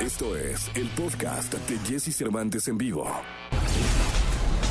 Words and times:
Esto 0.00 0.34
es 0.34 0.70
el 0.76 0.88
podcast 0.90 1.52
de 1.52 1.78
Jesse 1.80 2.16
Cervantes 2.16 2.66
en 2.68 2.78
vivo. 2.78 3.06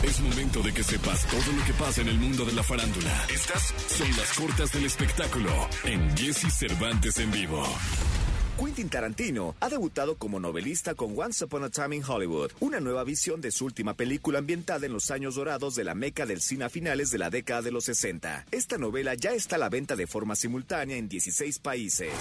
Es 0.02 0.20
momento 0.22 0.64
de 0.64 0.74
que 0.74 0.84
sepas 0.84 1.28
todo 1.28 1.56
lo 1.56 1.64
que 1.66 1.74
pasa 1.74 2.02
en 2.02 2.08
el 2.08 2.18
mundo 2.18 2.46
de 2.46 2.54
la 2.54 2.64
farándula. 2.64 3.28
Estas 3.32 3.72
son 3.90 4.10
las 4.18 4.34
cortas 4.34 4.72
del 4.72 4.86
espectáculo 4.86 5.52
en 5.84 6.18
Jesse 6.18 6.52
Cervantes 6.52 7.20
en 7.20 7.30
vivo. 7.30 7.64
Quentin 8.58 8.90
Tarantino 8.90 9.56
ha 9.60 9.70
debutado 9.70 10.18
como 10.18 10.40
novelista 10.40 10.96
con 10.96 11.18
Once 11.18 11.46
Upon 11.46 11.64
a 11.64 11.70
Time 11.70 11.98
in 11.98 12.04
Hollywood, 12.04 12.52
una 12.60 12.80
nueva 12.80 13.04
visión 13.04 13.40
de 13.40 13.52
su 13.52 13.66
última 13.66 13.94
película 13.94 14.40
ambientada 14.40 14.88
en 14.88 14.94
los 14.94 15.12
años 15.12 15.36
dorados 15.36 15.76
de 15.76 15.84
la 15.84 15.94
meca 15.94 16.26
del 16.26 16.42
cine 16.42 16.66
a 16.66 16.70
finales 16.70 17.12
de 17.12 17.20
la 17.20 17.30
década 17.30 17.62
de 17.62 17.72
los 17.72 17.86
60. 17.86 18.48
Esta 18.50 18.80
novela 18.80 19.14
ya 19.14 19.34
está 19.34 19.58
a 19.58 19.60
la 19.60 19.70
venta 19.70 19.96
de 19.96 20.08
forma 20.08 20.36
simultánea 20.36 20.98
en 20.98 21.08
16 21.08 21.60
países. 21.60 22.12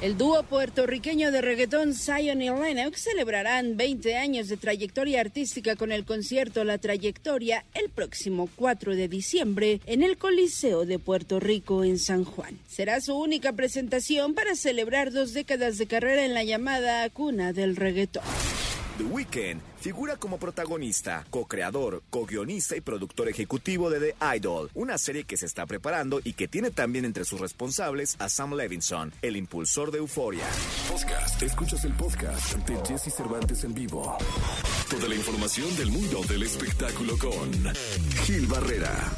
El 0.00 0.16
dúo 0.16 0.42
puertorriqueño 0.44 1.30
de 1.30 1.42
reggaetón 1.42 1.92
Zion 1.92 2.40
y 2.40 2.48
Lennox 2.48 3.02
celebrarán 3.02 3.76
20 3.76 4.16
años 4.16 4.48
de 4.48 4.56
trayectoria 4.56 5.20
artística 5.20 5.76
con 5.76 5.92
el 5.92 6.06
concierto 6.06 6.64
La 6.64 6.78
Trayectoria 6.78 7.66
el 7.74 7.90
próximo 7.90 8.48
4 8.56 8.96
de 8.96 9.08
diciembre 9.08 9.82
en 9.84 10.02
el 10.02 10.16
Coliseo 10.16 10.86
de 10.86 10.98
Puerto 10.98 11.38
Rico 11.38 11.84
en 11.84 11.98
San 11.98 12.24
Juan. 12.24 12.58
Será 12.66 13.02
su 13.02 13.14
única 13.14 13.52
presentación 13.52 14.32
para 14.32 14.54
celebrar 14.54 15.12
dos 15.12 15.34
décadas 15.34 15.76
de 15.76 15.86
carrera 15.86 16.24
en 16.24 16.32
la 16.32 16.44
llamada 16.44 17.06
cuna 17.10 17.52
del 17.52 17.76
reggaetón. 17.76 18.22
The 19.00 19.56
figura 19.80 20.16
como 20.16 20.36
protagonista, 20.36 21.24
co-creador, 21.30 22.02
co-guionista 22.10 22.76
y 22.76 22.82
productor 22.82 23.30
ejecutivo 23.30 23.88
de 23.88 23.98
The 23.98 24.36
Idol, 24.36 24.70
una 24.74 24.98
serie 24.98 25.24
que 25.24 25.38
se 25.38 25.46
está 25.46 25.64
preparando 25.64 26.20
y 26.22 26.34
que 26.34 26.48
tiene 26.48 26.70
también 26.70 27.06
entre 27.06 27.24
sus 27.24 27.40
responsables 27.40 28.16
a 28.18 28.28
Sam 28.28 28.52
Levinson, 28.54 29.10
el 29.22 29.38
impulsor 29.38 29.90
de 29.90 29.98
Euforia. 29.98 30.44
Podcast. 30.86 31.42
Escuchas 31.42 31.82
el 31.86 31.94
podcast 31.94 32.56
de 32.58 32.76
Jesse 32.86 33.14
Cervantes 33.14 33.64
en 33.64 33.72
vivo. 33.72 34.18
Toda 34.90 35.08
la 35.08 35.14
información 35.14 35.74
del 35.78 35.90
mundo 35.90 36.20
del 36.28 36.42
espectáculo 36.42 37.16
con 37.16 37.74
Gil 38.26 38.46
Barrera. 38.48 39.10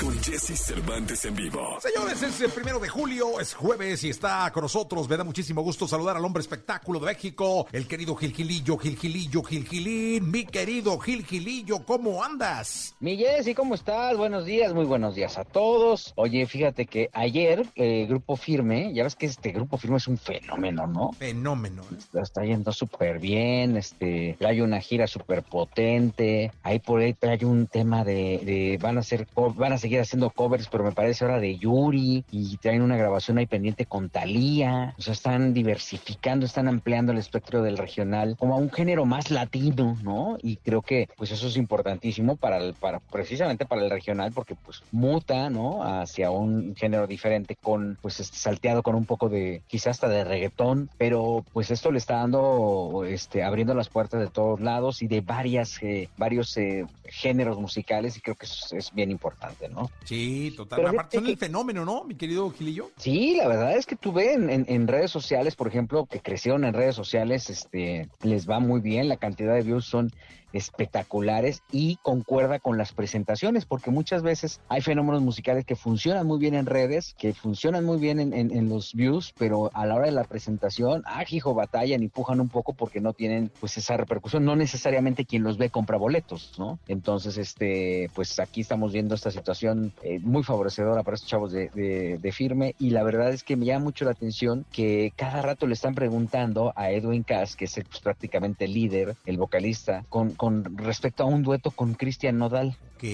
Con 0.00 0.16
Jesse 0.22 0.56
Cervantes 0.56 1.24
en 1.24 1.34
vivo. 1.34 1.60
Señores, 1.80 2.22
es 2.22 2.40
el 2.40 2.50
primero 2.50 2.78
de 2.78 2.88
julio, 2.88 3.40
es 3.40 3.52
jueves 3.52 4.04
y 4.04 4.10
está 4.10 4.48
con 4.52 4.62
nosotros. 4.62 5.08
Me 5.08 5.16
da 5.16 5.24
muchísimo 5.24 5.60
gusto 5.62 5.88
saludar 5.88 6.16
al 6.16 6.24
hombre 6.24 6.40
espectáculo 6.40 7.00
de 7.00 7.06
México, 7.06 7.66
el 7.72 7.88
querido 7.88 8.14
Gil 8.14 8.32
Gilillo, 8.32 8.78
Gil 8.78 8.96
Gilillo, 8.96 9.42
Gil 9.42 9.66
Gilín. 9.66 10.30
Mi 10.30 10.44
querido 10.44 10.96
Gil 11.00 11.24
Gilillo, 11.26 11.84
¿cómo 11.84 12.22
andas? 12.22 12.94
Mi 13.00 13.16
Jessy, 13.16 13.54
¿cómo 13.54 13.74
estás? 13.74 14.16
Buenos 14.16 14.44
días, 14.46 14.72
muy 14.72 14.84
buenos 14.84 15.16
días 15.16 15.36
a 15.36 15.44
todos. 15.44 16.12
Oye, 16.14 16.46
fíjate 16.46 16.86
que 16.86 17.10
ayer, 17.12 17.66
eh, 17.74 18.06
Grupo 18.08 18.36
Firme, 18.36 18.92
ya 18.94 19.02
ves 19.02 19.16
que 19.16 19.26
este 19.26 19.50
Grupo 19.50 19.78
Firme 19.78 19.96
es 19.96 20.06
un 20.06 20.16
fenómeno, 20.18 20.86
¿no? 20.86 21.12
Fenómeno. 21.14 21.82
Está, 21.98 22.22
está 22.22 22.44
yendo 22.44 22.72
súper 22.72 23.18
bien, 23.18 23.76
este, 23.76 24.36
trae 24.38 24.62
una 24.62 24.80
gira 24.80 25.08
súper 25.08 25.42
potente. 25.42 26.52
Ahí 26.62 26.78
por 26.78 27.00
ahí 27.00 27.14
trae 27.14 27.44
un 27.44 27.66
tema 27.66 28.04
de, 28.04 28.38
de 28.44 28.78
van 28.80 28.96
a 28.96 29.00
hacer, 29.00 29.26
co- 29.34 29.52
van 29.52 29.72
a 29.72 29.78
seguir 29.88 30.00
haciendo 30.00 30.28
covers, 30.28 30.68
pero 30.68 30.84
me 30.84 30.92
parece 30.92 31.24
ahora 31.24 31.40
de 31.40 31.56
Yuri 31.56 32.22
y 32.30 32.58
traen 32.58 32.82
una 32.82 32.98
grabación 32.98 33.38
ahí 33.38 33.46
pendiente 33.46 33.86
con 33.86 34.10
Thalía. 34.10 34.94
O 34.98 35.00
sea, 35.00 35.14
están 35.14 35.54
diversificando, 35.54 36.44
están 36.44 36.68
ampliando 36.68 37.12
el 37.12 37.16
espectro 37.16 37.62
del 37.62 37.78
regional 37.78 38.36
como 38.38 38.52
a 38.54 38.58
un 38.58 38.70
género 38.70 39.06
más 39.06 39.30
latino, 39.30 39.96
¿no? 40.02 40.36
Y 40.42 40.56
creo 40.56 40.82
que 40.82 41.08
pues 41.16 41.30
eso 41.30 41.46
es 41.46 41.56
importantísimo 41.56 42.36
para 42.36 42.58
el, 42.58 42.74
precisamente 43.10 43.64
para 43.64 43.82
el 43.82 43.88
regional 43.88 44.30
porque 44.32 44.54
pues 44.56 44.82
muta, 44.92 45.48
¿no? 45.48 45.82
Hacia 45.82 46.30
un 46.30 46.76
género 46.76 47.06
diferente 47.06 47.56
con 47.56 47.96
pues 48.02 48.20
este 48.20 48.36
salteado 48.36 48.82
con 48.82 48.94
un 48.94 49.06
poco 49.06 49.30
de 49.30 49.62
quizás 49.68 49.88
hasta 49.88 50.08
de 50.08 50.24
reggaetón, 50.24 50.90
pero 50.98 51.46
pues 51.54 51.70
esto 51.70 51.90
le 51.90 51.96
está 51.96 52.16
dando 52.16 53.04
este 53.08 53.42
abriendo 53.42 53.72
las 53.72 53.88
puertas 53.88 54.20
de 54.20 54.28
todos 54.28 54.60
lados 54.60 55.00
y 55.00 55.08
de 55.08 55.22
varias 55.22 55.82
eh, 55.82 56.10
varios 56.18 56.54
eh, 56.58 56.84
géneros 57.04 57.58
musicales 57.58 58.18
y 58.18 58.20
creo 58.20 58.36
que 58.36 58.44
eso 58.44 58.76
es, 58.76 58.86
es 58.88 58.94
bien 58.94 59.10
importante, 59.10 59.70
¿no? 59.70 59.77
Sí, 60.04 60.52
total. 60.56 60.78
Pero 60.80 60.88
Aparte 60.90 61.18
son 61.18 61.26
el 61.26 61.36
fenómeno, 61.36 61.84
¿no, 61.84 62.04
mi 62.04 62.14
querido 62.14 62.50
Gilillo? 62.50 62.90
Sí, 62.96 63.34
la 63.36 63.46
verdad 63.48 63.76
es 63.76 63.86
que 63.86 63.96
tú 63.96 64.12
ves 64.12 64.36
en, 64.36 64.48
en- 64.50 64.66
en 64.68 64.88
redes 64.88 65.10
sociales, 65.10 65.54
por 65.56 65.68
ejemplo, 65.68 66.06
que 66.06 66.20
crecieron 66.20 66.64
en 66.64 66.74
redes 66.74 66.94
sociales, 66.96 67.50
este, 67.50 68.08
les 68.22 68.48
va 68.48 68.58
muy 68.60 68.80
bien, 68.80 69.08
la 69.08 69.16
cantidad 69.16 69.54
de 69.54 69.62
views 69.62 69.84
son 69.86 70.10
espectaculares 70.52 71.62
y 71.70 71.96
concuerda 72.02 72.58
con 72.58 72.78
las 72.78 72.92
presentaciones, 72.92 73.66
porque 73.66 73.90
muchas 73.90 74.22
veces 74.22 74.60
hay 74.68 74.80
fenómenos 74.80 75.22
musicales 75.22 75.64
que 75.64 75.76
funcionan 75.76 76.26
muy 76.26 76.38
bien 76.38 76.54
en 76.54 76.66
redes, 76.66 77.14
que 77.18 77.34
funcionan 77.34 77.84
muy 77.84 77.98
bien 77.98 78.20
en, 78.20 78.32
en- 78.32 78.68
los 78.68 78.92
views, 78.92 79.32
pero 79.38 79.70
a 79.72 79.86
la 79.86 79.94
hora 79.94 80.06
de 80.06 80.12
la 80.12 80.24
presentación, 80.24 81.02
ah, 81.06 81.24
hijo, 81.30 81.54
batallan 81.54 82.02
y 82.02 82.08
pujan 82.08 82.40
un 82.40 82.48
poco 82.48 82.74
porque 82.74 83.00
no 83.00 83.12
tienen 83.14 83.50
pues 83.60 83.76
esa 83.78 83.96
repercusión, 83.96 84.44
no 84.44 84.56
necesariamente 84.56 85.24
quien 85.24 85.42
los 85.42 85.56
ve 85.58 85.70
compra 85.70 85.96
boletos, 85.96 86.52
¿no? 86.58 86.78
Entonces, 86.86 87.38
este, 87.38 88.10
pues 88.14 88.38
aquí 88.38 88.60
estamos 88.60 88.92
viendo 88.92 89.14
esta 89.14 89.30
situación 89.30 89.92
eh, 90.02 90.18
muy 90.20 90.42
favorecedora 90.42 91.02
para 91.02 91.14
estos 91.14 91.30
chavos 91.30 91.52
de, 91.52 91.70
de- 91.70 92.28
firme 92.32 92.74
y 92.78 92.90
la 92.90 93.02
verdad 93.02 93.32
es 93.32 93.42
que 93.42 93.56
me 93.56 93.64
llama 93.64 93.84
mucho 93.86 94.04
la 94.04 94.10
atención 94.10 94.66
que 94.70 95.12
cada 95.16 95.40
rato 95.40 95.66
le 95.66 95.72
están 95.72 95.94
preguntando 95.94 96.74
a 96.76 96.90
Edwin 96.90 97.22
Cass, 97.22 97.56
que 97.56 97.64
es 97.64 97.78
el, 97.78 97.84
pues, 97.86 98.00
prácticamente 98.00 98.66
el 98.66 98.74
líder, 98.74 99.14
el 99.24 99.38
vocalista, 99.38 100.04
con, 100.10 100.34
con 100.38 100.78
respecto 100.78 101.24
a 101.24 101.26
un 101.26 101.42
dueto 101.42 101.70
con 101.70 101.92
Cristian 101.92 102.38
Nodal 102.38 102.78
Ok. 102.96 103.04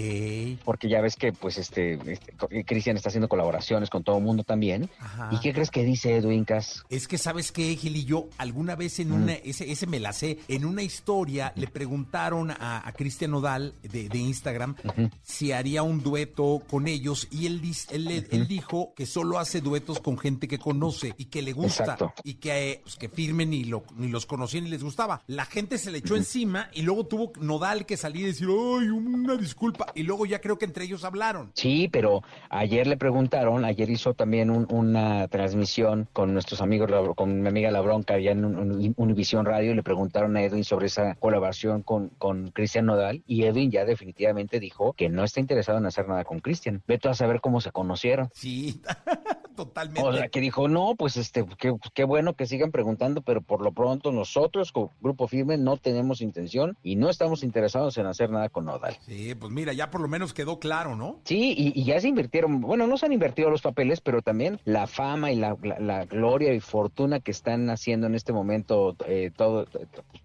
porque 0.65 0.89
ya 0.89 1.01
ves 1.03 1.17
que 1.17 1.33
pues 1.33 1.59
este, 1.59 1.99
este, 2.11 2.33
co- 2.33 2.49
Cristian 2.65 2.97
está 2.97 3.11
haciendo 3.11 3.29
colaboraciones 3.29 3.91
con 3.91 4.03
todo 4.03 4.17
el 4.17 4.25
mundo 4.25 4.43
también. 4.45 4.89
Ajá. 4.99 5.29
¿Y 5.33 5.41
qué 5.41 5.53
crees 5.53 5.71
que 5.71 5.83
dice 5.85 6.17
Edwin 6.17 6.45
Cass? 6.47 6.85
Es 6.89 7.07
que 7.09 7.19
sabes 7.19 7.53
qué, 7.53 7.77
Gilillo, 7.77 8.29
alguna 8.39 8.77
vez 8.77 8.99
en 9.01 9.11
Mm. 9.11 9.15
una, 9.15 9.33
ese, 9.35 9.71
ese 9.71 9.87
me 9.87 10.01
la 10.01 10.13
sé, 10.15 10.39
en 10.49 10.65
una 10.65 10.83
historia 10.83 11.53
le 11.57 11.67
preguntaron 11.67 12.51
a, 12.53 12.87
a 12.87 12.93
Cristian 12.93 13.33
Nodal 13.33 13.75
de, 13.83 14.09
de 14.09 14.19
Instagram 14.19 14.75
si 15.23 15.53
haría 15.53 15.83
un 15.83 16.03
dueto 16.03 16.63
con 16.69 16.89
ellos 16.89 17.29
y 17.31 17.47
él, 17.47 17.61
él, 17.91 18.27
él 18.31 18.49
dijo 18.49 18.93
que 18.97 19.05
solo 19.07 19.39
hace 19.39 19.61
duetos 19.61 20.01
con 20.01 20.17
gente 20.19 20.49
que 20.49 20.59
conoce 20.59 21.15
y 21.19 21.27
que 21.27 21.43
le 21.43 21.53
gusta 21.53 21.83
Exacto. 21.85 22.15
y 22.25 22.35
que, 22.35 22.71
eh, 22.73 22.81
pues, 22.83 22.97
que 22.97 23.09
firmen 23.09 23.51
ni, 23.51 23.65
lo, 23.65 23.85
ni 23.97 24.09
los 24.09 24.25
conocían 24.27 24.65
ni 24.65 24.71
les 24.71 24.83
gustaba. 24.83 25.23
La 25.27 25.45
gente 25.45 25.79
se 25.79 25.91
le 25.91 25.99
echó 25.99 26.17
encima 26.17 26.69
y 26.73 26.83
luego 26.83 27.05
tuvo 27.15 27.33
Nodal 27.41 27.87
que 27.87 27.97
salir 27.97 28.23
y 28.23 28.27
decir, 28.27 28.49
ay, 28.49 28.89
una 28.89 29.37
disculpa. 29.37 29.87
Y 29.95 30.03
luego 30.03 30.27
ya 30.27 30.41
creo 30.41 30.59
que 30.59 30.65
entre 30.65 30.85
ellos 30.85 31.05
hablaron. 31.05 31.53
Sí, 31.55 31.89
pero 31.93 32.23
ayer 32.51 32.87
le 32.89 32.97
preguntaron, 32.97 33.65
ayer 33.65 33.89
hizo 33.89 34.15
también 34.15 34.51
un- 34.51 34.67
una 34.69 35.29
transmisión 35.29 36.09
con 36.13 36.33
nuestros 36.33 36.61
amigos, 36.61 36.91
con 37.15 37.41
mi 37.43 37.49
amiga 37.49 37.71
La 37.71 37.81
Bronca, 37.83 38.15
allá 38.15 38.33
en 38.33 38.45
un- 38.45 38.57
un- 38.57 38.95
Univisión 38.97 39.45
Radio, 39.47 39.71
y 39.71 39.75
le 39.77 39.83
preguntaron 39.85 40.37
a 40.37 40.43
Edwin 40.43 40.65
sobre 40.65 40.87
esa 40.87 41.15
colaboración 41.15 41.83
con, 41.83 42.09
con 42.19 42.51
Cristian 42.51 42.87
Nodal, 42.87 43.23
y 43.29 43.45
Edwin 43.45 43.71
ya 43.71 43.85
definitivamente 43.85 44.59
dijo 44.59 44.93
que 44.95 45.09
no 45.09 45.23
está 45.23 45.39
interesado 45.41 45.79
en 45.79 45.87
hacer 45.87 46.09
nada 46.09 46.25
con 46.25 46.41
Cristian. 46.41 46.83
Vete 46.89 47.09
a 47.09 47.15
saber 47.15 47.41
cómo 47.41 47.61
se 47.61 47.71
conocieron. 47.71 48.29
Sí, 48.35 48.81
totalmente. 49.55 50.03
O 50.09 50.13
sea, 50.13 50.29
que 50.29 50.41
dijo, 50.41 50.69
no, 50.69 50.95
pues 50.97 51.17
este, 51.17 51.45
qué, 51.59 51.75
qué 51.95 52.05
bueno 52.05 52.35
que 52.35 52.47
sigan 52.47 52.71
preguntando, 52.73 53.23
pero 53.23 53.41
por 53.43 53.61
lo 53.63 53.73
pronto 53.73 54.13
nosotros, 54.13 54.73
como 54.73 54.93
Grupo 55.01 55.29
Firme, 55.29 55.57
no 55.59 55.77
tenemos 55.77 56.21
intención 56.21 56.77
y 56.83 56.97
no 56.97 57.11
estamos 57.11 57.43
interesados 57.43 57.97
en 57.99 58.07
hacer 58.07 58.31
nada 58.31 58.49
con 58.49 58.65
Nodal. 58.67 58.97
Sí, 59.07 59.35
pues 59.35 59.53
mira, 59.53 59.73
ya 59.73 59.91
por 59.91 60.01
lo 60.01 60.09
menos 60.09 60.35
quedó 60.35 60.59
claro, 60.59 60.97
¿no? 60.97 61.21
Sí, 61.25 61.55
y, 61.57 61.79
y 61.81 61.85
ya 61.85 62.01
se 62.01 62.09
invirtieron, 62.09 62.61
bueno, 62.61 62.87
no 62.87 62.97
se 62.97 63.07
han 63.07 63.13
invertido 63.13 63.51
los 63.51 63.63
papeles, 63.63 64.01
pero 64.01 64.23
también 64.23 64.61
la 64.65 64.87
fama 64.87 65.33
y 65.33 65.37
la, 65.37 65.57
la- 65.63 65.79
la 65.81 66.05
gloria 66.05 66.53
y 66.55 66.61
fortuna 66.61 67.21
que 67.21 67.31
están 67.31 67.71
haciendo 67.71 68.07
en 68.07 68.15
este 68.15 68.33
momento 68.33 68.97
eh, 69.07 69.31
todo, 69.37 69.67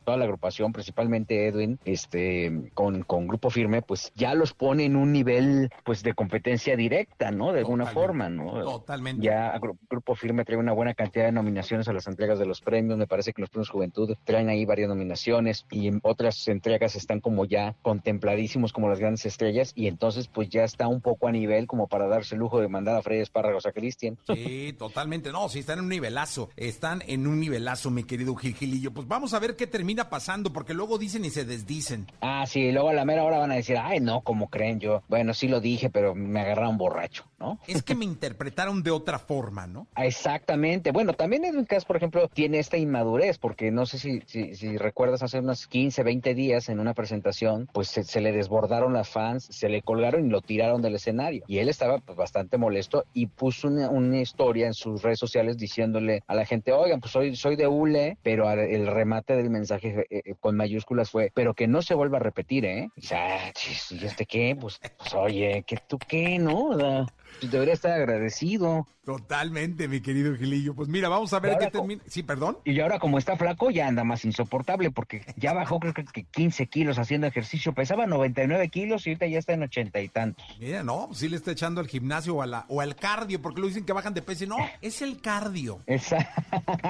toda 0.09 0.17
la 0.17 0.25
agrupación, 0.25 0.73
principalmente 0.73 1.45
Edwin, 1.47 1.77
este, 1.85 2.71
con, 2.73 3.03
con 3.03 3.27
Grupo 3.27 3.51
Firme, 3.51 3.83
pues 3.83 4.11
ya 4.15 4.33
los 4.33 4.53
pone 4.55 4.85
en 4.85 4.95
un 4.95 5.11
nivel, 5.11 5.69
pues, 5.83 6.01
de 6.01 6.15
competencia 6.15 6.75
directa, 6.75 7.29
¿no? 7.29 7.51
De 7.53 7.59
alguna 7.59 7.83
Totalmente, 7.85 8.07
forma, 8.07 8.29
¿no? 8.29 8.63
Totalmente. 8.63 9.23
Ya 9.23 9.55
Gru- 9.59 9.77
Grupo 9.87 10.15
Firme 10.15 10.45
trae 10.45 10.57
una 10.57 10.73
buena 10.73 10.95
cantidad 10.95 11.25
de 11.25 11.31
nominaciones 11.31 11.87
a 11.89 11.93
las 11.93 12.07
entregas 12.07 12.39
de 12.39 12.47
los 12.47 12.59
premios. 12.61 12.97
Me 12.97 13.05
parece 13.05 13.33
que 13.33 13.41
los 13.41 13.51
premios 13.51 13.69
Juventud 13.69 14.15
traen 14.23 14.49
ahí 14.49 14.65
varias 14.65 14.89
nominaciones 14.89 15.67
y 15.69 15.87
en 15.87 15.99
otras 16.01 16.47
entregas 16.47 16.95
están 16.95 17.19
como 17.19 17.45
ya 17.45 17.75
contempladísimos 17.83 18.73
como 18.73 18.89
las 18.89 18.99
grandes 18.99 19.27
estrellas 19.27 19.73
y 19.75 19.85
entonces 19.85 20.27
pues 20.27 20.49
ya 20.49 20.63
está 20.63 20.87
un 20.87 21.01
poco 21.01 21.27
a 21.27 21.31
nivel 21.31 21.67
como 21.67 21.87
para 21.87 22.07
darse 22.07 22.33
el 22.33 22.39
lujo 22.39 22.59
de 22.59 22.67
mandar 22.67 22.95
a 22.95 23.03
Freddy 23.03 23.21
Espárragos 23.21 23.67
a 23.67 23.71
Cristian. 23.73 24.17
Sí, 24.33 24.73
totalmente. 24.79 25.31
No, 25.31 25.49
sí, 25.49 25.59
están 25.59 25.77
en 25.77 25.83
un 25.85 25.89
nivelazo. 25.89 26.49
Están 26.57 27.03
en 27.05 27.27
un 27.27 27.39
nivelazo, 27.39 27.91
mi 27.91 28.05
querido 28.05 28.33
Gil 28.35 28.55
Gilillo. 28.55 28.91
Pues 28.91 29.07
vamos 29.07 29.33
a 29.35 29.39
ver 29.39 29.55
qué 29.55 29.67
termina 29.67 29.98
pasando, 30.07 30.53
porque 30.53 30.75
luego 30.75 30.99
dicen 30.99 31.25
y 31.25 31.31
se 31.31 31.43
desdicen. 31.43 32.05
Ah, 32.21 32.45
sí, 32.45 32.71
luego 32.71 32.89
a 32.89 32.93
la 32.93 33.05
mera 33.05 33.23
hora 33.23 33.39
van 33.39 33.51
a 33.51 33.55
decir, 33.55 33.77
ay, 33.77 33.99
no, 33.99 34.21
como 34.21 34.49
creen 34.49 34.79
yo. 34.79 35.01
Bueno, 35.09 35.33
sí 35.33 35.47
lo 35.47 35.59
dije, 35.59 35.89
pero 35.89 36.13
me 36.13 36.39
agarraron 36.39 36.77
borracho. 36.77 37.25
¿No? 37.39 37.59
Es 37.67 37.83
que 37.83 37.95
me 37.95 38.05
interpretaron 38.05 38.83
de 38.83 38.91
otra 38.91 39.19
forma, 39.19 39.67
¿no? 39.67 39.87
Exactamente. 39.97 40.91
Bueno, 40.91 41.13
también 41.13 41.45
en 41.45 41.65
caso, 41.65 41.87
por 41.87 41.97
ejemplo, 41.97 42.27
tiene 42.27 42.59
esta 42.59 42.77
inmadurez, 42.77 43.37
porque 43.37 43.71
no 43.71 43.85
sé 43.85 43.97
si, 43.99 44.21
si, 44.25 44.55
si 44.55 44.77
recuerdas 44.77 45.23
hace 45.23 45.39
unos 45.39 45.67
15, 45.67 46.03
20 46.03 46.35
días 46.35 46.69
en 46.69 46.79
una 46.79 46.93
presentación, 46.93 47.69
pues 47.73 47.87
se, 47.89 48.21
le 48.21 48.31
desbordaron 48.31 48.93
las 48.93 49.09
fans, 49.09 49.45
se 49.45 49.69
le 49.69 49.81
colgaron 49.81 50.25
y 50.25 50.29
lo 50.29 50.41
tiraron 50.41 50.81
del 50.81 50.95
escenario. 50.95 51.43
Y 51.47 51.59
él 51.59 51.69
estaba 51.69 51.99
pues, 51.99 52.17
bastante 52.17 52.57
molesto 52.57 53.05
y 53.13 53.27
puso 53.27 53.67
una, 53.67 53.89
una, 53.89 54.19
historia 54.19 54.67
en 54.67 54.73
sus 54.73 55.01
redes 55.01 55.19
sociales 55.19 55.57
diciéndole 55.57 56.23
a 56.27 56.35
la 56.35 56.45
gente, 56.45 56.73
oigan, 56.73 56.99
pues 56.99 57.11
soy, 57.11 57.35
soy 57.35 57.55
de 57.55 57.67
ULE, 57.67 58.17
pero 58.23 58.49
el 58.51 58.87
remate 58.87 59.35
del 59.35 59.49
mensaje 59.49 60.05
eh, 60.09 60.21
eh, 60.25 60.35
con 60.39 60.55
mayúsculas 60.55 61.09
fue, 61.09 61.31
pero 61.33 61.53
que 61.53 61.67
no 61.67 61.81
se 61.81 61.93
vuelva 61.93 62.17
a 62.17 62.21
repetir, 62.21 62.65
¿eh? 62.65 62.89
O 62.97 63.01
sea, 63.01 63.51
¿y 63.91 64.05
este 64.05 64.25
qué? 64.25 64.57
Pues, 64.59 64.79
pues 64.97 65.13
oye, 65.13 65.63
¿que 65.65 65.77
tú 65.87 65.97
qué, 65.97 66.39
no? 66.39 67.05
Debería 67.41 67.73
estar 67.73 67.91
agradecido. 67.91 68.87
Totalmente, 69.05 69.87
mi 69.87 70.01
querido 70.01 70.35
Gilillo. 70.35 70.75
Pues 70.75 70.87
mira, 70.87 71.09
vamos 71.09 71.33
a 71.33 71.39
ver 71.39 71.57
qué 71.57 71.71
termina. 71.71 72.03
Sí, 72.07 72.21
perdón. 72.21 72.59
Y 72.63 72.79
ahora, 72.79 72.99
como 72.99 73.17
está 73.17 73.37
flaco, 73.37 73.71
ya 73.71 73.87
anda 73.87 74.03
más 74.03 74.23
insoportable 74.23 74.91
porque 74.91 75.23
ya 75.35 75.53
bajó, 75.53 75.79
creo 75.79 75.93
que 75.93 76.25
15 76.25 76.67
kilos 76.67 76.99
haciendo 76.99 77.25
ejercicio. 77.25 77.73
Pesaba 77.73 78.05
99 78.05 78.69
kilos 78.69 79.07
y 79.07 79.11
ahorita 79.11 79.25
ya 79.25 79.39
está 79.39 79.53
en 79.53 79.63
ochenta 79.63 79.99
y 79.99 80.09
tantos. 80.09 80.45
Mira, 80.59 80.83
no, 80.83 81.07
pues 81.07 81.19
sí 81.19 81.29
le 81.29 81.37
está 81.37 81.51
echando 81.51 81.81
al 81.81 81.87
gimnasio 81.87 82.35
o, 82.35 82.41
a 82.41 82.45
la, 82.45 82.65
o 82.67 82.81
al 82.81 82.95
cardio, 82.95 83.41
porque 83.41 83.61
lo 83.61 83.67
dicen 83.67 83.83
que 83.83 83.93
bajan 83.93 84.13
de 84.13 84.21
peso. 84.21 84.45
No, 84.45 84.57
es 84.81 85.01
el 85.01 85.19
cardio. 85.21 85.79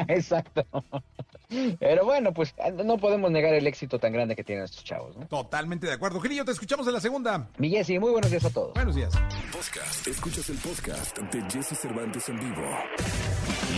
Exacto. 0.07 0.65
Pero 1.79 2.05
bueno, 2.05 2.33
pues 2.33 2.53
no 2.85 2.97
podemos 2.97 3.31
negar 3.31 3.53
el 3.53 3.65
éxito 3.65 3.97
tan 3.97 4.13
grande 4.13 4.35
que 4.35 4.43
tienen 4.43 4.65
estos 4.65 4.83
chavos, 4.83 5.17
¿no? 5.17 5.25
Totalmente 5.25 5.87
de 5.87 5.93
acuerdo. 5.93 6.19
Gilillo, 6.19 6.45
te 6.45 6.51
escuchamos 6.51 6.85
en 6.85 6.93
la 6.93 6.99
segunda. 6.99 7.49
Mi 7.57 7.69
Jessy, 7.69 7.97
muy 7.97 8.11
buenos 8.11 8.29
días 8.29 8.45
a 8.45 8.51
todos. 8.51 8.73
Buenos 8.73 8.95
días. 8.95 9.13
Podcast. 9.51 10.07
Escuchas 10.29 10.49
el 10.51 10.57
podcast 10.57 11.17
de 11.17 11.41
Jesse 11.49 11.75
Cervantes 11.75 12.29
en 12.29 12.39
vivo. 12.39 12.61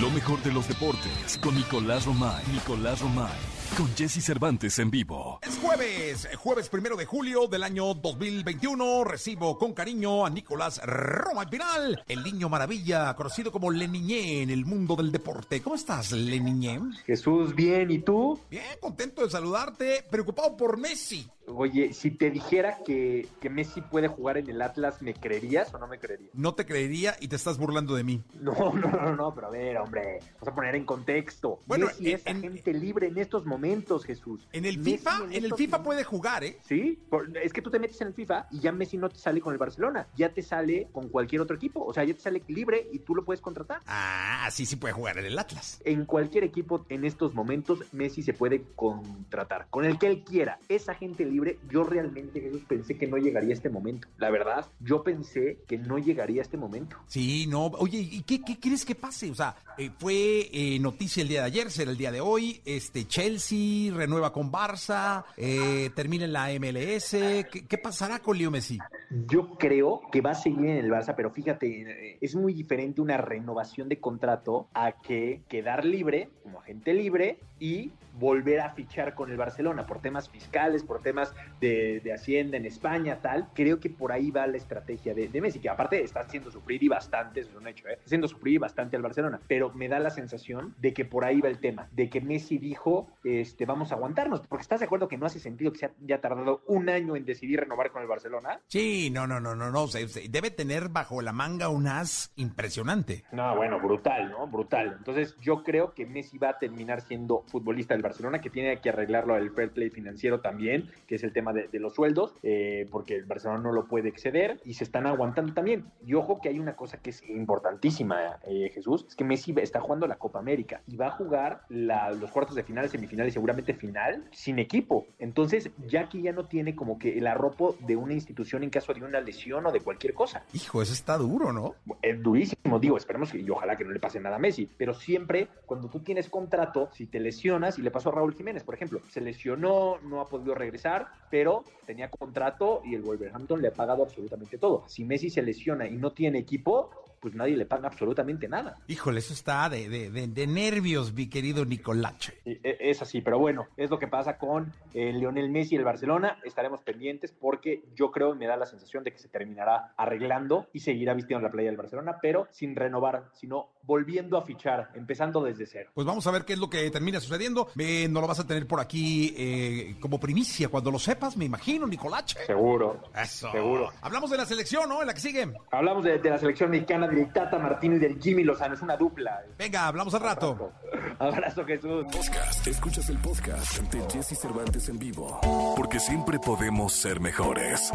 Lo 0.01 0.09
mejor 0.09 0.43
de 0.43 0.51
los 0.51 0.67
deportes 0.67 1.37
con 1.41 1.55
Nicolás 1.55 2.05
Romay. 2.05 2.43
Nicolás 2.51 2.99
Romay 2.99 3.60
con 3.77 3.87
Jesse 3.95 4.23
Cervantes 4.23 4.79
en 4.79 4.91
vivo. 4.91 5.39
Es 5.41 5.57
jueves, 5.57 6.27
jueves 6.37 6.69
primero 6.69 6.95
de 6.95 7.05
julio 7.05 7.47
del 7.47 7.63
año 7.63 7.93
2021. 7.93 9.03
Recibo 9.03 9.57
con 9.57 9.73
cariño 9.73 10.25
a 10.25 10.29
Nicolás 10.29 10.81
Roma 10.83 11.49
Pinal, 11.49 12.03
el 12.07 12.23
niño 12.23 12.49
maravilla, 12.49 13.13
conocido 13.15 13.51
como 13.51 13.71
Leniñé 13.71 14.41
en 14.41 14.49
el 14.49 14.65
mundo 14.65 14.95
del 14.95 15.11
deporte. 15.11 15.61
¿Cómo 15.61 15.75
estás, 15.75 16.11
Leniñé? 16.11 16.79
Jesús, 17.05 17.55
bien, 17.55 17.91
¿y 17.91 17.99
tú? 17.99 18.39
Bien, 18.49 18.63
contento 18.79 19.23
de 19.23 19.29
saludarte, 19.29 20.05
preocupado 20.09 20.57
por 20.57 20.77
Messi. 20.77 21.29
Oye, 21.47 21.93
si 21.93 22.11
te 22.11 22.29
dijera 22.29 22.77
que, 22.85 23.27
que, 23.39 23.49
Messi 23.49 23.81
puede 23.81 24.07
jugar 24.07 24.37
en 24.37 24.49
el 24.49 24.61
Atlas, 24.61 25.01
¿me 25.01 25.13
creerías 25.13 25.73
o 25.73 25.79
no 25.79 25.87
me 25.87 25.99
creerías? 25.99 26.29
No 26.33 26.53
te 26.53 26.65
creería 26.65 27.15
y 27.19 27.27
te 27.27 27.35
estás 27.35 27.57
burlando 27.57 27.95
de 27.95 28.03
mí. 28.03 28.21
No, 28.41 28.73
no, 28.73 28.89
no, 28.89 29.15
no, 29.15 29.35
pero 29.35 29.47
a 29.47 29.49
ver, 29.49 29.77
hombre, 29.77 30.19
vamos 30.33 30.47
a 30.47 30.55
poner 30.55 30.75
en 30.75 30.83
contexto. 30.83 31.59
Bueno, 31.67 31.87
Messi 31.87 32.11
es 32.11 32.25
agente 32.25 32.73
libre 32.73 33.07
en 33.07 33.17
estos 33.17 33.45
momentos, 33.45 33.60
Jesús. 34.05 34.47
En 34.51 34.65
el 34.65 34.81
FIFA, 34.81 35.25
en, 35.31 35.45
el 35.45 35.53
FIFA 35.53 35.83
puede 35.83 36.03
jugar, 36.03 36.43
¿eh? 36.43 36.59
Sí, 36.67 36.99
es 37.41 37.53
que 37.53 37.61
tú 37.61 37.69
te 37.69 37.79
metes 37.79 37.99
en 38.01 38.07
el 38.07 38.13
FIFA 38.13 38.47
y 38.51 38.59
ya 38.59 38.71
Messi 38.71 38.97
no 38.97 39.09
te 39.09 39.17
sale 39.17 39.41
con 39.41 39.53
el 39.53 39.59
Barcelona, 39.59 40.07
ya 40.15 40.33
te 40.33 40.41
sale 40.41 40.87
con 40.91 41.09
cualquier 41.09 41.41
otro 41.41 41.55
equipo, 41.55 41.83
o 41.83 41.93
sea, 41.93 42.03
ya 42.03 42.13
te 42.13 42.21
sale 42.21 42.43
libre 42.47 42.87
y 42.91 42.99
tú 42.99 43.15
lo 43.15 43.23
puedes 43.23 43.41
contratar. 43.41 43.81
Ah, 43.85 44.49
sí, 44.51 44.65
sí 44.65 44.75
puede 44.75 44.93
jugar 44.93 45.17
en 45.17 45.25
el 45.25 45.37
Atlas. 45.37 45.81
En 45.85 46.05
cualquier 46.05 46.43
equipo 46.43 46.85
en 46.89 47.05
estos 47.05 47.33
momentos 47.33 47.79
Messi 47.91 48.23
se 48.23 48.33
puede 48.33 48.63
contratar, 48.75 49.67
con 49.69 49.85
el 49.85 49.97
que 49.97 50.07
él 50.07 50.23
quiera. 50.23 50.59
Es 50.67 50.89
agente 50.89 51.25
libre 51.25 51.59
yo 51.69 51.83
realmente 51.83 52.41
Jesús, 52.41 52.61
pensé 52.67 52.97
que 52.97 53.07
no 53.07 53.17
llegaría 53.17 53.51
a 53.51 53.53
este 53.53 53.69
momento. 53.69 54.07
La 54.17 54.29
verdad, 54.29 54.67
yo 54.79 55.03
pensé 55.03 55.59
que 55.67 55.77
no 55.77 55.97
llegaría 55.97 56.41
a 56.41 56.43
este 56.43 56.57
momento. 56.57 56.97
Sí, 57.07 57.47
no. 57.47 57.67
Oye, 57.67 57.99
¿y 57.99 58.23
qué, 58.23 58.41
qué 58.41 58.59
crees 58.59 58.85
que 58.85 58.95
pase? 58.95 59.31
O 59.31 59.35
sea, 59.35 59.55
eh, 59.77 59.91
fue 59.97 60.49
eh, 60.51 60.79
noticia 60.79 61.21
el 61.21 61.29
día 61.29 61.41
de 61.41 61.47
ayer, 61.47 61.71
será 61.71 61.91
el 61.91 61.97
día 61.97 62.11
de 62.11 62.21
hoy. 62.21 62.61
Este 62.65 63.07
Chelsea 63.07 63.50
renueva 63.93 64.31
con 64.31 64.51
Barça, 64.51 65.25
eh, 65.37 65.89
termina 65.95 66.25
en 66.25 66.33
la 66.33 66.49
MLS. 66.59 67.15
¿Qué, 67.49 67.77
pasará 67.77 68.19
con 68.19 68.37
Leo 68.37 68.51
Messi? 68.51 68.77
Yo 69.09 69.57
creo 69.57 70.01
que 70.11 70.21
va 70.21 70.31
a 70.31 70.35
seguir 70.35 70.65
en 70.69 70.77
el 70.77 70.89
Barça, 70.89 71.13
pero 71.15 71.31
fíjate, 71.31 72.17
es 72.21 72.35
muy 72.35 72.53
diferente 72.53 73.01
una 73.01 73.17
renovación 73.17 73.89
de 73.89 73.99
contrato 73.99 74.67
a 74.73 74.93
que 75.01 75.41
quedar 75.47 75.85
libre, 75.85 76.29
como 76.43 76.59
agente 76.59 76.93
libre, 76.93 77.39
y 77.59 77.91
volver 78.13 78.59
a 78.59 78.71
fichar 78.71 79.15
con 79.15 79.31
el 79.31 79.37
Barcelona 79.37 79.85
por 79.85 80.01
temas 80.01 80.29
fiscales, 80.29 80.83
por 80.83 81.01
temas 81.01 81.33
de, 81.59 82.01
Hacienda 82.11 82.57
en 82.57 82.65
España, 82.65 83.19
tal. 83.21 83.47
Creo 83.53 83.79
que 83.79 83.89
por 83.89 84.11
ahí 84.11 84.31
va 84.31 84.45
la 84.45 84.57
estrategia 84.57 85.13
de, 85.13 85.29
Messi, 85.41 85.59
que 85.59 85.69
aparte 85.69 86.03
está 86.03 86.21
haciendo 86.21 86.51
sufrir 86.51 86.83
y 86.83 86.87
bastante, 86.87 87.39
eso 87.39 87.51
es 87.51 87.55
un 87.55 87.67
hecho, 87.67 87.87
¿eh? 87.87 87.93
está 87.93 88.05
haciendo 88.05 88.27
sufrir 88.27 88.59
bastante 88.59 88.95
al 88.95 89.01
Barcelona, 89.01 89.39
pero 89.47 89.71
me 89.73 89.87
da 89.87 89.99
la 89.99 90.09
sensación 90.09 90.75
de 90.79 90.93
que 90.93 91.05
por 91.05 91.23
ahí 91.25 91.39
va 91.39 91.47
el 91.47 91.59
tema, 91.59 91.87
de 91.91 92.09
que 92.09 92.21
Messi 92.21 92.57
dijo, 92.57 93.07
este, 93.23 93.65
vamos 93.65 93.91
a 93.91 93.95
aguantarnos, 93.95 94.41
porque 94.41 94.61
estás 94.61 94.81
de 94.81 94.85
acuerdo 94.85 95.07
que 95.07 95.17
no 95.17 95.25
hace 95.25 95.39
sentido 95.39 95.71
que 95.71 95.79
se 95.79 95.91
haya 96.03 96.21
tardado 96.21 96.63
un 96.67 96.89
año 96.89 97.15
en 97.15 97.25
decidir 97.25 97.61
renovar 97.61 97.91
con 97.91 98.01
el 98.01 98.07
Barcelona. 98.07 98.59
Sí, 98.67 99.09
no, 99.09 99.25
no, 99.25 99.39
no, 99.39 99.55
no, 99.55 99.71
no, 99.71 99.87
debe 99.87 100.51
tener 100.51 100.89
bajo 100.89 101.21
la 101.21 101.31
manga 101.31 101.69
un 101.69 101.87
as 101.87 102.31
impresionante. 102.35 103.23
No, 103.31 103.55
bueno, 103.55 103.79
brutal, 103.79 104.29
¿no? 104.31 104.47
Brutal. 104.47 104.95
Entonces 104.97 105.35
yo 105.41 105.63
creo 105.63 105.93
que 105.93 106.05
Messi 106.05 106.37
va 106.37 106.49
a 106.49 106.59
terminar 106.59 107.01
siendo 107.01 107.43
futbolista 107.47 107.95
del 108.01 108.09
Barcelona, 108.09 108.41
que 108.41 108.49
tiene 108.49 108.79
que 108.81 108.89
arreglarlo 108.89 109.37
el 109.37 109.51
fair 109.51 109.71
play 109.71 109.89
financiero 109.89 110.41
también, 110.41 110.89
que 111.07 111.15
es 111.15 111.23
el 111.23 111.31
tema 111.31 111.53
de, 111.53 111.69
los 111.79 111.95
sueldos, 111.95 112.35
eh, 112.43 112.87
porque 112.91 113.15
el 113.15 113.25
Barcelona 113.25 113.61
no 113.61 113.71
lo 113.71 113.87
puede 113.87 114.09
exceder 114.09 114.59
y 114.65 114.73
se 114.73 114.83
están 114.83 115.07
aguantando 115.07 115.53
también. 115.53 115.85
Y 116.05 116.13
ojo 116.13 116.39
que 116.41 116.49
hay 116.49 116.59
una 116.59 116.75
cosa 116.75 116.97
que 116.97 117.11
es 117.11 117.27
importantísima, 117.29 118.39
eh, 118.47 118.69
Jesús, 118.73 119.05
es 119.07 119.15
que 119.15 119.23
Messi 119.23 119.53
está 119.57 119.79
jugando 119.79 120.07
la 120.07 120.15
Copa 120.15 120.39
América 120.39 120.81
y 120.87 120.95
va 120.95 121.07
a 121.07 121.11
jugar 121.11 121.61
los 121.69 122.31
cuartos 122.31 122.55
de 122.55 122.63
final, 122.63 122.89
semifinales, 122.89 123.33
seguramente 123.33 123.73
final, 123.73 124.25
sin 124.31 124.59
equipo. 124.59 125.07
Entonces, 125.19 125.69
ya 125.87 126.09
que 126.09 126.21
ya 126.21 126.31
no 126.31 126.45
tiene 126.45 126.75
como 126.75 126.99
que 126.99 127.17
el 127.17 127.27
arropo 127.27 127.75
de 127.79 127.95
una 127.95 128.13
institución 128.13 128.63
en 128.63 128.69
caso 128.69 128.93
de 128.93 129.03
una 129.03 129.19
lesión 129.21 129.65
o 129.65 129.71
de 129.71 129.81
cualquier 129.81 130.13
cosa. 130.13 130.43
Hijo, 130.53 130.81
eso 130.81 130.93
está 130.93 131.17
duro, 131.17 131.51
¿no? 131.51 131.75
Es 132.01 132.21
durísimo, 132.21 132.79
digo, 132.79 132.97
esperemos 132.97 133.31
que 133.31 133.39
y 133.39 133.49
ojalá 133.49 133.75
que 133.75 133.83
no 133.83 133.91
le 133.91 133.99
pase 133.99 134.19
nada 134.19 134.35
a 134.35 134.39
Messi, 134.39 134.69
pero 134.77 134.93
siempre 134.93 135.47
cuando 135.65 135.89
tú 135.89 135.99
tienes 135.99 136.29
contrato, 136.29 136.89
si 136.93 137.07
te 137.07 137.19
lesionas, 137.19 137.77
y 137.79 137.81
le 137.81 137.90
pasó 137.91 138.09
a 138.09 138.13
Raúl 138.13 138.33
Jiménez, 138.33 138.63
por 138.63 138.75
ejemplo, 138.75 139.01
se 139.09 139.21
lesionó, 139.21 139.99
no 140.03 140.21
ha 140.21 140.27
podido 140.27 140.55
regresar, 140.55 141.07
pero 141.29 141.63
tenía 141.85 142.09
contrato 142.09 142.81
y 142.83 142.95
el 142.95 143.01
Wolverhampton 143.01 143.61
le 143.61 143.69
ha 143.69 143.73
pagado 143.73 144.03
absolutamente 144.03 144.57
todo. 144.57 144.83
Si 144.87 145.03
Messi 145.03 145.29
se 145.29 145.41
lesiona 145.41 145.87
y 145.87 145.97
no 145.97 146.11
tiene 146.11 146.39
equipo, 146.39 146.89
pues 147.21 147.35
nadie 147.35 147.55
le 147.55 147.67
paga 147.67 147.87
absolutamente 147.87 148.47
nada. 148.47 148.77
Híjole, 148.87 149.19
eso 149.19 149.33
está 149.33 149.69
de, 149.69 149.87
de, 150.09 150.47
nervios, 150.47 151.13
mi 151.13 151.29
querido 151.29 151.63
Nicolache. 151.65 152.33
E, 152.45 152.77
es 152.79 153.01
así, 153.03 153.21
pero 153.21 153.37
bueno, 153.37 153.67
es 153.77 153.91
lo 153.91 153.99
que 153.99 154.07
pasa 154.07 154.39
con 154.39 154.73
eh, 154.95 155.13
Lionel 155.13 155.49
Messi 155.49 155.75
y 155.75 155.77
el 155.77 155.83
Barcelona. 155.83 156.39
Estaremos 156.43 156.81
pendientes 156.81 157.31
porque 157.31 157.83
yo 157.95 158.09
creo, 158.09 158.33
me 158.33 158.47
da 158.47 158.57
la 158.57 158.65
sensación 158.65 159.03
de 159.03 159.11
que 159.11 159.19
se 159.19 159.29
terminará 159.29 159.93
arreglando 159.97 160.67
y 160.73 160.79
seguirá 160.79 161.13
vistiendo 161.13 161.45
la 161.45 161.51
playa 161.51 161.69
del 161.69 161.77
Barcelona, 161.77 162.17
pero 162.21 162.47
sin 162.49 162.75
renovar, 162.75 163.29
sino 163.33 163.69
volviendo 163.83 164.37
a 164.37 164.43
fichar, 164.43 164.91
empezando 164.95 165.43
desde 165.43 165.65
cero. 165.65 165.91
Pues 165.93 166.05
vamos 166.05 166.25
a 166.27 166.31
ver 166.31 166.45
qué 166.45 166.53
es 166.53 166.59
lo 166.59 166.69
que 166.69 166.89
termina 166.91 167.19
sucediendo. 167.19 167.67
no 167.75 168.21
lo 168.21 168.27
vas 168.27 168.39
a 168.39 168.47
tener 168.47 168.67
por 168.67 168.79
aquí 168.79 169.33
eh, 169.37 169.95
como 169.99 170.19
primicia 170.19 170.69
cuando 170.69 170.91
lo 170.91 170.99
sepas, 170.99 171.37
me 171.37 171.45
imagino, 171.45 171.87
Nicolache. 171.87 172.45
Seguro. 172.45 173.01
Eso. 173.15 173.51
Seguro. 173.51 173.91
Hablamos 174.01 174.29
de 174.29 174.37
la 174.37 174.45
selección, 174.45 174.87
¿no? 174.89 175.01
En 175.01 175.07
la 175.07 175.13
que 175.13 175.19
sigue. 175.19 175.51
Hablamos 175.71 176.03
de, 176.03 176.19
de 176.19 176.29
la 176.29 176.37
selección 176.37 176.69
mexicana 176.69 177.07
del 177.07 177.31
Tata 177.33 177.59
Martino 177.59 177.95
y 177.95 177.99
del 177.99 178.19
Jimmy 178.21 178.43
Lozano. 178.43 178.73
Es 178.75 178.81
una 178.81 178.97
dupla. 178.97 179.43
Venga, 179.57 179.87
hablamos 179.87 180.13
al 180.13 180.21
rato. 180.21 180.71
Abrazo, 181.19 181.63
Jesús. 181.65 182.05
Podcast. 182.11 182.67
Escuchas 182.67 183.09
el 183.09 183.17
podcast 183.17 183.79
de 183.79 184.01
Jesse 184.11 184.37
Cervantes 184.39 184.89
en 184.89 184.99
vivo. 184.99 185.39
Porque 185.75 185.99
siempre 185.99 186.39
podemos 186.39 186.93
ser 186.93 187.19
mejores. 187.19 187.91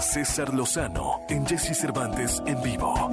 César 0.00 0.52
Lozano 0.52 1.20
en 1.28 1.46
Jesse 1.46 1.76
Cervantes 1.76 2.42
en 2.46 2.62
vivo. 2.62 3.10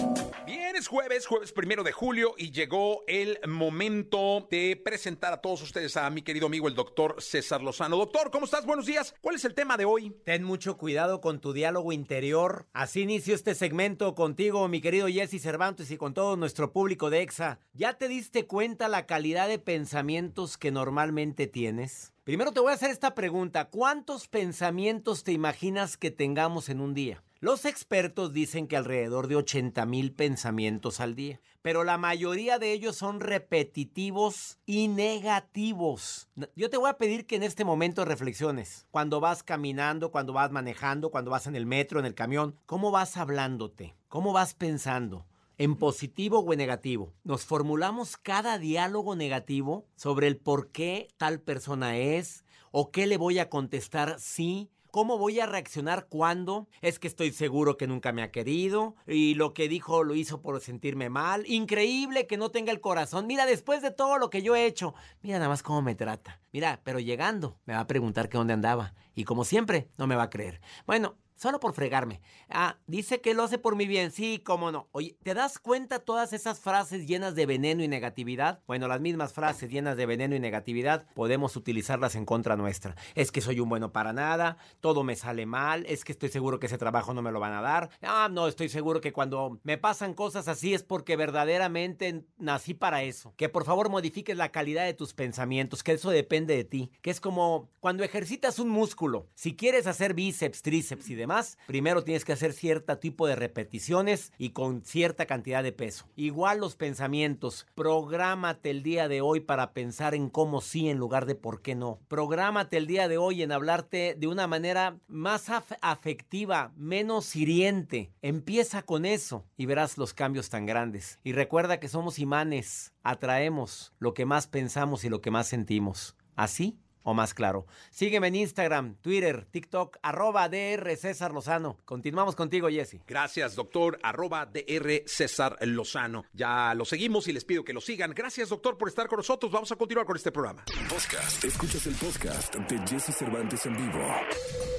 Jueves, 0.87 1.27
jueves 1.27 1.51
primero 1.51 1.83
de 1.83 1.91
julio 1.91 2.33
y 2.37 2.51
llegó 2.51 3.03
el 3.07 3.39
momento 3.47 4.47
de 4.49 4.79
presentar 4.83 5.31
a 5.31 5.41
todos 5.41 5.61
ustedes 5.61 5.95
a 5.95 6.09
mi 6.09 6.21
querido 6.21 6.47
amigo 6.47 6.67
el 6.67 6.75
doctor 6.75 7.21
César 7.21 7.61
Lozano. 7.61 7.97
Doctor, 7.97 8.31
¿cómo 8.31 8.45
estás? 8.45 8.65
Buenos 8.65 8.85
días. 8.85 9.13
¿Cuál 9.21 9.35
es 9.35 9.45
el 9.45 9.53
tema 9.53 9.77
de 9.77 9.85
hoy? 9.85 10.15
Ten 10.25 10.43
mucho 10.43 10.77
cuidado 10.77 11.21
con 11.21 11.39
tu 11.39 11.53
diálogo 11.53 11.91
interior. 11.91 12.67
Así 12.73 13.01
inicio 13.01 13.35
este 13.35 13.53
segmento 13.55 14.15
contigo, 14.15 14.67
mi 14.67 14.81
querido 14.81 15.07
Jesse 15.07 15.41
Cervantes 15.41 15.91
y 15.91 15.97
con 15.97 16.13
todo 16.13 16.35
nuestro 16.35 16.71
público 16.73 17.09
de 17.09 17.21
EXA. 17.21 17.59
¿Ya 17.73 17.93
te 17.93 18.07
diste 18.07 18.45
cuenta 18.45 18.87
la 18.87 19.05
calidad 19.05 19.47
de 19.47 19.59
pensamientos 19.59 20.57
que 20.57 20.71
normalmente 20.71 21.47
tienes? 21.47 22.13
Primero 22.23 22.51
te 22.51 22.59
voy 22.59 22.71
a 22.71 22.75
hacer 22.75 22.91
esta 22.91 23.15
pregunta. 23.15 23.65
¿Cuántos 23.65 24.27
pensamientos 24.27 25.23
te 25.23 25.31
imaginas 25.31 25.97
que 25.97 26.11
tengamos 26.11 26.69
en 26.69 26.81
un 26.81 26.93
día? 26.93 27.23
Los 27.43 27.65
expertos 27.65 28.33
dicen 28.33 28.67
que 28.67 28.77
alrededor 28.77 29.27
de 29.27 29.35
80 29.35 29.83
mil 29.87 30.13
pensamientos 30.13 30.99
al 30.99 31.15
día, 31.15 31.41
pero 31.63 31.83
la 31.83 31.97
mayoría 31.97 32.59
de 32.59 32.71
ellos 32.71 32.95
son 32.95 33.19
repetitivos 33.19 34.59
y 34.67 34.89
negativos. 34.89 36.29
Yo 36.55 36.69
te 36.69 36.77
voy 36.77 36.91
a 36.91 36.99
pedir 36.99 37.25
que 37.25 37.37
en 37.37 37.41
este 37.41 37.65
momento 37.65 38.05
reflexiones. 38.05 38.85
Cuando 38.91 39.19
vas 39.19 39.41
caminando, 39.41 40.11
cuando 40.11 40.33
vas 40.33 40.51
manejando, 40.51 41.09
cuando 41.09 41.31
vas 41.31 41.47
en 41.47 41.55
el 41.55 41.65
metro, 41.65 41.99
en 41.99 42.05
el 42.05 42.13
camión, 42.13 42.59
¿cómo 42.67 42.91
vas 42.91 43.17
hablándote? 43.17 43.95
¿Cómo 44.07 44.33
vas 44.33 44.53
pensando? 44.53 45.25
¿En 45.57 45.77
positivo 45.77 46.41
o 46.41 46.53
en 46.53 46.59
negativo? 46.59 47.11
Nos 47.23 47.45
formulamos 47.45 48.17
cada 48.17 48.59
diálogo 48.59 49.15
negativo 49.15 49.87
sobre 49.95 50.27
el 50.27 50.37
por 50.37 50.69
qué 50.69 51.07
tal 51.17 51.41
persona 51.41 51.97
es 51.97 52.45
o 52.69 52.91
qué 52.91 53.07
le 53.07 53.17
voy 53.17 53.39
a 53.39 53.49
contestar 53.49 54.19
sí 54.19 54.69
¿Cómo 54.91 55.17
voy 55.17 55.39
a 55.39 55.45
reaccionar 55.45 56.07
cuando? 56.09 56.67
Es 56.81 56.99
que 56.99 57.07
estoy 57.07 57.31
seguro 57.31 57.77
que 57.77 57.87
nunca 57.87 58.11
me 58.11 58.23
ha 58.23 58.31
querido 58.31 58.95
y 59.07 59.35
lo 59.35 59.53
que 59.53 59.69
dijo 59.69 60.03
lo 60.03 60.15
hizo 60.15 60.41
por 60.41 60.59
sentirme 60.59 61.09
mal. 61.09 61.45
Increíble 61.47 62.27
que 62.27 62.35
no 62.35 62.51
tenga 62.51 62.73
el 62.73 62.81
corazón. 62.81 63.25
Mira, 63.25 63.45
después 63.45 63.81
de 63.81 63.91
todo 63.91 64.17
lo 64.17 64.29
que 64.29 64.41
yo 64.41 64.53
he 64.53 64.65
hecho, 64.65 64.93
mira 65.21 65.37
nada 65.37 65.47
más 65.47 65.63
cómo 65.63 65.81
me 65.81 65.95
trata. 65.95 66.41
Mira, 66.51 66.81
pero 66.83 66.99
llegando 66.99 67.57
me 67.65 67.73
va 67.73 67.79
a 67.79 67.87
preguntar 67.87 68.27
que 68.27 68.37
dónde 68.37 68.53
andaba 68.53 68.93
y 69.15 69.23
como 69.23 69.45
siempre 69.45 69.87
no 69.97 70.07
me 70.07 70.15
va 70.15 70.23
a 70.23 70.29
creer. 70.29 70.59
Bueno, 70.85 71.15
Solo 71.41 71.59
por 71.59 71.73
fregarme. 71.73 72.21
Ah, 72.49 72.77
dice 72.85 73.19
que 73.19 73.33
lo 73.33 73.41
hace 73.41 73.57
por 73.57 73.75
mi 73.75 73.87
bien. 73.87 74.11
Sí, 74.11 74.43
cómo 74.45 74.71
no. 74.71 74.89
Oye, 74.91 75.17
¿te 75.23 75.33
das 75.33 75.57
cuenta 75.57 75.97
todas 75.97 76.33
esas 76.33 76.59
frases 76.59 77.07
llenas 77.07 77.33
de 77.33 77.47
veneno 77.47 77.81
y 77.83 77.87
negatividad? 77.87 78.59
Bueno, 78.67 78.87
las 78.87 79.01
mismas 79.01 79.33
frases 79.33 79.71
llenas 79.71 79.97
de 79.97 80.05
veneno 80.05 80.35
y 80.35 80.39
negatividad 80.39 81.07
podemos 81.15 81.55
utilizarlas 81.55 82.13
en 82.13 82.25
contra 82.25 82.57
nuestra. 82.57 82.95
Es 83.15 83.31
que 83.31 83.41
soy 83.41 83.59
un 83.59 83.69
bueno 83.69 83.91
para 83.91 84.13
nada, 84.13 84.57
todo 84.81 85.03
me 85.03 85.15
sale 85.15 85.47
mal, 85.47 85.83
es 85.87 86.05
que 86.05 86.11
estoy 86.11 86.29
seguro 86.29 86.59
que 86.59 86.67
ese 86.67 86.77
trabajo 86.77 87.11
no 87.15 87.23
me 87.23 87.31
lo 87.31 87.39
van 87.39 87.53
a 87.53 87.61
dar. 87.61 87.89
Ah, 88.03 88.29
no, 88.31 88.47
estoy 88.47 88.69
seguro 88.69 89.01
que 89.01 89.11
cuando 89.11 89.59
me 89.63 89.79
pasan 89.79 90.13
cosas 90.13 90.47
así 90.47 90.75
es 90.75 90.83
porque 90.83 91.15
verdaderamente 91.15 92.23
nací 92.37 92.75
para 92.75 93.01
eso. 93.01 93.33
Que 93.35 93.49
por 93.49 93.65
favor 93.65 93.89
modifiques 93.89 94.37
la 94.37 94.51
calidad 94.51 94.85
de 94.85 94.93
tus 94.93 95.15
pensamientos, 95.15 95.81
que 95.81 95.93
eso 95.93 96.11
depende 96.11 96.55
de 96.55 96.65
ti. 96.65 96.91
Que 97.01 97.09
es 97.09 97.19
como 97.19 97.71
cuando 97.79 98.03
ejercitas 98.03 98.59
un 98.59 98.69
músculo. 98.69 99.25
Si 99.33 99.55
quieres 99.55 99.87
hacer 99.87 100.13
bíceps, 100.13 100.61
tríceps 100.61 101.09
y 101.09 101.15
demás, 101.15 101.30
primero 101.67 102.03
tienes 102.03 102.25
que 102.25 102.33
hacer 102.33 102.53
cierto 102.53 102.97
tipo 102.97 103.27
de 103.27 103.35
repeticiones 103.35 104.33
y 104.37 104.49
con 104.49 104.83
cierta 104.83 105.25
cantidad 105.25 105.63
de 105.63 105.71
peso. 105.71 106.05
Igual 106.15 106.59
los 106.59 106.75
pensamientos. 106.75 107.67
Prográmate 107.75 108.69
el 108.69 108.83
día 108.83 109.07
de 109.07 109.21
hoy 109.21 109.39
para 109.39 109.73
pensar 109.73 110.15
en 110.15 110.29
cómo 110.29 110.61
sí 110.61 110.89
en 110.89 110.97
lugar 110.97 111.25
de 111.25 111.35
por 111.35 111.61
qué 111.61 111.75
no. 111.75 111.99
Prográmate 112.07 112.77
el 112.77 112.87
día 112.87 113.07
de 113.07 113.17
hoy 113.17 113.43
en 113.43 113.51
hablarte 113.51 114.15
de 114.17 114.27
una 114.27 114.47
manera 114.47 114.97
más 115.07 115.47
afectiva, 115.81 116.73
menos 116.75 117.35
hiriente. 117.35 118.11
Empieza 118.21 118.83
con 118.83 119.05
eso 119.05 119.45
y 119.57 119.65
verás 119.65 119.97
los 119.97 120.13
cambios 120.13 120.49
tan 120.49 120.65
grandes. 120.65 121.19
Y 121.23 121.33
recuerda 121.33 121.79
que 121.79 121.87
somos 121.87 122.19
imanes, 122.19 122.93
atraemos 123.03 123.93
lo 123.99 124.13
que 124.13 124.25
más 124.25 124.47
pensamos 124.47 125.03
y 125.03 125.09
lo 125.09 125.21
que 125.21 125.31
más 125.31 125.47
sentimos. 125.47 126.15
Así 126.35 126.79
o 127.03 127.13
más 127.13 127.33
claro. 127.33 127.65
Sígueme 127.89 128.27
en 128.27 128.35
Instagram, 128.35 128.95
Twitter, 129.01 129.45
TikTok, 129.51 129.97
arroba 130.01 130.49
DR 130.49 130.95
César 130.95 131.31
Lozano. 131.33 131.77
Continuamos 131.85 132.35
contigo, 132.35 132.69
Jesse. 132.69 132.99
Gracias, 133.07 133.55
doctor, 133.55 133.99
arroba 134.03 134.45
DR 134.45 135.03
César 135.05 135.57
Lozano. 135.61 136.25
Ya 136.33 136.73
lo 136.75 136.85
seguimos 136.85 137.27
y 137.27 137.33
les 137.33 137.45
pido 137.45 137.63
que 137.63 137.73
lo 137.73 137.81
sigan. 137.81 138.13
Gracias, 138.13 138.49
doctor, 138.49 138.77
por 138.77 138.87
estar 138.87 139.07
con 139.07 139.17
nosotros. 139.17 139.51
Vamos 139.51 139.71
a 139.71 139.75
continuar 139.75 140.05
con 140.05 140.15
este 140.15 140.31
programa. 140.31 140.63
Podcast. 140.89 141.43
Escuchas 141.43 141.85
el 141.87 141.95
podcast 141.95 142.55
de 142.55 142.77
Jesse 142.87 143.15
Cervantes 143.15 143.65
en 143.65 143.75
vivo. 143.75 144.05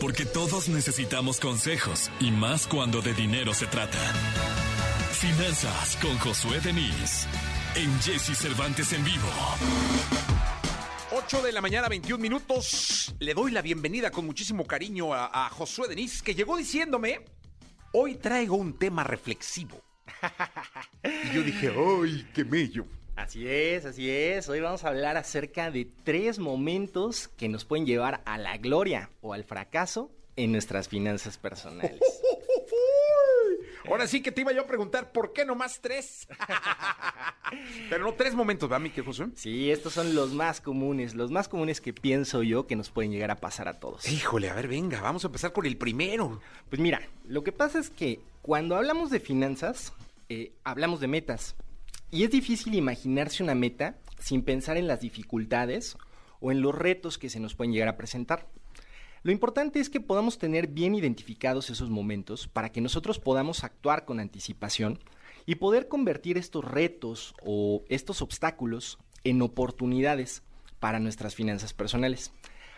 Porque 0.00 0.24
todos 0.24 0.68
necesitamos 0.68 1.40
consejos 1.40 2.10
y 2.20 2.30
más 2.30 2.66
cuando 2.66 3.00
de 3.00 3.14
dinero 3.14 3.54
se 3.54 3.66
trata. 3.66 3.98
Finanzas 5.12 5.96
con 6.02 6.18
Josué 6.18 6.60
Denis 6.60 7.28
en 7.74 8.00
Jesse 8.00 8.36
Cervantes 8.36 8.92
en 8.92 9.04
vivo. 9.04 10.31
8 11.14 11.42
de 11.42 11.52
la 11.52 11.60
mañana, 11.60 11.90
21 11.90 12.22
minutos. 12.22 13.14
Le 13.18 13.34
doy 13.34 13.50
la 13.50 13.60
bienvenida 13.60 14.10
con 14.10 14.24
muchísimo 14.24 14.64
cariño 14.64 15.12
a, 15.12 15.50
Josué 15.50 15.86
Denis, 15.86 16.22
que 16.22 16.34
llegó 16.34 16.56
diciéndome, 16.56 17.20
hoy 17.92 18.14
traigo 18.14 18.56
un 18.56 18.78
tema 18.78 19.04
reflexivo. 19.04 19.78
y 21.04 21.34
yo 21.34 21.42
dije, 21.42 21.70
¡ay, 21.76 22.26
qué 22.32 22.46
mello! 22.46 22.86
Así 23.14 23.46
es, 23.46 23.84
así 23.84 24.08
es. 24.08 24.48
Hoy 24.48 24.60
vamos 24.60 24.84
a 24.84 24.88
hablar 24.88 25.18
acerca 25.18 25.70
de 25.70 25.84
tres 25.84 26.38
momentos 26.38 27.28
que 27.28 27.50
nos 27.50 27.66
pueden 27.66 27.84
llevar 27.84 28.22
a 28.24 28.38
la 28.38 28.56
gloria 28.56 29.10
o 29.20 29.34
al 29.34 29.44
fracaso 29.44 30.10
en 30.36 30.50
nuestras 30.50 30.88
finanzas 30.88 31.36
personales. 31.36 32.00
Ahora 33.88 34.06
sí 34.06 34.22
que 34.22 34.32
te 34.32 34.42
iba 34.42 34.52
yo 34.52 34.62
a 34.62 34.66
preguntar, 34.66 35.12
¿por 35.12 35.32
qué 35.32 35.44
no 35.44 35.54
más 35.54 35.80
tres? 35.80 36.28
Pero 37.90 38.04
no 38.04 38.14
tres 38.14 38.34
momentos, 38.34 38.70
¿va, 38.70 38.78
mi 38.78 38.90
que 38.90 39.02
José? 39.02 39.26
Sí, 39.34 39.70
estos 39.70 39.92
son 39.92 40.14
los 40.14 40.32
más 40.32 40.60
comunes, 40.60 41.14
los 41.14 41.30
más 41.30 41.48
comunes 41.48 41.80
que 41.80 41.92
pienso 41.92 42.42
yo 42.42 42.66
que 42.66 42.76
nos 42.76 42.90
pueden 42.90 43.10
llegar 43.10 43.30
a 43.30 43.36
pasar 43.36 43.68
a 43.68 43.80
todos. 43.80 44.08
Híjole, 44.08 44.50
a 44.50 44.54
ver, 44.54 44.68
venga, 44.68 45.00
vamos 45.00 45.24
a 45.24 45.28
empezar 45.28 45.52
con 45.52 45.66
el 45.66 45.76
primero. 45.76 46.40
Pues 46.68 46.80
mira, 46.80 47.02
lo 47.26 47.42
que 47.42 47.52
pasa 47.52 47.78
es 47.78 47.90
que 47.90 48.20
cuando 48.40 48.76
hablamos 48.76 49.10
de 49.10 49.20
finanzas, 49.20 49.92
eh, 50.28 50.52
hablamos 50.64 51.00
de 51.00 51.08
metas. 51.08 51.56
Y 52.10 52.24
es 52.24 52.30
difícil 52.30 52.74
imaginarse 52.74 53.42
una 53.42 53.54
meta 53.54 53.96
sin 54.18 54.42
pensar 54.42 54.76
en 54.76 54.86
las 54.86 55.00
dificultades 55.00 55.96
o 56.40 56.52
en 56.52 56.60
los 56.60 56.74
retos 56.74 57.18
que 57.18 57.30
se 57.30 57.40
nos 57.40 57.54
pueden 57.54 57.72
llegar 57.72 57.88
a 57.88 57.96
presentar. 57.96 58.46
Lo 59.24 59.30
importante 59.30 59.78
es 59.78 59.88
que 59.88 60.00
podamos 60.00 60.38
tener 60.38 60.66
bien 60.66 60.96
identificados 60.96 61.70
esos 61.70 61.90
momentos 61.90 62.48
para 62.48 62.72
que 62.72 62.80
nosotros 62.80 63.20
podamos 63.20 63.62
actuar 63.62 64.04
con 64.04 64.18
anticipación 64.18 64.98
y 65.46 65.56
poder 65.56 65.86
convertir 65.86 66.38
estos 66.38 66.64
retos 66.64 67.34
o 67.44 67.84
estos 67.88 68.20
obstáculos 68.20 68.98
en 69.22 69.40
oportunidades 69.40 70.42
para 70.80 70.98
nuestras 70.98 71.36
finanzas 71.36 71.72
personales. 71.72 72.32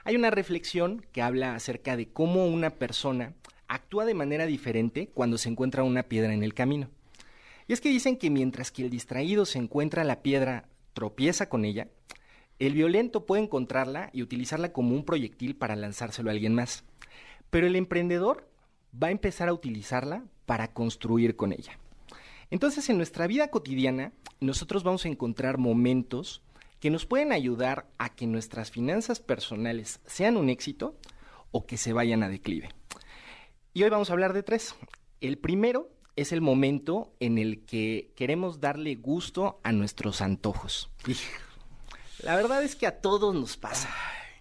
Hay 0.04 0.16
una 0.16 0.30
reflexión 0.30 1.06
que 1.12 1.22
habla 1.22 1.54
acerca 1.54 1.96
de 1.96 2.08
cómo 2.08 2.46
una 2.46 2.68
persona 2.68 3.32
actúa 3.66 4.04
de 4.04 4.12
manera 4.12 4.44
diferente 4.44 5.08
cuando 5.14 5.38
se 5.38 5.48
encuentra 5.48 5.82
una 5.82 6.02
piedra 6.02 6.34
en 6.34 6.42
el 6.42 6.52
camino. 6.52 6.90
Y 7.66 7.72
es 7.72 7.80
que 7.80 7.88
dicen 7.88 8.18
que 8.18 8.28
mientras 8.28 8.70
que 8.70 8.82
el 8.82 8.90
distraído 8.90 9.46
se 9.46 9.58
encuentra 9.58 10.04
la 10.04 10.20
piedra, 10.20 10.68
tropieza 10.92 11.48
con 11.48 11.64
ella, 11.64 11.88
el 12.58 12.74
violento 12.74 13.26
puede 13.26 13.42
encontrarla 13.42 14.10
y 14.12 14.22
utilizarla 14.22 14.72
como 14.72 14.94
un 14.94 15.04
proyectil 15.04 15.56
para 15.56 15.76
lanzárselo 15.76 16.30
a 16.30 16.32
alguien 16.32 16.54
más. 16.54 16.84
Pero 17.50 17.66
el 17.66 17.76
emprendedor 17.76 18.48
va 19.00 19.08
a 19.08 19.12
empezar 19.12 19.48
a 19.48 19.52
utilizarla 19.52 20.24
para 20.46 20.72
construir 20.72 21.36
con 21.36 21.52
ella. 21.52 21.78
Entonces, 22.50 22.88
en 22.88 22.96
nuestra 22.96 23.26
vida 23.26 23.48
cotidiana, 23.48 24.12
nosotros 24.40 24.84
vamos 24.84 25.04
a 25.04 25.08
encontrar 25.08 25.58
momentos 25.58 26.42
que 26.80 26.90
nos 26.90 27.06
pueden 27.06 27.32
ayudar 27.32 27.86
a 27.98 28.14
que 28.14 28.26
nuestras 28.26 28.70
finanzas 28.70 29.18
personales 29.18 30.00
sean 30.04 30.36
un 30.36 30.50
éxito 30.50 30.96
o 31.50 31.66
que 31.66 31.76
se 31.76 31.92
vayan 31.92 32.22
a 32.22 32.28
declive. 32.28 32.68
Y 33.72 33.82
hoy 33.82 33.90
vamos 33.90 34.10
a 34.10 34.12
hablar 34.12 34.32
de 34.34 34.42
tres. 34.42 34.74
El 35.20 35.38
primero 35.38 35.90
es 36.16 36.32
el 36.32 36.40
momento 36.40 37.12
en 37.20 37.38
el 37.38 37.64
que 37.64 38.12
queremos 38.14 38.60
darle 38.60 38.94
gusto 38.96 39.60
a 39.64 39.72
nuestros 39.72 40.20
antojos. 40.20 40.90
La 42.24 42.36
verdad 42.36 42.62
es 42.62 42.74
que 42.74 42.86
a 42.86 43.00
todos 43.00 43.34
nos 43.34 43.58
pasa. 43.58 43.90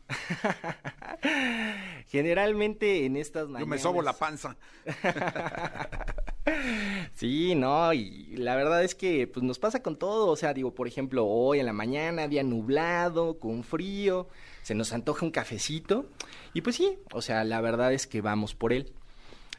Generalmente 2.07 3.05
en 3.05 3.17
estas 3.17 3.49
Yo 3.49 3.67
me 3.67 3.77
sobo 3.77 4.01
la 4.01 4.13
panza. 4.13 4.55
sí, 7.13 7.55
no, 7.55 7.91
y 7.91 8.35
la 8.37 8.55
verdad 8.55 8.83
es 8.83 8.95
que 8.95 9.27
pues 9.27 9.43
nos 9.43 9.59
pasa 9.59 9.81
con 9.81 9.97
todo, 9.97 10.27
o 10.27 10.35
sea, 10.37 10.53
digo, 10.53 10.73
por 10.73 10.87
ejemplo, 10.87 11.25
hoy 11.25 11.59
en 11.59 11.65
la 11.65 11.73
mañana, 11.73 12.29
día 12.29 12.43
nublado, 12.43 13.39
con 13.39 13.63
frío, 13.63 14.29
se 14.61 14.75
nos 14.75 14.93
antoja 14.93 15.25
un 15.25 15.31
cafecito 15.31 16.05
y 16.53 16.61
pues 16.61 16.77
sí, 16.77 16.97
o 17.11 17.21
sea, 17.21 17.43
la 17.43 17.59
verdad 17.59 17.91
es 17.91 18.07
que 18.07 18.21
vamos 18.21 18.55
por 18.55 18.71
él. 18.71 18.93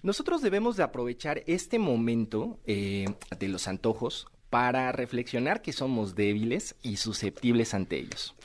Nosotros 0.02 0.40
debemos 0.40 0.76
de 0.76 0.83
aprovechar 0.83 1.43
este 1.47 1.78
momento 1.78 2.59
eh, 2.66 3.07
de 3.38 3.49
los 3.49 3.69
antojos 3.69 4.28
para 4.55 4.93
reflexionar 4.93 5.63
que 5.63 5.73
somos 5.73 6.15
débiles 6.15 6.77
y 6.81 6.99
susceptibles 6.99 7.75
ante 7.75 7.99
ellos. 7.99 8.37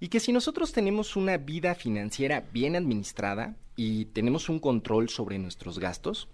Y 0.00 0.08
que 0.08 0.18
si 0.18 0.32
nosotros 0.32 0.72
tenemos 0.72 1.16
una 1.16 1.36
vida 1.36 1.74
financiera 1.74 2.46
bien 2.50 2.76
administrada 2.76 3.56
y 3.76 4.06
tenemos 4.06 4.48
un 4.48 4.58
control 4.58 5.10
sobre 5.10 5.38
nuestros 5.38 5.78
gastos, 5.78 6.28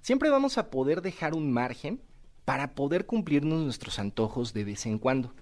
siempre 0.00 0.30
vamos 0.30 0.56
a 0.56 0.70
poder 0.70 1.02
dejar 1.02 1.34
un 1.34 1.52
margen 1.52 2.00
para 2.46 2.74
poder 2.74 3.04
cumplirnos 3.04 3.62
nuestros 3.62 3.98
antojos 3.98 4.54
de 4.54 4.64
vez 4.64 4.86
en 4.86 4.98
cuando. 4.98 5.34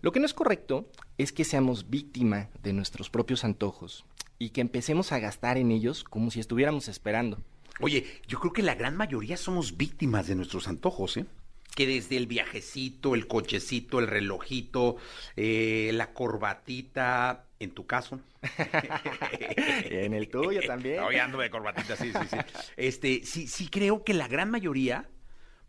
Lo 0.00 0.10
que 0.10 0.18
no 0.18 0.26
es 0.26 0.34
correcto 0.34 0.90
es 1.18 1.30
que 1.30 1.44
seamos 1.44 1.88
víctima 1.88 2.48
de 2.64 2.72
nuestros 2.72 3.10
propios 3.10 3.44
antojos 3.44 4.06
y 4.40 4.50
que 4.50 4.60
empecemos 4.60 5.12
a 5.12 5.20
gastar 5.20 5.56
en 5.56 5.70
ellos 5.70 6.02
como 6.02 6.32
si 6.32 6.40
estuviéramos 6.40 6.88
esperando. 6.88 7.38
Oye, 7.80 8.06
yo 8.26 8.40
creo 8.40 8.52
que 8.52 8.64
la 8.64 8.74
gran 8.74 8.96
mayoría 8.96 9.36
somos 9.36 9.76
víctimas 9.76 10.26
de 10.26 10.34
nuestros 10.34 10.66
antojos, 10.66 11.16
¿eh? 11.16 11.26
Que 11.76 11.86
desde 11.86 12.16
el 12.16 12.26
viajecito, 12.26 13.14
el 13.14 13.28
cochecito, 13.28 13.98
el 13.98 14.06
relojito, 14.06 14.96
eh, 15.36 15.90
la 15.92 16.14
corbatita, 16.14 17.44
en 17.60 17.72
tu 17.72 17.86
caso. 17.86 18.18
en 19.84 20.14
el 20.14 20.30
tuyo 20.30 20.62
también. 20.66 21.00
Hoy 21.00 21.16
ando 21.16 21.38
de 21.38 21.50
corbatita, 21.50 21.94
sí, 21.94 22.12
sí, 22.12 22.28
sí. 22.30 22.36
Este, 22.78 23.20
sí, 23.24 23.46
sí 23.46 23.68
creo 23.68 24.04
que 24.04 24.14
la 24.14 24.26
gran 24.26 24.50
mayoría 24.50 25.06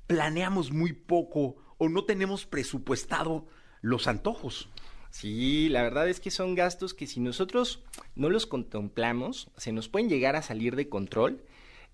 planeamos 0.08 0.72
muy 0.72 0.94
poco 0.94 1.58
o 1.78 1.90
no 1.90 2.06
tenemos 2.06 2.46
presupuestado 2.46 3.46
los 3.82 4.08
antojos. 4.08 4.70
Sí, 5.10 5.68
la 5.68 5.84
verdad 5.84 6.08
es 6.08 6.22
que 6.22 6.32
son 6.32 6.56
gastos 6.56 6.94
que 6.94 7.06
si 7.06 7.20
nosotros 7.20 7.84
no 8.16 8.30
los 8.30 8.46
contemplamos, 8.46 9.50
se 9.58 9.74
nos 9.74 9.90
pueden 9.90 10.08
llegar 10.08 10.38
a 10.38 10.42
salir 10.42 10.78
de 10.78 10.88
control 10.88 11.44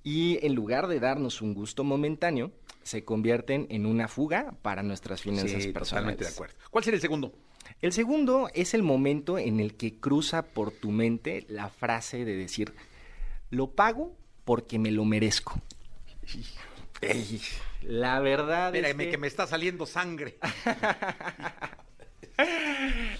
y 0.03 0.38
en 0.46 0.53
lugar 0.53 0.88
de 0.88 1.00
darnos 1.00 1.41
un 1.41 1.55
gusto 1.55 1.84
momentáneo, 1.84 2.51
se 2.84 3.04
convierten 3.04 3.68
en 3.70 3.86
una 3.86 4.08
fuga 4.08 4.54
para 4.62 4.84
nuestras 4.84 5.22
finanzas 5.22 5.63
Sí, 5.63 5.72
personales. 5.72 5.90
totalmente 5.90 6.24
de 6.25 6.30
acuerdo. 6.30 6.56
¿Cuál 6.70 6.84
sería 6.84 6.96
el 6.98 7.02
segundo? 7.02 7.34
El 7.82 7.94
segundo 7.94 8.50
es 8.54 8.74
el 8.74 8.84
momento 8.84 9.38
en 9.38 9.60
el 9.60 9.75
que 9.75 9.96
cruza 10.00 10.44
por 10.44 10.72
tu 10.72 10.92
mente 10.92 11.46
la 11.50 11.70
frase 11.70 12.25
de 12.25 12.36
decir, 12.36 12.74
lo 13.50 13.72
pago 13.72 14.16
porque 14.46 14.80
me 14.80 14.92
lo 14.92 15.06
merezco. 15.06 15.60
Ey, 17.02 17.42
la 17.84 18.20
verdad 18.20 18.74
Espérame, 18.75 19.02
es 19.02 19.06
que... 19.08 19.12
que... 19.12 19.18
me 19.18 19.28
está 19.28 19.48
saliendo 19.48 19.86
sangre. 19.86 20.38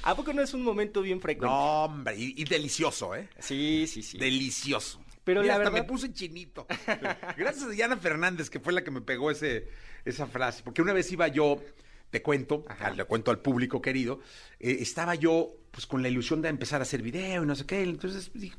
¿A 0.04 0.16
poco 0.16 0.34
no 0.34 0.42
es 0.42 0.54
un 0.54 0.64
momento 0.64 1.02
bien 1.02 1.22
frecuente? 1.22 1.54
No, 1.54 1.84
hombre, 1.86 2.16
y, 2.18 2.34
y 2.42 2.44
delicioso, 2.46 3.16
¿eh? 3.16 3.30
Sí, 3.40 3.86
sí, 3.88 4.02
sí. 4.02 4.18
Delicioso. 4.18 5.03
Pero 5.24 5.42
Mira, 5.42 5.54
la 5.54 5.60
hasta 5.64 5.70
verdad- 5.72 5.86
me 5.86 5.92
puse 5.92 6.12
chinito. 6.14 6.68
Gracias 7.38 7.64
a 7.64 7.70
Diana 7.70 7.98
Fernández, 7.98 8.50
que 8.50 8.60
fue 8.60 8.74
la 8.74 8.84
que 8.84 8.92
me 8.92 9.02
pegó 9.02 9.32
ese, 9.32 9.70
esa 10.06 10.28
frase. 10.28 10.64
Porque 10.64 10.82
una 10.82 10.94
vez 10.94 11.12
iba 11.12 11.28
yo, 11.30 11.62
te 12.10 12.22
cuento, 12.22 12.66
le 12.96 13.06
cuento 13.06 13.32
al 13.32 13.40
público 13.40 13.82
querido, 13.82 14.20
eh, 14.60 14.78
estaba 14.82 15.16
yo 15.16 15.50
pues 15.72 15.88
con 15.88 16.04
la 16.04 16.10
ilusión 16.10 16.42
de 16.42 16.50
empezar 16.50 16.82
a 16.82 16.84
hacer 16.84 17.02
video 17.02 17.44
y 17.44 17.46
no 17.48 17.56
sé 17.56 17.66
qué. 17.66 17.82
Entonces 17.84 18.32
dije, 18.34 18.58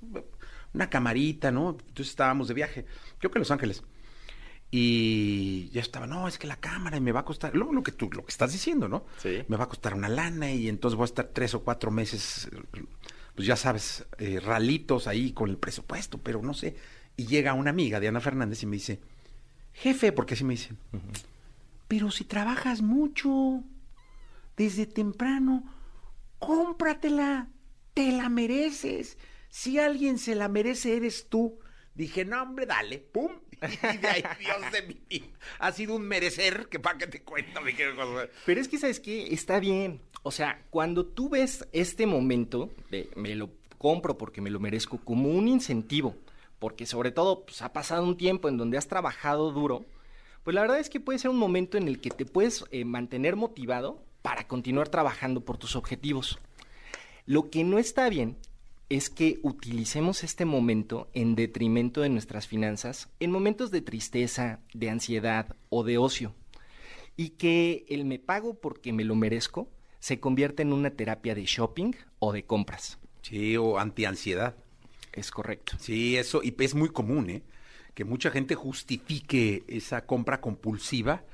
una 0.73 0.91
camarita, 0.91 1.53
¿no? 1.53 1.71
Entonces 1.71 2.09
estábamos 2.09 2.49
de 2.49 2.55
viaje, 2.55 2.87
creo 3.19 3.31
que 3.31 3.39
en 3.39 3.43
Los 3.43 3.51
Ángeles. 3.51 3.83
Y 4.71 5.69
ya 5.71 5.81
estaba, 5.83 6.07
no, 6.09 6.27
es 6.27 6.37
que 6.37 6.49
la 6.49 6.57
cámara 6.57 6.99
me 6.99 7.13
va 7.13 7.21
a 7.21 7.25
costar, 7.25 7.55
lo, 7.55 7.73
lo 7.73 7.83
que 7.85 7.93
tú, 7.93 8.11
lo 8.13 8.25
que 8.25 8.31
estás 8.33 8.53
diciendo, 8.53 8.89
¿no? 8.89 9.07
Sí. 9.19 9.45
Me 9.47 9.57
va 9.57 9.65
a 9.65 9.69
costar 9.69 9.95
una 9.95 10.09
lana 10.09 10.51
y 10.51 10.69
entonces 10.69 10.97
voy 10.97 11.05
a 11.05 11.07
estar 11.07 11.27
tres 11.27 11.55
o 11.55 11.63
cuatro 11.63 11.93
meses, 11.93 12.49
pues 13.35 13.47
ya 13.47 13.57
sabes, 13.57 14.07
eh, 14.19 14.41
ralitos 14.41 15.07
ahí 15.07 15.33
con 15.33 15.51
el 15.51 15.57
presupuesto, 15.57 16.19
pero 16.19 16.43
no 16.43 16.55
sé. 16.55 16.77
Y 17.17 17.27
llega 17.27 17.55
una 17.55 17.71
amiga 17.71 18.01
de 18.01 18.09
Ana 18.09 18.21
Fernández 18.21 18.63
y 18.63 18.67
me 18.67 18.77
dice, 18.77 19.01
jefe, 19.73 20.13
porque 20.13 20.35
así 20.35 20.45
me 20.45 20.55
dicen, 20.55 20.79
pero 21.89 22.11
si 22.11 22.25
trabajas 22.25 22.83
mucho, 22.83 23.63
desde 24.57 24.87
temprano, 24.87 25.65
cómpratela, 26.39 27.49
te 27.93 28.13
la 28.13 28.29
mereces. 28.29 29.19
Si 29.49 29.79
alguien 29.79 30.19
se 30.19 30.35
la 30.35 30.49
merece, 30.49 30.97
eres 30.97 31.29
tú. 31.29 31.59
Dije, 31.95 32.25
no, 32.25 32.43
hombre, 32.43 32.67
dale, 32.67 32.99
pum. 32.99 33.31
Y 33.95 33.97
de 33.97 34.09
ahí, 34.09 34.25
Dios 34.39 34.73
de 34.73 34.83
mí, 34.83 35.33
ha 35.59 35.73
sido 35.73 35.95
un 35.95 36.03
merecer, 36.03 36.69
que 36.69 36.81
para 36.81 36.99
qué 36.99 37.07
te 37.07 37.23
cuento, 37.23 37.61
mi 37.63 37.73
querido. 37.73 38.29
Pero 38.45 38.61
es 38.61 38.69
que, 38.69 38.79
¿sabes 38.79 39.01
qué? 39.01 39.33
Está 39.33 39.61
bien. 39.61 40.01
O 40.23 40.31
sea, 40.31 40.63
cuando 40.71 41.07
tú 41.07 41.29
ves 41.29 41.67
este 41.73 42.07
momento 42.07 42.71
de 42.91 43.11
me 43.15 43.35
lo 43.35 43.51
compro 43.79 44.17
porque 44.17 44.41
me 44.41 44.51
lo 44.51 44.61
merezco 44.61 44.99
como 44.99 45.29
un 45.29 45.49
incentivo, 45.49 46.17
porque 46.59 46.87
sobre 46.87 47.11
todo 47.11 47.45
pues, 47.45 47.63
ha 47.63 47.73
pasado 47.73 48.05
un 48.05 48.17
tiempo 48.17 48.49
en 48.49 48.57
donde 48.57 48.79
has 48.79 48.89
trabajado 48.89 49.53
duro, 49.53 49.85
pues 50.43 50.55
la 50.55 50.63
verdad 50.63 50.79
es 50.79 50.91
que 50.91 51.01
puede 51.01 51.19
ser 51.19 51.31
un 51.31 51.39
momento 51.39 51.77
en 51.77 51.89
el 51.89 52.01
que 52.01 52.11
te 52.11 52.25
puedes 52.25 52.65
eh, 52.71 52.85
mantener 52.85 53.37
motivado 53.37 54.03
para 54.23 54.49
continuar 54.49 54.89
trabajando 54.89 55.43
por 55.43 55.59
tus 55.59 55.77
objetivos. 55.77 56.39
Lo 57.27 57.51
que 57.51 57.65
no 57.65 57.79
está 57.79 58.09
bien 58.09 58.39
es 58.89 59.11
que 59.11 59.39
utilicemos 59.43 60.25
este 60.25 60.45
momento 60.45 61.09
en 61.15 61.35
detrimento 61.35 62.03
de 62.03 62.11
nuestras 62.11 62.47
finanzas 62.47 63.09
en 63.21 63.31
momentos 63.31 63.71
de 63.71 63.81
tristeza, 63.81 64.61
de 64.73 64.91
ansiedad 64.91 65.57
o 65.71 65.85
de 65.85 65.99
ocio 65.99 66.35
y 67.17 67.31
que 67.31 67.87
el 67.89 68.05
me 68.05 68.19
pago 68.19 68.55
porque 68.61 68.93
me 68.93 69.05
lo 69.05 69.15
merezco 69.15 69.69
se 70.01 70.21
convierta 70.21 70.63
en 70.63 70.73
una 70.73 70.91
terapia 70.91 71.35
de 71.35 71.45
shopping 71.47 71.93
o 72.19 72.33
de 72.33 72.45
compras. 72.45 72.99
Sí, 73.23 73.57
o 73.57 73.79
antiansiedad. 73.79 74.55
Es 75.15 75.31
correcto. 75.31 75.77
Sí, 75.81 76.17
eso, 76.17 76.43
y 76.43 76.55
es 76.59 76.75
muy 76.75 76.91
común, 76.91 77.31
¿eh? 77.31 77.43
Que 77.95 78.05
mucha 78.05 78.31
gente 78.31 78.55
justifique 78.55 79.65
esa 79.67 80.05
compra 80.05 80.41
compulsiva 80.41 81.25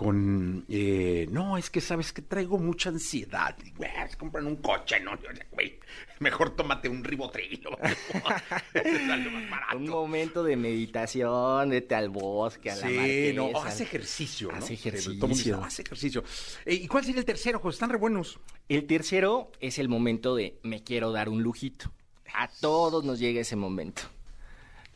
con, 0.00 0.64
eh, 0.70 1.26
no, 1.30 1.58
es 1.58 1.68
que 1.68 1.82
sabes 1.82 2.10
que 2.14 2.22
traigo 2.22 2.56
mucha 2.58 2.88
ansiedad. 2.88 3.54
Güey, 3.76 3.90
se 4.08 4.16
compran 4.16 4.46
un 4.46 4.56
coche, 4.56 4.98
¿no? 4.98 5.10
Güey, 5.52 5.78
mejor 6.20 6.56
tómate 6.56 6.88
un 6.88 7.04
ribotril. 7.04 7.62
¿no? 7.64 7.76
Te 8.72 9.06
sale 9.06 9.30
más 9.30 9.50
barato. 9.50 9.76
Un 9.76 9.88
momento 9.90 10.42
de 10.42 10.56
meditación, 10.56 11.68
vete 11.68 11.94
al 11.96 12.08
bosque, 12.08 12.70
a 12.70 12.76
la 12.76 12.88
Sí, 12.88 12.94
marquesa. 12.94 13.36
no, 13.36 13.44
o 13.48 13.62
hace 13.62 13.82
ejercicio, 13.82 14.48
¿no? 14.50 14.56
Dice, 14.60 14.72
ejercicio. 14.72 15.58
"No, 15.58 15.64
hace 15.66 15.82
ejercicio. 15.82 16.24
Eh, 16.64 16.76
¿Y 16.76 16.88
cuál 16.88 17.04
sería 17.04 17.18
el 17.20 17.26
tercero, 17.26 17.58
José? 17.58 17.74
Están 17.74 17.90
re 17.90 17.98
buenos. 17.98 18.40
El 18.70 18.86
tercero 18.86 19.52
es 19.60 19.78
el 19.78 19.90
momento 19.90 20.34
de 20.34 20.58
me 20.62 20.82
quiero 20.82 21.12
dar 21.12 21.28
un 21.28 21.42
lujito. 21.42 21.92
A 22.32 22.48
todos 22.48 23.04
nos 23.04 23.18
llega 23.18 23.42
ese 23.42 23.56
momento. 23.56 24.00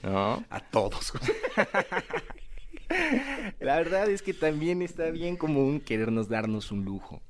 ¿No? 0.02 0.43
A 0.49 0.60
todos. 0.60 1.12
La 3.60 3.76
verdad 3.76 4.10
es 4.10 4.23
que 4.23 4.34
también 4.34 4.82
está 4.82 5.10
bien 5.10 5.36
común 5.36 5.80
querernos 5.80 6.28
darnos 6.28 6.70
un 6.73 6.84
lujo. 6.84 7.20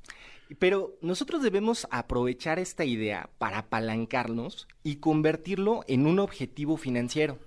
Pero 0.59 0.97
nosotros 1.01 1.41
debemos 1.41 1.87
aprovechar 1.89 2.59
esta 2.59 2.85
idea 2.85 3.29
para 3.37 3.59
apalancarnos 3.59 4.67
y 4.83 4.97
convertirlo 4.97 5.83
en 5.87 6.05
un 6.05 6.19
objetivo 6.19 6.77
financiero. 6.77 7.39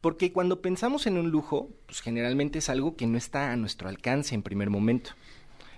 Porque 0.00 0.32
cuando 0.32 0.62
pensamos 0.62 1.06
en 1.06 1.18
un 1.18 1.30
lujo, 1.30 1.68
pues 1.86 2.00
generalmente 2.00 2.58
es 2.58 2.68
algo 2.68 2.96
que 2.96 3.06
no 3.06 3.18
está 3.18 3.52
a 3.52 3.56
nuestro 3.56 3.88
alcance 3.88 4.34
en 4.34 4.42
primer 4.42 4.70
momento. 4.70 5.10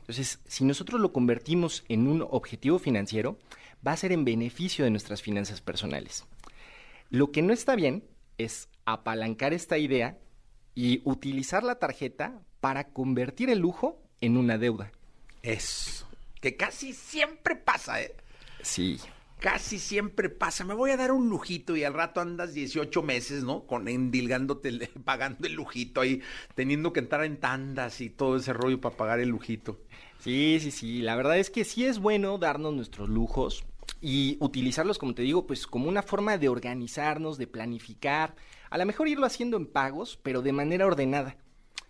Entonces, 0.01 0.39
si 0.47 0.65
nosotros 0.65 1.01
lo 1.01 1.13
convertimos 1.13 1.85
en 1.89 2.07
un 2.07 2.23
objetivo 2.23 2.79
financiero, 2.79 3.39
va 3.87 3.93
a 3.93 3.97
ser 3.97 4.13
en 4.13 4.25
beneficio 4.25 4.85
de 4.85 4.91
nuestras 4.91 5.23
finanzas 5.23 5.61
personales. 5.61 6.25
Lo 7.11 7.33
que 7.33 7.43
no 7.43 7.53
está 7.53 7.75
bien 7.75 8.05
es 8.39 8.69
apalancar 8.85 9.53
esta 9.53 9.79
idea 9.79 10.19
y 10.75 11.03
utilizar 11.05 11.63
la 11.63 11.79
tarjeta 11.79 12.41
para 12.61 12.89
convertir 12.89 13.51
el 13.51 13.61
lujo 13.61 14.03
en 14.21 14.37
una 14.37 14.59
deuda. 14.59 14.91
Eso. 15.43 16.07
Que 16.41 16.57
casi 16.57 16.93
siempre 16.93 17.57
pasa, 17.57 18.03
¿eh? 18.03 18.15
Sí. 18.63 18.99
Casi 19.39 19.79
siempre 19.79 20.31
pasa. 20.31 20.65
Me 20.65 20.75
voy 20.75 20.91
a 20.91 20.97
dar 20.97 21.13
un 21.13 21.29
lujito 21.29 21.77
y 21.77 21.85
al 21.85 21.93
rato 21.93 22.21
andas 22.21 22.55
18 22.55 23.03
meses, 23.03 23.45
¿no? 23.45 23.67
Con 23.67 23.89
endilgándote, 23.89 24.91
pagando 25.05 25.47
el 25.47 25.55
lujito 25.55 26.01
ahí, 26.01 26.23
teniendo 26.55 26.93
que 26.93 27.01
entrar 27.01 27.25
en 27.25 27.39
tandas 27.39 28.01
y 28.01 28.11
todo 28.11 28.37
ese 28.37 28.53
rollo 28.53 28.81
para 28.81 28.97
pagar 28.97 29.21
el 29.21 29.29
lujito. 29.29 29.81
Sí, 30.19 30.59
sí, 30.61 30.71
sí. 30.71 31.03
La 31.03 31.17
verdad 31.17 31.39
es 31.39 31.51
que 31.51 31.65
sí 31.65 31.85
es 31.85 31.99
bueno 31.99 32.39
darnos 32.39 32.73
nuestros 32.73 33.11
lujos 33.11 33.65
y 34.01 34.39
utilizarlos, 34.41 34.99
como 34.99 35.15
te 35.15 35.23
digo, 35.23 35.47
pues 35.47 35.67
como 35.67 35.89
una 35.89 36.03
forma 36.03 36.39
de 36.39 36.49
organizarnos, 36.49 37.37
de 37.37 37.47
planificar. 37.47 38.35
A 38.75 38.79
lo 38.79 38.87
mejor 38.87 39.07
irlo 39.07 39.25
haciendo 39.25 39.57
en 39.57 39.67
pagos, 39.67 40.19
pero 40.25 40.43
de 40.43 40.51
manera 40.53 40.85
ordenada. 40.85 41.37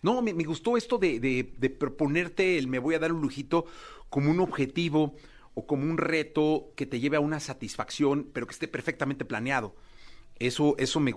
No, 0.02 0.20
me, 0.20 0.34
gustó 0.44 0.76
esto 0.76 0.98
de, 0.98 1.18
de- 1.18 1.54
de 1.56 1.70
proponerte 1.70 2.58
el 2.58 2.68
me 2.68 2.78
voy 2.78 2.94
a 2.94 2.98
dar 2.98 3.10
un 3.10 3.22
lujito 3.22 3.64
como 4.10 4.30
un 4.30 4.38
objetivo 4.38 5.14
o 5.54 5.66
como 5.66 5.84
un 5.84 5.96
reto 5.96 6.74
que 6.76 6.84
te 6.84 7.00
lleve 7.00 7.16
a 7.16 7.20
una 7.20 7.40
satisfacción, 7.40 8.28
pero 8.34 8.46
que 8.46 8.52
esté 8.52 8.68
perfectamente 8.68 9.24
planeado. 9.24 9.74
Eso, 10.38 10.74
eso 10.76 11.00
me 11.00 11.14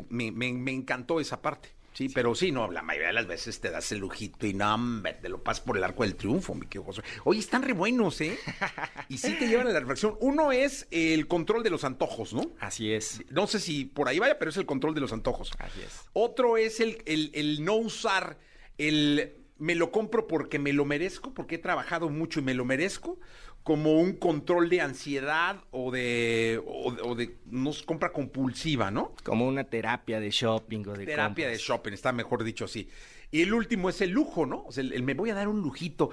encantó 0.72 1.20
esa 1.20 1.42
parte. 1.42 1.76
Sí, 1.98 2.10
pero 2.10 2.36
sí, 2.36 2.52
no, 2.52 2.70
la 2.70 2.84
mayoría 2.84 3.08
de 3.08 3.14
las 3.14 3.26
veces 3.26 3.60
te 3.60 3.72
das 3.72 3.92
el 3.92 3.98
lujito 3.98 4.46
y 4.46 4.54
no, 4.54 4.72
hombre, 4.76 5.14
te 5.14 5.30
lo 5.30 5.42
pasas 5.42 5.64
por 5.64 5.78
el 5.78 5.84
arco 5.84 6.04
del 6.04 6.14
triunfo, 6.16 6.54
mi 6.54 6.68
querido 6.68 6.84
Josué. 6.84 7.04
Oye, 7.24 7.40
están 7.40 7.64
re 7.64 7.74
buenos, 7.74 8.22
¿eh? 8.22 8.38
Y 9.10 9.18
sí 9.18 9.34
te 9.40 9.48
llevan 9.48 9.66
a 9.66 9.72
la 9.72 9.80
reflexión. 9.80 10.16
Uno 10.20 10.52
es 10.52 10.86
el 10.92 11.28
control 11.28 11.64
de 11.64 11.72
los 11.72 11.84
antojos, 11.84 12.34
¿no? 12.36 12.52
Así 12.60 12.92
es. 12.94 13.24
No 13.32 13.48
sé 13.48 13.60
si 13.60 13.86
por 13.86 14.08
ahí 14.10 14.20
vaya, 14.20 14.38
pero 14.38 14.52
es 14.52 14.58
el 14.58 14.68
control 14.68 14.94
de 14.94 15.02
los 15.02 15.12
antojos. 15.12 15.50
Así 15.58 15.82
es. 15.82 16.02
Otro 16.14 16.58
es 16.58 16.80
el, 16.82 17.02
el- 17.08 17.32
el 17.34 17.66
no 17.66 17.74
usar 17.78 18.38
el 18.78 19.34
me 19.58 19.74
lo 19.74 19.92
compro 19.92 20.28
porque 20.28 20.60
me 20.60 20.74
lo 20.74 20.86
merezco, 20.86 21.34
porque 21.34 21.56
he 21.56 21.58
trabajado 21.58 22.10
mucho 22.10 22.40
y 22.42 22.44
me 22.44 22.54
lo 22.54 22.64
merezco, 22.64 23.20
como 23.68 24.00
un 24.00 24.14
control 24.14 24.70
de 24.70 24.80
ansiedad 24.80 25.58
o 25.72 25.92
de, 25.92 26.62
o, 26.66 26.92
de- 26.94 27.02
o 27.02 27.16
de 27.16 27.36
no 27.48 27.74
sé, 27.74 27.84
compra 27.84 28.14
compulsiva, 28.14 28.92
¿no? 28.92 29.12
Como 29.26 29.46
una 29.46 29.66
terapia 29.66 30.22
de 30.22 30.32
shopping 30.32 30.86
o 30.88 30.94
de 30.94 31.06
Terapia 31.06 31.50
de 31.50 31.58
shopping, 31.58 31.92
está 31.92 32.14
mejor 32.14 32.46
dicho 32.46 32.64
así. 32.64 32.88
Y 33.30 33.42
el 33.42 33.54
último 33.54 33.90
es 33.90 34.00
el 34.00 34.12
lujo, 34.12 34.46
¿no? 34.46 34.64
O 34.66 34.72
sea, 34.72 34.84
el, 34.84 34.94
el 34.94 35.04
me 35.04 35.16
voy 35.16 35.32
a 35.32 35.34
dar 35.34 35.50
un 35.50 35.60
lujito 35.60 36.12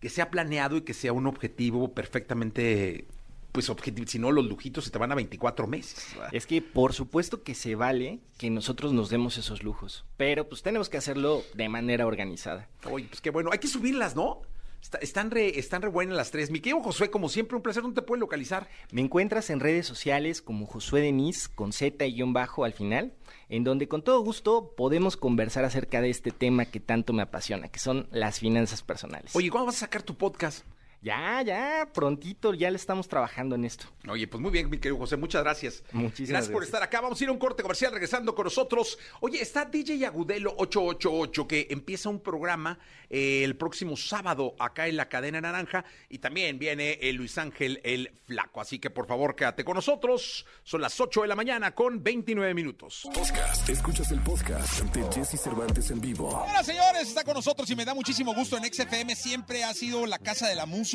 que 0.00 0.08
sea 0.08 0.28
planeado 0.28 0.76
y 0.76 0.80
que 0.80 0.92
sea 0.92 1.12
un 1.12 1.28
objetivo 1.28 1.92
perfectamente, 1.94 3.06
pues 3.52 3.70
objetivo. 3.70 4.08
Si 4.08 4.18
no, 4.18 4.32
los 4.32 4.46
lujitos 4.46 4.84
se 4.84 4.90
te 4.90 4.98
van 4.98 5.12
a 5.12 5.14
24 5.14 5.68
meses. 5.68 6.04
¿verdad? 6.14 6.30
Es 6.34 6.46
que 6.46 6.62
por 6.62 6.94
supuesto 6.94 7.44
que 7.44 7.54
se 7.54 7.76
vale 7.76 8.18
que 8.38 8.50
nosotros 8.50 8.92
nos 8.92 9.08
demos 9.08 9.38
esos 9.38 9.62
lujos, 9.62 10.04
pero 10.16 10.48
pues 10.48 10.62
tenemos 10.62 10.88
que 10.88 10.96
hacerlo 10.96 11.44
de 11.54 11.68
manera 11.68 12.06
organizada. 12.08 12.68
Oye, 12.90 13.06
pues 13.08 13.20
qué 13.20 13.30
bueno. 13.30 13.50
Hay 13.52 13.60
que 13.60 13.68
subirlas, 13.68 14.16
¿no? 14.16 14.42
Está- 14.82 14.98
están, 14.98 15.30
re, 15.30 15.58
están 15.58 15.82
re 15.82 15.88
buenas 15.88 16.16
las 16.16 16.30
tres. 16.30 16.50
Mi 16.50 16.60
querido 16.60 16.80
Josué, 16.82 17.10
como 17.10 17.28
siempre, 17.28 17.56
un 17.56 17.62
placer. 17.62 17.82
¿Dónde 17.82 18.00
te 18.00 18.06
pueden 18.06 18.20
localizar? 18.20 18.68
Me 18.92 19.00
encuentras 19.02 19.50
en 19.50 19.60
redes 19.60 19.86
sociales 19.86 20.40
como 20.40 20.66
Josué 20.66 21.00
Denis 21.00 21.48
con 21.48 21.72
Z 21.72 22.06
y 22.06 22.14
guion 22.14 22.32
bajo 22.32 22.64
al 22.64 22.72
final, 22.72 23.12
en 23.48 23.64
donde 23.64 23.88
con 23.88 24.02
todo 24.02 24.20
gusto 24.22 24.74
podemos 24.76 25.16
conversar 25.16 25.64
acerca 25.64 26.00
de 26.00 26.10
este 26.10 26.30
tema 26.30 26.64
que 26.64 26.80
tanto 26.80 27.12
me 27.12 27.22
apasiona, 27.22 27.68
que 27.68 27.80
son 27.80 28.08
las 28.12 28.38
finanzas 28.38 28.82
personales. 28.82 29.34
Oye, 29.34 29.50
¿cuándo 29.50 29.66
vas 29.66 29.76
a 29.76 29.80
sacar 29.80 30.02
tu 30.02 30.16
podcast? 30.16 30.64
Ya, 31.00 31.42
ya, 31.42 31.88
prontito, 31.94 32.54
ya 32.54 32.70
le 32.70 32.76
estamos 32.76 33.06
trabajando 33.06 33.54
en 33.54 33.64
esto. 33.64 33.86
Oye, 34.08 34.26
pues 34.26 34.40
muy 34.40 34.50
bien, 34.50 34.68
mi 34.68 34.78
querido 34.78 34.98
José, 34.98 35.16
muchas 35.16 35.44
gracias. 35.44 35.84
Muchísimas 35.92 36.30
gracias. 36.30 36.48
por 36.48 36.62
gracias. 36.62 36.68
estar 36.68 36.82
acá. 36.82 37.00
Vamos 37.00 37.20
a 37.20 37.24
ir 37.24 37.30
a 37.30 37.32
un 37.32 37.38
corte 37.38 37.62
comercial 37.62 37.92
regresando 37.92 38.34
con 38.34 38.44
nosotros. 38.44 38.98
Oye, 39.20 39.40
está 39.40 39.64
DJ 39.64 40.06
Agudelo 40.06 40.54
888 40.58 41.46
que 41.46 41.68
empieza 41.70 42.08
un 42.08 42.20
programa 42.20 42.80
eh, 43.10 43.44
el 43.44 43.56
próximo 43.56 43.96
sábado 43.96 44.56
acá 44.58 44.88
en 44.88 44.96
la 44.96 45.08
cadena 45.08 45.40
naranja 45.40 45.84
y 46.08 46.18
también 46.18 46.58
viene 46.58 46.98
el 47.00 47.14
Luis 47.14 47.38
Ángel 47.38 47.80
el 47.84 48.10
Flaco. 48.26 48.60
Así 48.60 48.80
que 48.80 48.90
por 48.90 49.06
favor, 49.06 49.36
quédate 49.36 49.64
con 49.64 49.76
nosotros. 49.76 50.46
Son 50.64 50.80
las 50.80 51.00
8 51.00 51.22
de 51.22 51.28
la 51.28 51.36
mañana 51.36 51.76
con 51.76 52.02
29 52.02 52.54
minutos. 52.54 53.08
Podcast. 53.14 53.68
Escuchas 53.68 54.10
el 54.10 54.20
podcast 54.20 54.80
de 54.86 55.12
Jesse 55.12 55.40
Cervantes 55.40 55.92
en 55.92 56.00
vivo. 56.00 56.28
Hola 56.28 56.64
señores, 56.64 57.06
está 57.06 57.22
con 57.22 57.34
nosotros 57.34 57.70
y 57.70 57.76
me 57.76 57.84
da 57.84 57.94
muchísimo 57.94 58.34
gusto 58.34 58.56
en 58.56 58.64
XFM. 58.64 59.14
Siempre 59.14 59.62
ha 59.62 59.72
sido 59.72 60.04
la 60.04 60.18
casa 60.18 60.48
de 60.48 60.56
la 60.56 60.66
música 60.66 60.87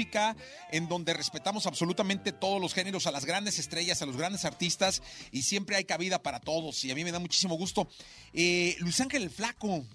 en 0.72 0.88
donde 0.88 1.14
respetamos 1.14 1.68
absolutamente 1.68 2.32
todos 2.32 2.62
los 2.62 2.74
géneros, 2.74 3.08
a 3.08 3.12
las 3.12 3.26
grandes 3.26 3.60
estrellas, 3.60 4.02
a 4.02 4.06
los 4.06 4.18
grandes 4.18 4.46
artistas 4.46 5.02
y 5.32 5.44
siempre 5.44 5.76
hay 5.76 5.86
cabida 5.86 6.22
para 6.22 6.40
todos 6.40 6.84
y 6.84 6.92
a 6.92 6.96
mí 6.96 7.04
me 7.04 7.12
da 7.12 7.20
muchísimo 7.20 7.56
gusto. 7.56 7.88
Eh, 8.34 8.76
Luis 8.80 9.00
Ángel 9.00 9.24
el 9.24 9.30
Flaco. 9.30 9.86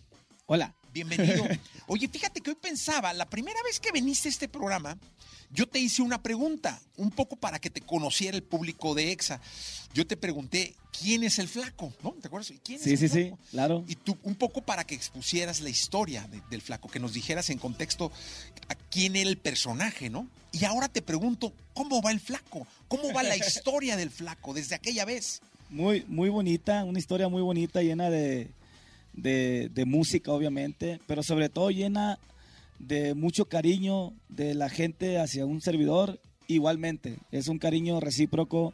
Hola. 0.50 0.74
Bienvenido. 0.94 1.44
Oye, 1.86 2.08
fíjate 2.08 2.40
que 2.40 2.48
hoy 2.50 2.56
pensaba, 2.60 3.12
la 3.12 3.26
primera 3.26 3.62
vez 3.62 3.78
que 3.78 3.92
viniste 3.92 4.28
a 4.28 4.30
este 4.30 4.48
programa, 4.48 4.96
yo 5.50 5.68
te 5.68 5.78
hice 5.78 6.00
una 6.00 6.22
pregunta, 6.22 6.80
un 6.96 7.10
poco 7.10 7.36
para 7.36 7.58
que 7.58 7.68
te 7.68 7.82
conociera 7.82 8.34
el 8.34 8.42
público 8.42 8.94
de 8.94 9.12
EXA. 9.12 9.42
Yo 9.92 10.06
te 10.06 10.16
pregunté, 10.16 10.74
¿quién 10.98 11.22
es 11.24 11.38
el 11.38 11.48
flaco? 11.48 11.92
¿No? 12.02 12.12
¿Te 12.12 12.28
acuerdas? 12.28 12.50
¿Quién 12.64 12.80
Sí, 12.80 12.94
es 12.94 13.00
sí, 13.00 13.04
el 13.04 13.10
sí, 13.10 13.22
flaco? 13.28 13.38
claro. 13.50 13.84
Y 13.88 13.96
tú, 13.96 14.16
un 14.22 14.34
poco 14.36 14.62
para 14.62 14.84
que 14.84 14.94
expusieras 14.94 15.60
la 15.60 15.68
historia 15.68 16.26
de- 16.28 16.40
del 16.48 16.62
flaco, 16.62 16.88
que 16.88 16.98
nos 16.98 17.12
dijeras 17.12 17.50
en 17.50 17.58
contexto 17.58 18.10
a 18.68 18.74
quién 18.74 19.16
era 19.16 19.28
el 19.28 19.36
personaje, 19.36 20.08
¿no? 20.08 20.26
Y 20.52 20.64
ahora 20.64 20.88
te 20.88 21.02
pregunto, 21.02 21.52
¿cómo 21.74 22.00
va 22.00 22.10
el 22.10 22.20
flaco? 22.20 22.66
¿Cómo 22.88 23.12
va 23.12 23.22
la 23.22 23.36
historia 23.36 23.96
del 23.98 24.10
flaco 24.10 24.54
desde 24.54 24.74
aquella 24.76 25.04
vez? 25.04 25.42
Muy, 25.68 26.04
muy 26.08 26.30
bonita, 26.30 26.84
una 26.84 26.98
historia 26.98 27.28
muy 27.28 27.42
bonita, 27.42 27.82
llena 27.82 28.08
de, 28.08 28.48
de, 29.20 29.68
de 29.72 29.84
música, 29.84 30.32
obviamente, 30.32 31.00
pero 31.06 31.22
sobre 31.22 31.48
todo 31.48 31.70
llena 31.70 32.18
de 32.78 33.14
mucho 33.14 33.46
cariño 33.46 34.12
de 34.28 34.54
la 34.54 34.68
gente 34.68 35.18
hacia 35.18 35.44
un 35.46 35.60
servidor. 35.60 36.20
Igualmente, 36.46 37.18
es 37.30 37.48
un 37.48 37.58
cariño 37.58 38.00
recíproco. 38.00 38.72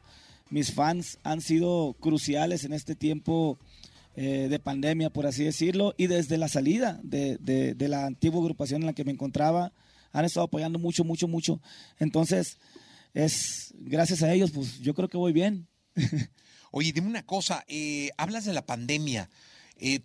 Mis 0.50 0.72
fans 0.72 1.18
han 1.24 1.40
sido 1.40 1.96
cruciales 1.98 2.64
en 2.64 2.72
este 2.72 2.94
tiempo 2.94 3.59
eh, 4.16 4.46
de 4.48 4.59
pandemia, 4.61 5.11
por 5.11 5.26
así 5.26 5.42
decirlo, 5.42 5.94
y 5.96 6.07
desde 6.07 6.38
la 6.38 6.48
salida 6.48 7.00
de, 7.02 7.37
de- 7.38 7.74
de 7.74 7.88
la 7.88 8.07
antigua 8.07 8.40
agrupación 8.40 8.83
en 8.83 8.87
la 8.87 8.92
que 8.92 9.04
me 9.04 9.11
encontraba, 9.11 9.72
han 10.12 10.24
estado 10.24 10.46
apoyando 10.46 10.78
mucho, 10.78 11.02
mucho, 11.02 11.26
mucho. 11.26 11.61
Entonces, 11.98 12.59
es 13.14 13.74
gracias 13.78 14.22
a 14.22 14.33
ellos, 14.33 14.52
pues 14.52 14.78
yo 14.80 14.94
creo 14.94 15.09
que 15.09 15.16
voy 15.16 15.33
bien. 15.33 15.66
Oye, 16.70 16.92
dime 16.92 17.09
una 17.09 17.24
cosa, 17.24 17.64
eh, 17.66 18.11
hablas 18.16 18.44
de 18.44 18.52
la 18.52 18.66
pandemia. 18.66 19.28
Eh, 19.78 20.00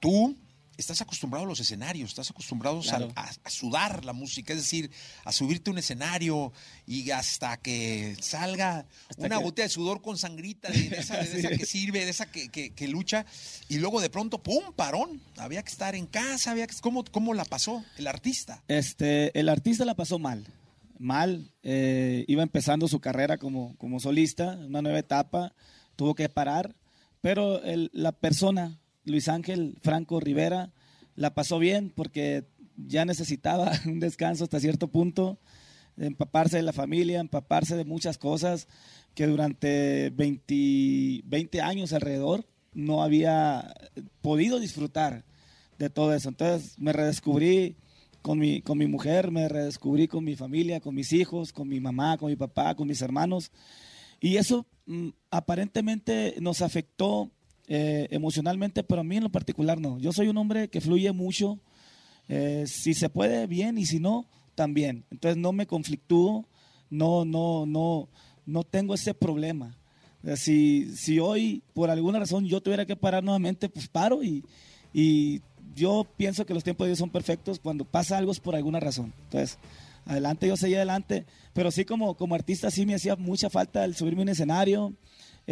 tú 0.00 0.36
estás 0.76 1.02
acostumbrado 1.02 1.44
a 1.44 1.48
los 1.48 1.60
escenarios, 1.60 2.08
estás 2.08 2.30
acostumbrado 2.30 2.78
a- 2.80 2.82
Claro. 2.82 3.12
a, 3.14 3.30
a 3.44 3.50
sudar 3.50 4.02
la 4.06 4.14
música, 4.14 4.54
es 4.54 4.60
decir, 4.60 4.90
a 5.26 5.30
subirte 5.32 5.68
a 5.68 5.72
un 5.74 5.78
escenario 5.78 6.54
y 6.86 7.10
hasta 7.10 7.58
que 7.58 8.16
salga 8.22 8.86
Hasta 9.10 9.26
una 9.26 9.36
que- 9.36 9.44
gota 9.44 9.62
de 9.62 9.68
sudor 9.68 10.00
con 10.00 10.16
sangrita, 10.16 10.70
de, 10.70 10.88
de 10.88 10.96
esa, 10.96 11.18
de 11.18 11.24
esa 11.38 11.50
que 11.50 11.66
sirve, 11.66 12.02
de 12.06 12.10
esa 12.10 12.30
que, 12.32 12.48
que- 12.48 12.70
que 12.70 12.88
lucha, 12.88 13.26
y 13.68 13.76
luego 13.76 14.00
de 14.00 14.08
pronto, 14.08 14.42
¡pum!, 14.42 14.72
parón. 14.74 15.20
Había 15.36 15.62
que 15.62 15.70
estar 15.70 15.94
en 15.94 16.06
casa, 16.06 16.52
había 16.52 16.66
que... 16.66 16.74
¿Cómo, 16.80 17.04
cómo 17.04 17.34
la 17.34 17.44
pasó 17.44 17.84
el 17.98 18.06
artista? 18.06 18.62
Este, 18.66 19.38
el 19.38 19.50
artista 19.50 19.84
la 19.84 19.94
pasó 19.96 20.18
mal, 20.18 20.46
mal. 20.98 21.52
eh, 21.62 22.24
iba 22.26 22.42
empezando 22.42 22.88
su 22.88 23.00
carrera 23.00 23.36
como, 23.36 23.76
como 23.76 24.00
solista, 24.00 24.56
una 24.56 24.80
nueva 24.80 24.98
etapa, 24.98 25.52
tuvo 25.94 26.14
que 26.14 26.30
parar, 26.30 26.74
pero 27.20 27.62
el- 27.64 27.90
la 27.92 28.12
persona, 28.12 28.78
Luis 29.04 29.28
Ángel 29.28 29.76
Franco 29.82 30.20
Rivera, 30.20 30.72
la 31.16 31.34
pasó 31.34 31.58
bien 31.58 31.92
porque 31.94 32.44
ya 32.76 33.04
necesitaba 33.04 33.72
un 33.86 34.00
descanso 34.00 34.44
hasta 34.44 34.60
cierto 34.60 34.88
punto, 34.88 35.38
empaparse 35.96 36.56
de 36.56 36.62
la 36.62 36.72
familia, 36.72 37.20
empaparse 37.20 37.76
de 37.76 37.84
muchas 37.84 38.18
cosas 38.18 38.68
que 39.14 39.26
durante 39.26 40.10
20, 40.10 41.22
20 41.24 41.60
años 41.60 41.92
alrededor 41.92 42.46
no 42.72 43.02
había 43.02 43.74
podido 44.22 44.60
disfrutar 44.60 45.24
de 45.78 45.90
todo 45.90 46.14
eso. 46.14 46.28
Entonces 46.28 46.78
me 46.78 46.92
redescubrí 46.92 47.76
con 48.22 48.38
mi, 48.38 48.62
con 48.62 48.78
mi 48.78 48.86
mujer, 48.86 49.30
me 49.30 49.48
redescubrí 49.48 50.06
con 50.06 50.24
mi 50.24 50.36
familia, 50.36 50.80
con 50.80 50.94
mis 50.94 51.12
hijos, 51.12 51.52
con 51.52 51.68
mi 51.68 51.80
mamá, 51.80 52.18
con 52.18 52.28
mi 52.28 52.36
papá, 52.36 52.74
con 52.74 52.86
mis 52.86 53.02
hermanos. 53.02 53.50
Y 54.20 54.36
eso 54.36 54.66
mm, 54.86 55.08
aparentemente 55.30 56.36
nos 56.40 56.62
afectó 56.62 57.30
eh, 57.72 58.08
emocionalmente, 58.10 58.82
pero 58.82 59.02
a 59.02 59.04
mí 59.04 59.16
en 59.16 59.22
lo 59.22 59.30
particular 59.30 59.80
no. 59.80 59.96
Yo 60.00 60.12
soy 60.12 60.26
un 60.26 60.36
hombre 60.38 60.66
que 60.66 60.80
fluye 60.80 61.12
mucho, 61.12 61.60
eh, 62.28 62.64
si 62.66 62.94
se 62.94 63.08
puede 63.08 63.46
bien 63.46 63.78
y 63.78 63.86
si 63.86 64.00
no, 64.00 64.26
también. 64.56 65.04
Entonces 65.12 65.36
no 65.36 65.52
me 65.52 65.68
conflictúo, 65.68 66.48
no, 66.90 67.24
no, 67.24 67.66
no, 67.66 68.08
no 68.44 68.64
tengo 68.64 68.92
ese 68.92 69.14
problema. 69.14 69.76
Si, 70.34 70.94
si 70.96 71.20
hoy 71.20 71.62
por 71.72 71.90
alguna 71.90 72.18
razón 72.18 72.44
yo 72.44 72.60
tuviera 72.60 72.86
que 72.86 72.96
parar 72.96 73.22
nuevamente, 73.22 73.68
pues 73.68 73.86
paro 73.86 74.24
y, 74.24 74.44
y 74.92 75.40
yo 75.76 76.04
pienso 76.16 76.44
que 76.44 76.54
los 76.54 76.64
tiempos 76.64 76.86
de 76.86 76.88
Dios 76.88 76.98
son 76.98 77.10
perfectos. 77.10 77.60
Cuando 77.60 77.84
pasa 77.84 78.18
algo 78.18 78.32
es 78.32 78.40
por 78.40 78.56
alguna 78.56 78.80
razón. 78.80 79.14
Entonces, 79.26 79.58
adelante, 80.06 80.48
yo 80.48 80.56
seguí 80.56 80.74
adelante. 80.74 81.24
Pero 81.52 81.70
sí 81.70 81.84
como, 81.84 82.16
como 82.16 82.34
artista 82.34 82.68
sí 82.72 82.84
me 82.84 82.96
hacía 82.96 83.14
mucha 83.14 83.48
falta 83.48 83.84
el 83.84 83.94
subirme 83.94 84.30
escenario, 84.30 84.92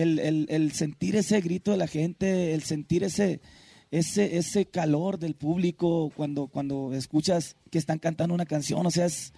el, 0.02 0.18
el- 0.18 0.46
el 0.48 0.72
sentir 0.72 1.16
ese 1.16 1.40
grito 1.40 1.70
de 1.72 1.76
la 1.76 1.86
gente, 1.86 2.54
el 2.54 2.62
sentir 2.62 3.04
ese, 3.04 3.40
ese, 3.90 4.36
ese 4.38 4.66
calor 4.66 5.18
del 5.18 5.34
público 5.34 6.10
cuando, 6.16 6.46
cuando 6.46 6.92
escuchas 6.94 7.56
que 7.70 7.78
están 7.78 7.98
cantando 7.98 8.34
una 8.34 8.46
canción. 8.46 8.84
O 8.86 8.90
sea, 8.90 9.06
es, 9.06 9.32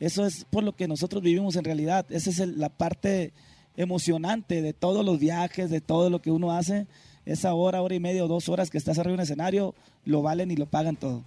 eso 0.00 0.24
es 0.26 0.44
por 0.50 0.64
lo 0.64 0.74
que 0.76 0.88
nosotros 0.88 1.22
vivimos 1.22 1.56
en 1.56 1.64
realidad. 1.64 2.06
Esa 2.10 2.30
es 2.30 2.38
el- 2.40 2.58
la 2.58 2.68
parte 2.70 3.32
emocionante 3.76 4.62
de 4.62 4.72
todos 4.72 5.04
los 5.04 5.18
viajes, 5.18 5.70
de 5.70 5.80
todo 5.80 6.10
lo 6.10 6.20
que 6.20 6.30
uno 6.30 6.52
hace. 6.52 6.86
Esa 7.26 7.54
hora, 7.54 7.82
hora 7.82 7.94
y 7.94 8.00
media 8.00 8.24
o 8.24 8.28
dos 8.28 8.48
horas 8.48 8.70
que 8.70 8.78
estás 8.78 8.98
arriba 8.98 9.12
de 9.12 9.20
un 9.20 9.20
escenario, 9.22 9.74
lo 10.04 10.22
valen 10.22 10.50
y 10.50 10.56
lo 10.56 10.66
pagan 10.66 10.96
todo. 10.96 11.22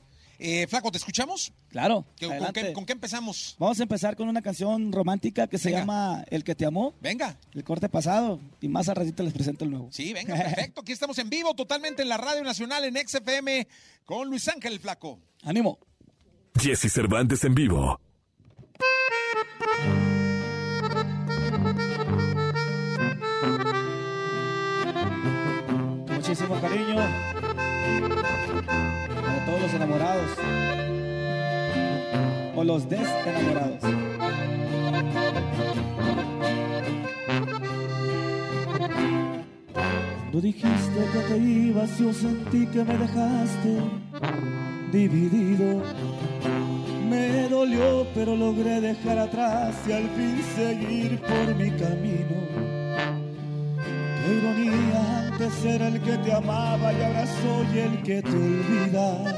Eh, 0.45 0.67
Flaco, 0.67 0.91
¿te 0.91 0.97
escuchamos? 0.97 1.53
Claro. 1.69 2.05
¿Qué- 2.17 2.27
¿Con 2.27 2.51
qué, 2.51 2.73
con 2.73 2.85
qué 2.85 2.91
empezamos? 2.91 3.55
Vamos 3.59 3.79
a 3.79 3.83
empezar 3.83 4.17
con 4.17 4.27
una 4.27 4.41
canción 4.41 4.91
romántica 4.91 5.47
que 5.47 5.57
se 5.57 5.69
Venga. 5.69 5.79
llama 5.79 6.25
El 6.29 6.43
que 6.43 6.53
te 6.53 6.65
amó, 6.65 6.93
Venga. 6.99 7.37
el 7.53 7.63
corte 7.63 7.87
pasado, 7.87 8.41
y 8.59 8.67
más 8.67 8.89
a 8.89 8.93
ratito 8.93 9.23
les 9.23 9.31
presento 9.31 9.63
el 9.63 9.71
nuevo. 9.71 9.87
Sí, 9.93 10.11
venga, 10.13 10.35
perfecto. 10.35 10.81
Aquí 10.81 10.91
estamos 10.91 11.17
en 11.19 11.29
vivo, 11.29 11.53
totalmente 11.55 12.01
en 12.01 12.09
la 12.09 12.17
Radio 12.17 12.43
Nacional, 12.43 12.83
en 12.83 12.97
XFM, 13.07 13.65
con 14.03 14.27
Luis 14.29 14.45
Ángel 14.49 14.73
el 14.73 14.79
Flaco. 14.81 15.17
¡Ánimo! 15.43 15.79
Jesse 16.59 16.91
Cervantes 16.91 17.41
en 17.45 17.55
vivo. 17.55 17.97
Muchísimo 26.07 26.59
cariño 26.61 27.01
los 29.63 29.73
enamorados 29.75 30.29
o 32.53 32.63
los 32.65 32.89
desenamorados. 32.89 33.79
Cuando 39.73 40.41
dijiste 40.41 41.05
que 41.13 41.19
te 41.29 41.37
ibas, 41.37 41.97
yo 41.97 42.11
sentí 42.11 42.67
que 42.67 42.83
me 42.83 42.97
dejaste 42.97 43.77
dividido. 44.91 45.81
Me 47.09 47.47
dolió, 47.47 48.05
pero 48.13 48.35
logré 48.35 48.81
dejar 48.81 49.17
atrás 49.17 49.75
y 49.87 49.93
al 49.93 50.09
fin 50.09 50.41
seguir 50.57 51.21
por 51.21 51.55
mi 51.55 51.71
camino. 51.71 52.82
Ironía, 54.25 55.27
antes 55.27 55.65
era 55.65 55.87
el 55.87 56.01
que 56.01 56.17
te 56.17 56.31
amaba 56.31 56.93
y 56.93 57.01
ahora 57.01 57.25
soy 57.25 57.79
el 57.79 58.03
que 58.03 58.21
te 58.21 58.29
olvida. 58.29 59.35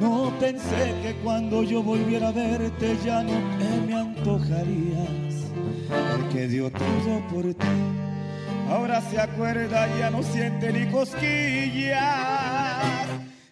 No 0.00 0.32
pensé 0.40 0.94
que 1.02 1.14
cuando 1.22 1.62
yo 1.62 1.82
volviera 1.82 2.28
a 2.28 2.32
verte 2.32 2.96
ya 3.04 3.22
no 3.22 3.32
te 3.58 3.80
me 3.86 3.94
antojarías. 3.94 5.34
El 5.90 6.28
que 6.32 6.48
dio 6.48 6.70
todo 6.70 7.28
por 7.30 7.52
ti, 7.52 7.66
ahora 8.70 9.02
se 9.02 9.20
acuerda 9.20 9.86
ya 9.98 10.10
no 10.10 10.22
siente 10.22 10.72
ni 10.72 10.90
cosquillas. 10.90 12.00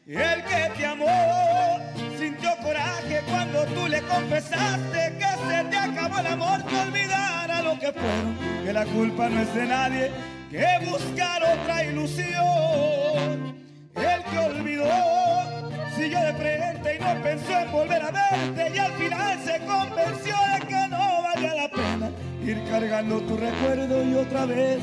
El 0.07 0.42
que 0.44 0.72
te 0.78 0.87
amó 0.87 1.78
sintió 2.18 2.50
coraje 2.62 3.20
cuando 3.28 3.64
tú 3.66 3.88
le 3.88 4.00
confesaste 4.02 5.12
que 5.18 5.54
se 5.54 5.64
te 5.64 5.76
acabó 5.76 6.18
el 6.20 6.26
amor, 6.28 6.64
que 6.64 6.76
olvidara 6.76 7.61
lo 7.62 7.78
que 7.78 7.92
fueron, 7.92 8.47
que 8.68 8.74
la 8.74 8.85
culpa 8.85 9.31
no 9.31 9.40
es 9.40 9.54
de 9.54 9.66
nadie, 9.66 10.11
que 10.50 10.90
buscar 10.90 11.42
otra 11.42 11.87
ilusión. 11.87 13.57
El 13.94 14.24
que 14.24 14.38
olvidó 14.38 15.70
siguió 15.96 16.20
de 16.20 16.35
frente 16.35 16.96
y 16.96 16.98
no 16.98 17.22
pensó 17.22 17.61
en 17.61 17.72
volver 17.72 18.02
a 18.02 18.11
verte 18.11 18.72
y 18.74 18.78
al 18.78 18.92
final 18.92 19.38
se 19.42 19.59
convenció 19.64 20.35
de 20.52 20.66
que 20.66 20.88
no 20.88 21.22
valía 21.22 21.54
la 21.54 21.70
pena 21.70 22.11
ir 22.44 22.62
cargando 22.68 23.22
tu 23.22 23.38
recuerdo 23.38 24.04
y 24.04 24.14
otra 24.16 24.44
vez 24.44 24.83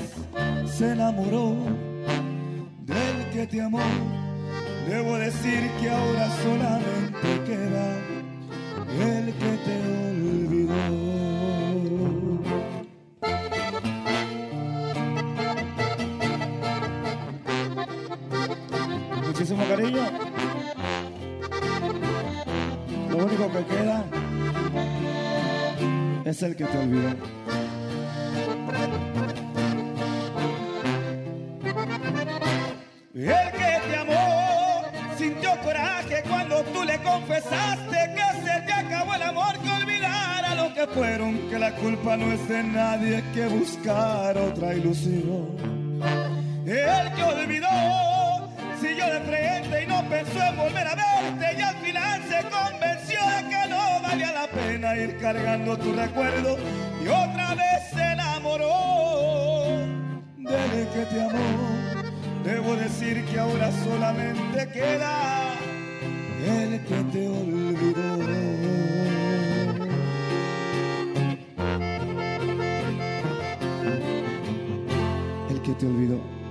se 0.65 0.93
enamoró 0.93 1.55
del 2.79 3.29
que 3.31 3.45
te 3.45 3.61
amó. 3.61 3.83
Debo 4.89 5.15
decir 5.17 5.69
que 5.79 5.91
ahora 5.91 6.27
solamente 6.41 7.43
queda 7.45 7.99
el 8.99 9.25
que 9.35 9.57
te 9.63 9.77
olvidó. 10.09 11.04
Muchísimo 19.55 19.67
cariño. 19.67 20.03
Lo 23.09 23.17
único 23.17 23.51
que 23.51 23.65
queda 23.65 24.05
es 26.25 26.43
el 26.43 26.55
que 26.55 26.65
te 26.65 26.77
olvidó. 26.77 27.09
El 33.13 33.51
que 33.51 33.79
te 33.89 33.97
amó 33.97 34.81
sintió 35.17 35.57
coraje 35.63 36.23
cuando 36.27 36.61
tú 36.63 36.83
le 36.83 37.01
confesaste 37.01 38.13
que 38.13 38.45
se 38.45 38.61
te 38.65 38.73
acabó 38.73 39.15
el 39.15 39.21
amor, 39.21 39.57
que 39.59 39.69
olvidara 39.69 40.55
lo 40.55 40.73
que 40.73 40.85
fueron, 40.87 41.49
que 41.49 41.57
la 41.57 41.73
culpa 41.75 42.17
no 42.17 42.33
es 42.33 42.47
de 42.49 42.63
nadie, 42.63 43.23
que 43.33 43.47
buscar 43.47 44.37
otra 44.37 44.73
ilusión. 44.73 45.55
El 46.65 47.13
que 47.13 47.23
olvidó 47.23 48.14
y 49.07 49.85
no 49.87 50.03
pensó 50.09 50.41
en 50.41 50.57
volver 50.57 50.87
a 50.87 50.95
verte 50.95 51.57
y 51.57 51.61
al 51.61 51.75
final 51.75 52.21
se 52.23 52.41
convenció 52.49 53.19
de 53.21 53.49
que 53.49 53.69
no 53.69 54.01
valía 54.01 54.31
la 54.31 54.47
pena 54.47 54.95
ir 54.95 55.17
cargando 55.19 55.77
tu 55.77 55.93
recuerdo 55.93 56.57
y 57.03 57.07
otra 57.07 57.55
vez 57.55 57.89
se 57.93 58.01
enamoró 58.01 59.67
del 60.37 60.87
que 60.89 61.05
te 61.05 61.21
amó. 61.21 61.75
Debo 62.43 62.75
decir 62.75 63.23
que 63.25 63.39
ahora 63.39 63.71
solamente 63.83 64.67
queda 64.69 65.53
el 66.45 66.83
que 66.85 67.03
te 67.11 67.27
olvidó. 67.27 68.15
El 75.49 75.61
que 75.61 75.73
te 75.73 75.85
olvidó. 75.85 76.44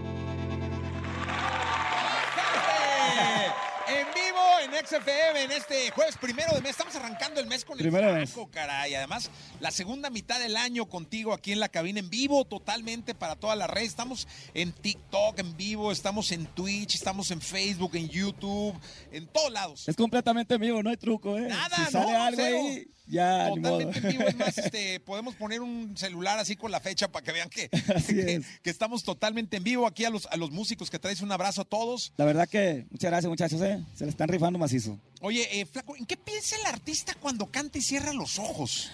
XFM 4.85 5.45
en 5.45 5.53
este 5.53 5.91
jueves 5.93 6.17
primero 6.17 6.55
de 6.55 6.61
mes. 6.61 6.73
Estamos 6.73 6.95
arrancando 6.97 7.41
el 7.41 7.47
mes 7.47 7.65
con 7.65 7.79
el 7.79 7.83
Primero. 7.83 8.11
Franco, 8.11 8.51
caray. 8.51 8.95
Además, 8.95 9.31
la 9.61 9.71
segunda 9.71 10.11
mitad 10.11 10.39
del 10.39 10.57
año 10.57 10.87
contigo 10.87 11.33
aquí 11.33 11.53
en 11.53 11.61
la 11.61 11.69
cabina 11.69 12.01
en 12.01 12.11
vivo, 12.11 12.45
totalmente 12.45 13.15
para 13.15 13.37
toda 13.37 13.57
la 13.57 13.67
red. 13.67 13.83
Estamos 13.83 14.29
en 14.53 14.73
TikTok 14.73 15.39
en 15.39 15.57
vivo, 15.57 15.93
estamos 15.93 16.33
en 16.33 16.47
Twitch, 16.47 16.97
estamos 16.97 17.31
en 17.31 17.41
Facebook, 17.41 17.95
en 17.95 18.09
YouTube, 18.09 18.75
en 19.13 19.27
todos 19.27 19.53
lados. 19.53 19.89
Es 19.89 19.97
completamente 19.97 20.59
vivo, 20.59 20.83
no 20.83 20.91
hay 20.91 20.97
truco, 20.97 21.39
¿eh? 21.39 21.49
Nada, 21.49 21.77
si 21.77 21.93
sale 21.93 22.13
no, 22.13 22.23
algo 22.23 22.43
cero. 22.43 22.59
ahí, 22.59 22.87
ya. 23.07 23.49
Totalmente 23.49 23.99
en 23.99 24.09
vivo. 24.09 24.25
Es 24.25 24.37
más, 24.37 24.59
este, 24.65 25.01
podemos 25.01 25.35
poner 25.35 25.61
un 25.61 25.97
celular 25.97 26.39
así 26.39 26.57
con 26.57 26.71
la 26.71 26.81
fecha 26.81 27.09
para 27.09 27.25
que 27.25 27.33
vean 27.33 27.49
que, 27.49 27.69
que, 28.07 28.35
es. 28.35 28.47
que 28.63 28.71
estamos 28.71 29.03
totalmente 29.03 29.57
en 29.57 29.65
vivo. 29.65 29.87
Aquí 29.87 30.05
a 30.05 30.11
los, 30.11 30.27
a 30.27 30.37
los 30.37 30.51
músicos 30.51 30.91
que 30.91 30.99
traes 30.99 31.21
un 31.21 31.33
abrazo 31.33 31.63
a 31.63 31.65
todos. 31.65 32.13
La 32.17 32.25
verdad 32.25 32.49
que 32.49 32.87
muchas 32.91 33.11
gracias, 33.11 33.29
muchachos, 33.29 33.61
¿eh? 33.63 33.83
Se 33.95 34.05
le 34.05 34.11
están 34.11 34.29
rifando 34.29 34.59
macizo. 34.75 34.99
Oye, 35.21 35.61
eh, 35.61 35.67
Flaco, 35.67 35.97
¿en 35.97 36.05
qué 36.07 36.17
piensa 36.17 36.57
el 36.57 36.67
artista 36.67 37.15
cuando 37.21 37.47
canta 37.47 37.79
y 37.79 37.83
cierra 37.83 38.13
los 38.13 38.39
ojos? 38.39 38.91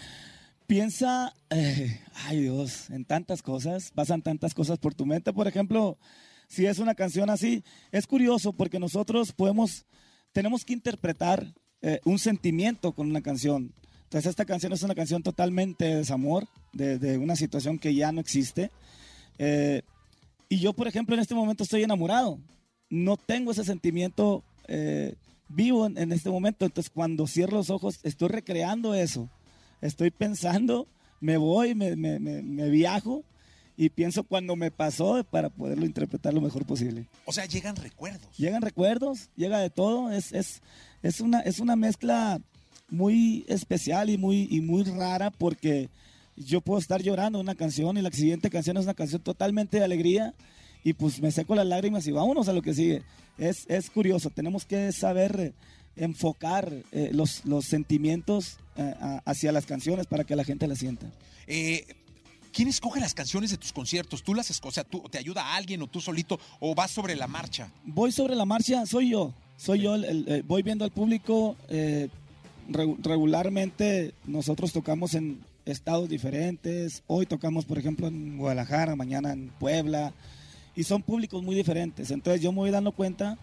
Piensa, 0.66 1.34
eh, 1.50 2.00
ay 2.26 2.42
Dios, 2.42 2.90
en 2.90 3.04
tantas 3.04 3.42
cosas, 3.42 3.90
pasan 3.92 4.22
tantas 4.22 4.54
cosas 4.54 4.78
por 4.78 4.94
tu 4.94 5.04
mente. 5.04 5.32
Por 5.32 5.48
ejemplo, 5.48 5.98
si 6.48 6.66
es 6.66 6.78
una 6.78 6.94
canción 6.94 7.30
así, 7.30 7.64
es 7.90 8.06
curioso 8.06 8.52
porque 8.52 8.78
nosotros 8.78 9.32
podemos, 9.32 9.84
tenemos 10.32 10.64
que 10.64 10.74
interpretar 10.74 11.52
eh, 11.82 12.00
un 12.04 12.18
sentimiento 12.18 12.92
con 12.92 13.08
una 13.08 13.22
canción. 13.22 13.72
Entonces 14.04 14.30
esta 14.30 14.44
canción 14.44 14.72
es 14.72 14.82
una 14.82 14.94
canción 14.94 15.22
totalmente 15.22 15.84
de 15.86 15.96
desamor, 15.96 16.46
de, 16.72 16.98
de 16.98 17.18
una 17.18 17.34
situación 17.34 17.78
que 17.78 17.94
ya 17.94 18.12
no 18.12 18.20
existe. 18.20 18.70
Eh, 19.38 19.82
y 20.48 20.58
yo, 20.58 20.72
por 20.72 20.86
ejemplo, 20.86 21.14
en 21.14 21.20
este 21.20 21.34
momento 21.34 21.64
estoy 21.64 21.82
enamorado. 21.82 22.38
No 22.88 23.16
tengo 23.16 23.52
ese 23.52 23.64
sentimiento 23.64 24.44
eh, 24.66 25.14
vivo 25.50 25.86
en, 25.86 25.98
en 25.98 26.12
este 26.12 26.30
momento. 26.30 26.64
Entonces, 26.64 26.90
cuando 26.90 27.26
cierro 27.26 27.58
los 27.58 27.70
ojos, 27.70 28.00
estoy 28.02 28.28
recreando 28.28 28.94
eso. 28.94 29.28
Estoy 29.82 30.10
pensando, 30.10 30.86
me 31.20 31.36
voy, 31.36 31.74
me, 31.74 31.96
me- 31.96 32.18
me- 32.18 32.42
me 32.42 32.68
viajo 32.70 33.22
y 33.76 33.88
pienso 33.88 34.24
cuando 34.24 34.56
me 34.56 34.70
pasó 34.70 35.24
para 35.24 35.48
poderlo 35.48 35.86
interpretar 35.86 36.34
lo 36.34 36.40
mejor 36.40 36.66
posible. 36.66 37.06
O 37.24 37.32
sea, 37.32 37.46
llegan 37.46 37.76
recuerdos. 37.76 38.36
Llegan 38.36 38.60
recuerdos, 38.62 39.30
llega 39.36 39.58
de 39.58 39.70
todo. 39.70 40.10
Es, 40.10 40.32
es, 40.32 40.60
es, 41.02 41.20
una, 41.20 41.40
es 41.40 41.60
una 41.60 41.76
mezcla 41.76 42.40
muy 42.90 43.44
especial 43.48 44.10
y 44.10 44.18
muy, 44.18 44.48
y 44.50 44.60
muy 44.60 44.82
rara 44.82 45.30
porque 45.30 45.88
yo 46.36 46.60
puedo 46.60 46.78
estar 46.80 47.02
llorando 47.02 47.38
una 47.40 47.54
canción 47.54 47.96
y 47.96 48.02
la 48.02 48.10
siguiente 48.10 48.50
canción 48.50 48.76
es 48.76 48.84
una 48.84 48.94
canción 48.94 49.22
totalmente 49.22 49.78
de 49.78 49.84
alegría 49.84 50.34
y 50.84 50.92
pues 50.94 51.20
me 51.20 51.30
seco 51.30 51.54
las 51.54 51.66
lágrimas 51.66 52.06
y 52.06 52.12
vámonos 52.12 52.48
a 52.48 52.52
lo 52.52 52.62
que 52.62 52.74
sigue. 52.74 53.02
Es, 53.38 53.64
es 53.68 53.90
curioso, 53.90 54.30
tenemos 54.30 54.64
que 54.66 54.92
saber 54.92 55.40
eh, 55.40 55.52
enfocar 55.96 56.72
eh, 56.92 57.10
los, 57.12 57.44
los 57.44 57.64
sentimientos 57.66 58.58
eh, 58.76 58.94
hacia 59.24 59.52
las 59.52 59.66
canciones 59.66 60.06
para 60.06 60.24
que 60.24 60.36
la 60.36 60.44
gente 60.44 60.66
las 60.66 60.78
sienta. 60.78 61.06
Eh, 61.46 61.86
¿Quién 62.52 62.68
escoge 62.68 62.98
las 63.00 63.14
canciones 63.14 63.50
de 63.50 63.56
tus 63.58 63.72
conciertos? 63.72 64.22
¿Tú 64.24 64.34
las 64.34 64.50
escoges? 64.50 64.72
O 64.72 64.74
sea, 64.74 64.84
¿tú, 64.84 65.00
¿te 65.08 65.18
ayuda 65.18 65.54
alguien 65.54 65.82
o 65.82 65.86
tú 65.86 66.00
solito 66.00 66.40
o 66.58 66.74
vas 66.74 66.90
sobre 66.90 67.14
la 67.14 67.28
marcha? 67.28 67.70
Voy 67.84 68.10
sobre 68.12 68.34
la 68.34 68.44
marcha, 68.44 68.84
soy 68.86 69.10
yo. 69.10 69.32
Soy 69.56 69.82
yo, 69.82 69.94
el- 69.94 70.04
el- 70.04 70.24
eh, 70.28 70.42
voy 70.46 70.62
viendo 70.62 70.84
al 70.84 70.90
público. 70.90 71.56
eh, 71.68 72.08
regu- 72.68 72.98
regularmente 73.02 74.14
nosotros 74.26 74.72
tocamos 74.72 75.14
en 75.14 75.40
estados 75.64 76.08
diferentes. 76.08 77.02
Hoy 77.06 77.26
tocamos, 77.26 77.64
por 77.66 77.78
ejemplo, 77.78 78.08
en 78.08 78.38
Guadalajara, 78.38 78.96
mañana 78.96 79.32
en 79.32 79.48
Puebla. 79.60 80.12
Y 80.80 80.84
son 80.84 81.02
públicos 81.02 81.42
muy 81.42 81.54
diferentes. 81.54 82.10
Entonces 82.10 82.40
yo 82.40 82.52
me 82.52 82.58
voy 82.58 82.70
dando 82.70 82.92
cuenta 82.92 83.36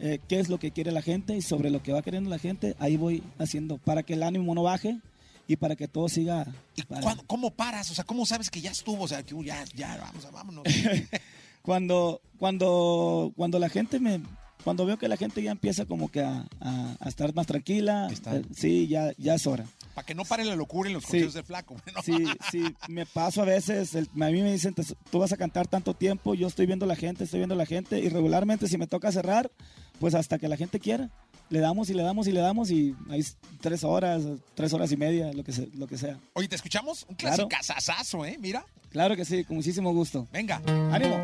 eh, 0.00 0.18
qué 0.28 0.40
es 0.40 0.48
lo 0.48 0.58
que 0.58 0.70
quiere 0.72 0.90
la 0.92 1.02
gente 1.02 1.36
y 1.36 1.42
sobre 1.42 1.70
lo 1.70 1.82
que 1.82 1.92
va 1.92 2.02
queriendo 2.02 2.28
la 2.30 2.38
gente, 2.38 2.74
ahí 2.78 2.96
voy 2.96 3.22
haciendo 3.38 3.78
para 3.78 4.02
que 4.02 4.14
el 4.14 4.22
ánimo 4.22 4.54
no 4.54 4.62
baje 4.64 4.98
y 5.46 5.56
para 5.56 5.76
que 5.76 5.86
todo 5.88 6.08
siga. 6.08 6.46
¿Y 6.76 6.82
para- 6.82 7.16
cómo 7.26 7.50
paras? 7.50 7.90
O 7.90 7.94
sea, 7.94 8.04
¿cómo 8.04 8.24
sabes 8.26 8.50
que 8.50 8.60
ya 8.60 8.70
estuvo? 8.70 9.04
O 9.04 9.08
sea, 9.08 9.22
que 9.22 9.34
uh, 9.34 9.42
ya, 9.44 9.64
ya, 9.74 9.96
vamos, 9.98 10.26
vámonos. 10.32 10.64
cuando, 11.62 12.20
cuando, 12.38 13.32
cuando 13.36 13.58
la 13.58 13.68
gente 13.68 14.00
me, 14.00 14.20
cuando 14.64 14.86
veo 14.86 14.98
que 14.98 15.08
la 15.08 15.16
gente 15.16 15.42
ya 15.42 15.50
empieza 15.52 15.84
como 15.84 16.10
que 16.10 16.20
a, 16.22 16.46
a- 16.60 16.96
a 17.00 17.08
estar 17.08 17.34
más 17.34 17.46
tranquila, 17.46 18.08
eh, 18.38 18.42
sí, 18.54 18.86
ya, 18.88 19.12
ya 19.18 19.34
es 19.34 19.46
hora. 19.46 19.64
Para 19.94 20.06
que 20.06 20.14
no 20.14 20.24
pare 20.24 20.44
la 20.44 20.54
locura 20.56 20.88
en 20.88 20.94
los 20.94 21.02
Sí. 21.02 21.08
conciertos 21.08 21.34
de 21.34 21.42
Flaco. 21.42 21.76
¿no? 21.94 22.02
Sí, 22.02 22.24
sí, 22.50 22.62
me 22.88 23.06
paso 23.06 23.42
a 23.42 23.44
veces, 23.44 23.94
el- 23.94 24.08
a 24.14 24.30
mí 24.30 24.42
me 24.42 24.52
dicen, 24.52 24.72
"Te- 24.74 24.84
tú 25.10 25.18
vas 25.18 25.32
a 25.32 25.36
cantar 25.36 25.66
tanto 25.66 25.94
tiempo, 25.94 26.34
yo 26.34 26.46
estoy 26.46 26.66
viendo 26.66 26.86
la 26.86 26.96
gente, 26.96 27.24
estoy 27.24 27.40
viendo 27.40 27.54
la 27.54 27.66
gente, 27.66 27.98
y 27.98 28.08
regularmente 28.08 28.68
si 28.68 28.78
me 28.78 28.86
toca 28.86 29.10
cerrar, 29.12 29.50
pues 29.98 30.14
hasta 30.14 30.38
que 30.38 30.48
la 30.48 30.56
gente 30.56 30.78
quiera, 30.80 31.10
le 31.50 31.58
damos 31.58 31.90
y 31.90 31.94
le 31.94 32.02
damos 32.04 32.28
y 32.28 32.32
le 32.32 32.40
damos, 32.40 32.70
y 32.70 32.94
hay 33.10 33.24
tres 33.60 33.82
horas, 33.82 34.22
tres 34.54 34.72
horas 34.72 34.92
y 34.92 34.96
media, 34.96 35.32
lo 35.32 35.42
que, 35.42 35.52
se- 35.52 35.68
lo 35.74 35.86
que 35.88 35.98
sea. 35.98 36.16
Oye, 36.34 36.46
¿te 36.48 36.54
escuchamos? 36.56 37.04
Un 37.08 37.16
Claro. 37.16 37.48
clásico 37.48 38.24
¿eh? 38.24 38.36
Mira. 38.40 38.64
Claro 38.90 39.16
que 39.16 39.24
sí, 39.24 39.44
con 39.44 39.56
muchísimo 39.56 39.92
gusto. 39.92 40.26
Venga. 40.32 40.62
¡Ánimo! 40.92 41.16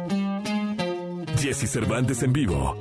Jesse 1.38 1.70
Cervantes 1.70 2.22
en 2.22 2.32
vivo. 2.32 2.76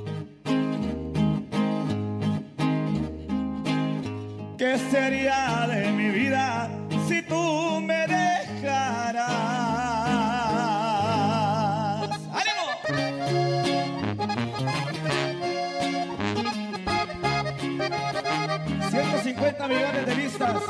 ¿Qué 4.58 4.78
sería 4.90 5.66
de 5.68 5.92
mi 5.92 6.08
vida 6.08 6.70
si 7.06 7.20
tú 7.20 7.78
me 7.82 8.06
dejaras? 8.06 9.28
¡Ánimo! 12.32 12.64
150 18.90 19.68
millones 19.68 20.06
de 20.06 20.14
vistas 20.14 20.62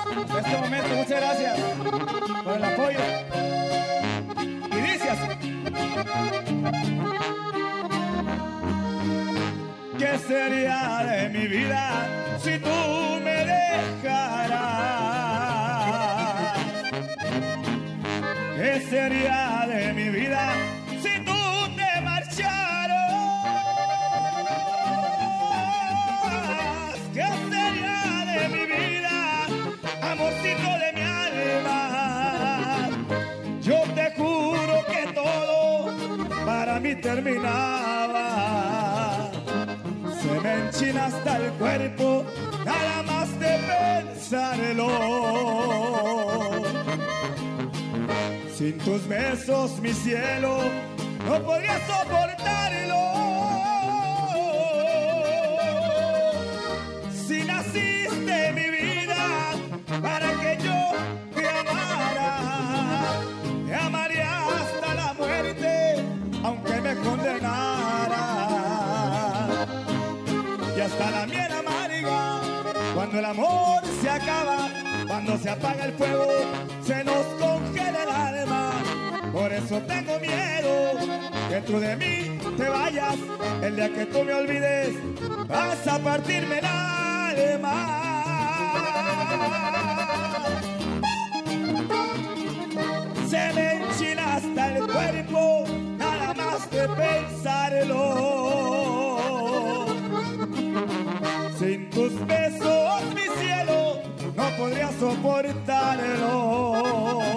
terminaba. 37.07 38.27
Se 40.21 40.41
me 40.41 40.53
enchina 40.55 41.07
hasta 41.07 41.37
el 41.37 41.53
cuerpo, 41.53 42.25
nada 42.65 43.03
más 43.05 43.29
de 43.39 43.53
pensarlo. 43.71 44.91
Sin 48.57 48.79
tus 48.79 49.07
besos, 49.07 49.79
mi 49.81 49.93
cielo, 49.93 50.59
no 51.29 51.43
podría 51.45 51.79
soportarlo. 51.87 53.06
Cuando 75.07 75.39
se 75.39 75.51
apaga 75.51 75.85
el 75.85 75.93
fuego, 75.93 76.27
se 76.83 77.05
nos 77.05 77.27
congela 77.39 78.03
el 78.03 78.09
alma. 78.09 78.73
Por 79.33 79.53
eso 79.53 79.81
tengo 79.83 80.19
miedo 80.19 80.99
que 81.49 81.61
tú 81.61 81.79
de 81.79 81.97
mí 81.97 82.39
te 82.57 82.69
vayas. 82.69 83.17
El 83.63 83.77
día 83.77 83.93
que 83.93 84.07
tú 84.07 84.25
me 84.25 84.35
olvides, 84.35 84.97
vas 85.49 85.87
a 85.87 85.99
partirme 85.99 86.59
el 86.59 86.65
alma. 86.65 87.93
Se 93.29 93.53
me 93.55 93.73
enchina 93.75 94.37
hasta 94.37 94.77
el 94.77 94.87
cuerpo, 94.87 95.65
nada 95.99 96.35
más 96.35 96.71
de 96.71 96.89
pensarlo. 96.89 98.36
Soportarlo. 104.99 107.36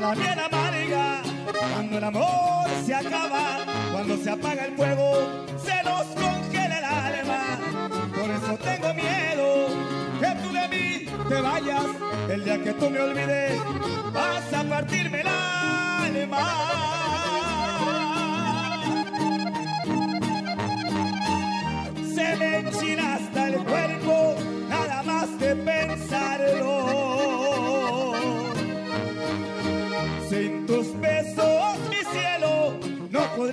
La 0.00 0.14
miel 0.14 0.38
amarga. 0.38 1.22
Cuando 1.72 1.98
el 1.98 2.04
amor 2.04 2.68
se 2.84 2.94
acaba, 2.94 3.64
cuando 3.92 4.16
se 4.16 4.30
apaga 4.30 4.64
el 4.66 4.76
fuego, 4.76 5.46
se 5.64 5.82
nos 5.84 6.04
congela 6.06 6.78
el 6.78 6.84
alma. 6.84 7.58
Por 8.14 8.30
eso 8.30 8.58
tengo 8.58 8.94
miedo 8.94 9.68
que 10.20 10.30
tú 10.42 10.52
de 10.52 10.68
mí 10.68 11.06
te 11.28 11.40
vayas. 11.40 11.86
El 12.28 12.44
día 12.44 12.62
que 12.62 12.72
tú 12.74 12.90
me 12.90 13.00
olvides, 13.00 13.60
vas 14.12 14.52
a 14.52 14.64
partirme 14.64 15.20
el 15.20 15.28
alma. 15.28 16.46
Se 22.14 22.36
me 22.36 22.58
enchina 22.58 23.18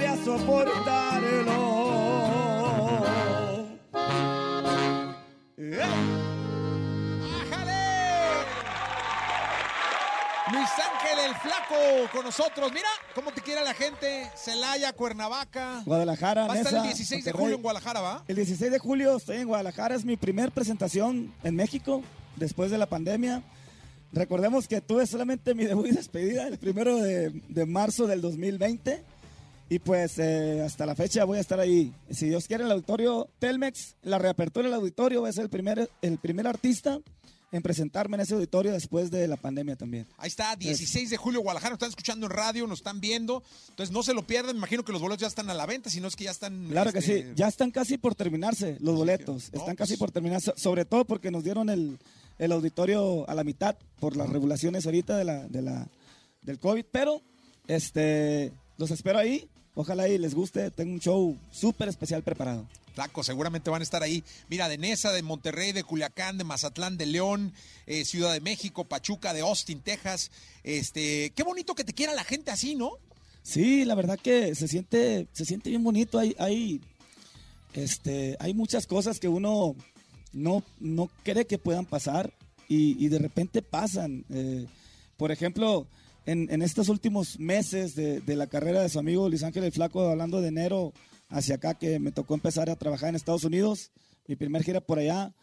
podría 0.03 0.25
soportarlo. 0.25 1.83
¡Eh! 5.57 5.81
Luis 10.51 10.69
Ángel 10.77 11.19
el 11.25 11.35
Flaco 11.35 12.11
con 12.11 12.25
nosotros. 12.25 12.71
Mira 12.73 12.87
cómo 13.15 13.31
te 13.31 13.41
quiere 13.41 13.63
la 13.63 13.73
gente. 13.73 14.29
Celaya, 14.35 14.93
Cuernavaca. 14.93 15.81
Guadalajara, 15.85 16.47
Va 16.47 16.53
a 16.53 16.57
estar 16.57 16.73
el 16.73 16.79
Nesa, 16.79 16.95
16 16.95 17.25
de 17.25 17.31
julio 17.31 17.55
en 17.55 17.61
Guadalajara, 17.61 18.01
¿va? 18.01 18.23
El 18.27 18.35
16 18.35 18.71
de 18.71 18.79
julio 18.79 19.17
estoy 19.17 19.37
en 19.37 19.47
Guadalajara, 19.47 19.95
es 19.95 20.05
mi 20.05 20.17
primer 20.17 20.51
presentación 20.51 21.33
en 21.43 21.55
México 21.55 22.03
después 22.35 22.71
de 22.71 22.77
la 22.77 22.87
pandemia. 22.87 23.41
Recordemos 24.11 24.67
que 24.67 24.79
tuve 24.79 25.07
solamente 25.07 25.55
mi 25.55 25.65
debut 25.65 25.87
y 25.87 25.91
despedida 25.91 26.47
el 26.47 26.59
primero 26.59 26.97
de, 26.97 27.31
de 27.31 27.65
marzo 27.65 28.05
del 28.05 28.21
2020 28.21 29.12
y 29.73 29.79
pues 29.79 30.19
eh, 30.19 30.62
hasta 30.62 30.86
la 30.86 30.93
fecha 30.93 31.25
voy 31.25 31.39
a 31.39 31.41
estar 31.41 31.59
ahí. 31.59 31.91
Si 32.12 32.29
Dios 32.29 32.47
quiere, 32.47 32.63
el 32.63 32.71
auditorio 32.71 33.27
Telmex, 33.39 33.95
la 34.03 34.19
reapertura 34.19 34.67
del 34.67 34.75
auditorio, 34.75 35.21
voy 35.21 35.31
a 35.31 35.33
ser 35.33 35.45
el 35.45 35.49
primer, 35.49 35.89
el 36.03 36.19
primer 36.19 36.45
artista 36.45 36.99
en 37.51 37.63
presentarme 37.63 38.17
en 38.17 38.21
ese 38.21 38.36
auditorio 38.36 38.71
después 38.71 39.09
de 39.09 39.27
la 39.27 39.36
pandemia 39.36 39.75
también. 39.75 40.05
Ahí 40.19 40.27
está, 40.27 40.55
16 40.55 41.09
de 41.09 41.17
julio, 41.17 41.41
Guadalajara. 41.41 41.71
Nos 41.71 41.77
están 41.77 41.89
escuchando 41.89 42.27
en 42.27 42.31
radio, 42.33 42.67
nos 42.67 42.81
están 42.81 43.01
viendo. 43.01 43.41
Entonces 43.69 43.91
no 43.91 44.03
se 44.03 44.13
lo 44.13 44.27
pierdan. 44.27 44.53
Me 44.53 44.59
imagino 44.59 44.86
que 44.86 44.91
los 44.91 45.01
boletos 45.01 45.21
ya 45.21 45.27
están 45.27 45.49
a 45.49 45.55
la 45.55 45.65
venta, 45.65 45.89
si 45.89 45.99
no 45.99 46.07
es 46.07 46.15
que 46.15 46.25
ya 46.25 46.31
están. 46.31 46.67
Claro 46.67 46.91
que 46.91 46.99
este, 46.99 47.23
sí, 47.23 47.31
ya 47.36 47.47
están 47.47 47.71
casi 47.71 47.97
por 47.97 48.13
terminarse 48.13 48.77
los 48.79 48.95
boletos, 48.95 49.49
no, 49.53 49.59
están 49.59 49.75
pues- 49.75 49.77
casi 49.89 49.97
por 49.97 50.12
terminarse, 50.12 50.53
sobre 50.55 50.86
todo 50.86 51.03
porque 51.05 51.31
nos 51.31 51.43
dieron 51.43 51.71
el, 51.71 51.97
el 52.38 52.51
auditorio 52.51 53.27
a 53.27 53.33
la 53.33 53.43
mitad 53.43 53.75
por 53.99 54.17
las 54.17 54.29
regulaciones 54.29 54.86
ahorita 54.86 55.17
de 55.17 55.23
la, 55.23 55.47
de 55.47 55.63
la, 55.63 55.88
del 56.43 56.59
COVID, 56.59 56.86
pero 56.91 57.23
este, 57.67 58.53
los 58.77 58.91
espero 58.91 59.19
ahí, 59.19 59.47
ojalá 59.75 60.07
y 60.07 60.17
les 60.17 60.36
guste, 60.36 60.71
tengo 60.71 60.93
un 60.93 60.99
show 60.99 61.38
súper 61.51 61.89
especial 61.89 62.23
preparado. 62.23 62.67
Flaco, 62.93 63.23
seguramente 63.23 63.69
van 63.69 63.81
a 63.81 63.83
estar 63.83 64.03
ahí. 64.03 64.23
Mira, 64.49 64.69
de 64.69 64.77
Nesa, 64.77 65.12
de 65.12 65.23
Monterrey, 65.23 65.71
de 65.71 65.83
Culiacán, 65.83 66.38
de 66.38 66.43
Mazatlán, 66.43 66.97
de 66.97 67.07
León, 67.07 67.53
eh, 67.88 68.05
Ciudad 68.05 68.31
de 68.31 68.39
México, 68.39 68.86
Pachuca, 68.86 69.33
de 69.33 69.41
Austin, 69.41 69.79
Texas. 69.81 70.31
Este, 70.63 71.31
qué 71.36 71.43
bonito 71.43 71.73
que 71.73 71.83
te 71.83 71.93
quiera 71.93 72.13
la 72.13 72.23
gente 72.23 72.51
así, 72.51 72.75
¿no? 72.75 72.91
Sí, 73.41 73.83
la 73.83 73.95
verdad 73.95 74.19
que 74.19 74.53
se 74.55 74.67
siente, 74.67 75.27
se 75.33 75.45
siente 75.45 75.69
bien 75.69 75.83
bonito. 75.83 76.19
Hay, 76.19 76.36
hay, 76.38 76.81
este, 77.73 78.38
hay 78.39 78.53
muchas 78.53 78.86
cosas 78.86 79.19
que 79.19 79.27
uno 79.27 79.75
no, 80.31 80.63
no 80.79 81.09
cree 81.23 81.45
que 81.45 81.57
puedan 81.57 81.86
pasar 81.86 82.31
y, 82.69 83.03
y 83.03 83.09
de 83.09 83.19
repente 83.19 83.63
pasan. 83.63 84.23
Eh, 84.29 84.67
por 85.17 85.31
ejemplo, 85.31 85.88
en, 86.25 86.47
en 86.51 86.62
estos 86.62 86.89
últimos 86.89 87.39
meses 87.39 87.95
de, 87.95 88.21
de 88.21 88.36
la 88.36 88.47
carrera 88.47 88.81
de 88.81 88.89
su 88.89 88.99
amigo 88.99 89.27
Luis 89.29 89.43
Ángel 89.43 89.63
el 89.63 89.71
Flaco, 89.71 90.01
hablando 90.07 90.41
de 90.41 90.47
enero 90.49 90.93
hacia 91.29 91.55
acá, 91.55 91.73
que 91.75 91.99
me 91.99 92.12
tocó 92.12 92.33
empezar 92.36 92.69
a 92.69 92.75
trabajar 92.75 93.09
en 93.09 93.15
Estados 93.15 93.43
Unidos, 93.43 93.91
mi 94.27 94.36
primer 94.36 94.63
gira 94.63 94.81
por 94.81 94.99
allá, 94.99 95.33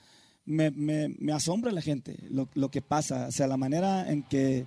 me, 0.46 0.70
me- 0.70 1.08
me 1.18 1.32
asombra 1.32 1.70
la 1.72 1.82
gente, 1.82 2.16
lo, 2.30 2.48
lo 2.54 2.70
que 2.70 2.80
pasa, 2.82 3.26
o 3.28 3.32
sea, 3.32 3.46
la 3.46 3.56
manera 3.56 4.10
en 4.10 4.22
que 4.22 4.66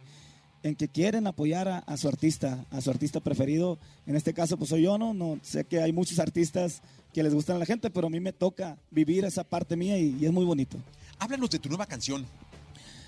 en 0.65 0.75
que 0.77 0.87
quieren 0.87 1.27
apoyar 1.27 1.67
a, 1.67 1.79
a 1.79 1.97
su 1.97 2.07
artista, 2.07 2.65
a 2.71 2.79
su 2.79 2.89
artista 2.89 3.19
preferido. 3.19 3.79
En 4.05 4.15
este 4.15 4.33
caso, 4.33 4.55
pues 4.55 4.69
soy 4.69 4.83
yo, 4.83 4.97
¿no? 4.97 5.13
no 5.13 5.37
sé 5.43 5.65
que 5.65 5.81
hay 5.81 5.91
muchos 5.91 6.19
artistas 6.19 6.81
que 7.11 7.21
les 7.21 7.33
gustan 7.33 7.57
a 7.57 7.59
la 7.59 7.65
gente, 7.65 7.89
pero 7.89 8.07
a 8.07 8.09
mí 8.09 8.21
me 8.21 8.31
toca 8.31 8.77
vivir 8.89 9.25
esa 9.25 9.43
parte 9.43 9.75
mía 9.75 9.97
y, 9.97 10.15
y 10.21 10.25
es 10.25 10.31
muy 10.31 10.45
bonito. 10.45 10.77
Háblanos 11.19 11.49
de 11.49 11.59
tu 11.59 11.67
nueva 11.67 11.85
canción. 11.85 12.25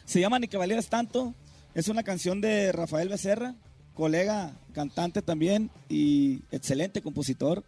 Se 0.03 0.19
llama 0.19 0.37
Ni 0.37 0.49
que 0.49 0.57
valieras 0.57 0.87
tanto. 0.89 1.33
Es 1.75 1.87
una 1.89 2.03
canción 2.03 2.41
de 2.41 2.71
Rafael 2.71 3.09
Becerra, 3.09 3.55
colega, 3.93 4.57
cantante 4.73 5.21
también 5.21 5.69
y 5.89 6.41
excelente 6.51 7.01
compositor. 7.01 7.63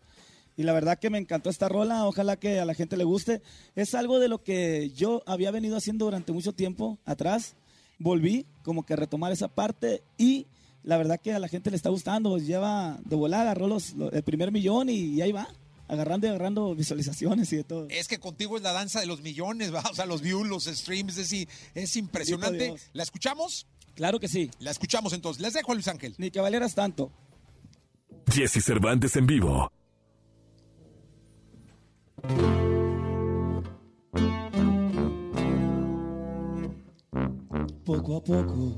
Y 0.56 0.64
la 0.64 0.74
verdad 0.74 0.98
que 0.98 1.10
me 1.12 1.20
encantó 1.20 1.50
esta 1.52 1.70
rola, 1.70 2.08
ojalá 2.08 2.38
que 2.38 2.60
a 2.60 2.66
la 2.66 2.74
gente 2.74 2.98
le 2.98 3.04
guste. 3.04 3.42
Es 3.76 3.94
algo 3.94 4.20
de 4.20 4.28
lo 4.28 4.44
que 4.44 4.90
yo 4.96 5.22
había 5.28 5.52
venido 5.52 5.78
haciendo 5.78 6.06
durante 6.06 6.32
mucho 6.32 6.54
tiempo 6.54 6.98
atrás. 7.06 7.54
Volví 8.00 8.46
como 8.64 8.84
que 8.86 8.94
a 8.94 8.96
retomar 8.96 9.32
esa 9.32 9.50
parte 9.50 10.02
y 10.18 10.48
la 10.84 10.98
verdad 10.98 11.20
que 11.22 11.34
a 11.34 11.40
la 11.40 11.48
gente 11.48 11.70
le 11.70 11.76
está 11.76 11.90
gustando. 11.90 12.38
Lleva 12.40 12.98
de 13.06 13.16
volada, 13.16 13.44
agarró 13.44 13.68
los, 13.68 13.94
lo- 13.94 14.12
el 14.12 14.24
primer 14.24 14.52
millón 14.52 14.90
y, 14.90 14.96
y 15.16 15.22
ahí 15.22 15.32
va, 15.32 15.48
agarrando 15.88 16.26
y 16.26 16.30
agarrando 16.30 16.74
visualizaciones 16.74 17.52
y 17.54 17.58
de 17.58 17.64
todo. 17.64 17.88
Es 17.90 18.08
que 18.08 18.20
contigo 18.20 18.58
es 18.58 18.64
la 18.64 18.72
danza 18.72 19.00
de 19.00 19.06
los 19.06 19.22
millones, 19.22 19.72
¿va? 19.74 19.84
O 19.92 19.94
sea, 19.94 20.06
los 20.08 20.22
views, 20.22 20.48
los 20.48 20.64
streams, 20.66 21.18
es, 21.18 21.96
impresionante. 21.96 22.74
¿La 22.94 23.04
escuchamos? 23.04 23.68
Claro 23.98 24.20
que 24.20 24.28
sí. 24.28 24.52
La 24.60 24.70
escuchamos 24.70 25.12
entonces. 25.12 25.42
Les 25.42 25.54
dejo 25.54 25.72
a 25.72 25.76
Luis 25.76 25.88
Ángel. 25.88 26.14
Ni 26.20 26.30
que 26.30 26.40
valieras 26.40 26.76
tanto. 26.76 27.12
Jesse 28.32 28.64
Cervantes 28.64 29.16
en 29.16 29.26
vivo. 29.26 29.72
poco 37.84 38.18
a 38.18 38.24
poco 38.24 38.76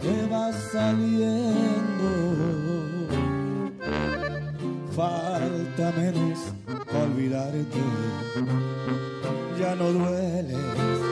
te 0.00 0.26
vas 0.30 0.54
saliendo. 0.70 2.10
falta 4.94 5.92
menos 5.96 6.38
olvidarte. 6.92 7.82
Ya 9.58 9.74
no 9.74 9.92
dueles 9.92 11.03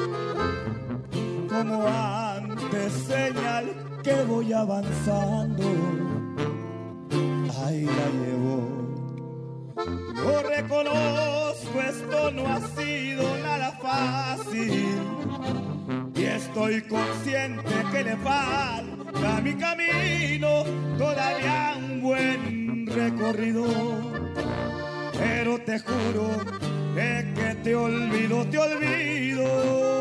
como 1.63 1.87
antes, 1.87 2.93
señal 3.07 3.67
que 4.03 4.15
voy 4.25 4.53
avanzando. 4.53 5.63
Ahí 7.65 7.85
la 7.85 8.07
llevo. 8.19 8.59
Lo 10.25 10.43
reconozco, 10.43 11.81
esto 11.89 12.31
no 12.33 12.49
ha 12.49 12.61
sido 12.61 13.39
nada 13.39 13.71
fácil. 13.81 14.99
Y 16.17 16.25
estoy 16.25 16.83
consciente 16.83 17.75
que 17.93 18.05
le 18.05 18.17
falta 18.17 19.37
a 19.37 19.41
mi 19.41 19.55
camino 19.55 20.65
todavía 20.99 21.75
un 21.79 22.03
buen 22.03 22.87
recorrido. 22.89 23.67
Pero 25.13 25.59
te 25.61 25.79
juro 25.79 26.29
que, 26.95 27.33
que 27.37 27.55
te 27.63 27.75
olvido, 27.77 28.45
te 28.47 28.59
olvido. 28.59 29.92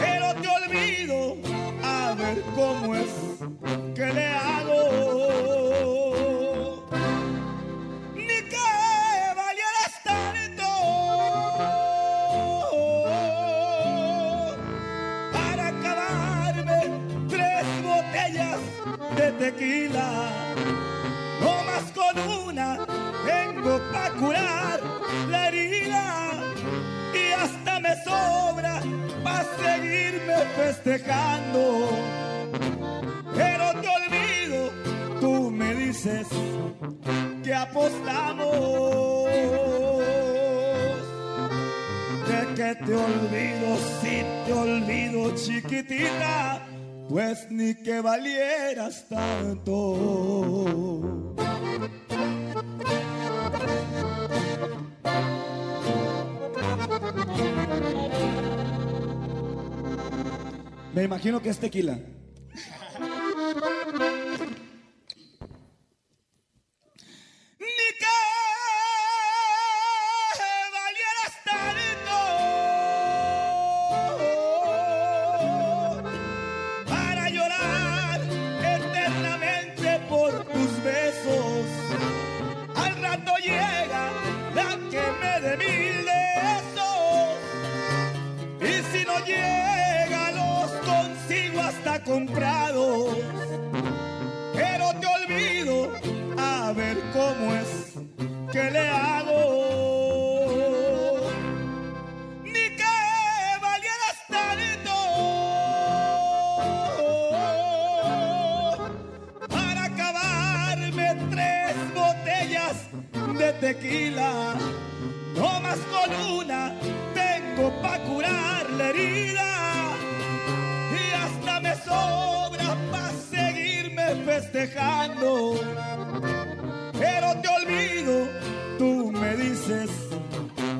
Pero 0.00 0.34
te 0.42 0.48
olvido, 0.48 1.36
a 1.84 2.14
ver 2.14 2.42
cómo 2.56 2.96
es 2.96 3.10
que 3.94 4.12
le 4.12 4.26
hago. 4.26 4.82
Ni 8.16 8.42
que 8.50 8.70
valieras 9.36 10.02
tanto 10.02 10.68
para 15.32 15.68
acabarme 15.68 16.80
tres 17.28 17.64
botellas 17.84 18.58
de 19.16 19.30
tequila. 19.32 20.08
No 21.40 21.52
más 21.62 21.84
con 21.92 22.18
una 22.48 22.68
tengo 23.24 23.78
para 23.92 24.10
curar 24.14 24.53
festejando. 30.56 31.88
Pero 33.34 33.72
te 33.80 33.88
olvido, 33.88 34.70
tú 35.20 35.50
me 35.50 35.74
dices 35.74 36.26
que 37.42 37.54
apostamos 37.54 39.26
de 42.28 42.54
que 42.54 42.74
te 42.86 42.94
olvido, 42.94 43.76
si 44.00 44.24
te 44.46 44.52
olvido 44.52 45.34
chiquitita, 45.34 46.66
pues 47.08 47.46
ni 47.50 47.74
que 47.74 48.00
valieras 48.00 49.06
tanto. 49.08 50.34
Me 60.94 61.02
imagino 61.02 61.42
que 61.42 61.48
es 61.48 61.58
tequila. 61.58 61.98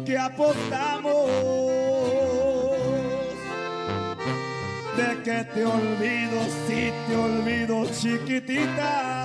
Que 0.05 0.19
apostamos. 0.19 1.31
De 4.97 5.23
que 5.25 5.45
te 5.53 5.65
olvido, 5.65 6.41
si 6.67 6.93
te 7.09 7.17
olvido, 7.17 7.87
chiquitita. 7.93 9.24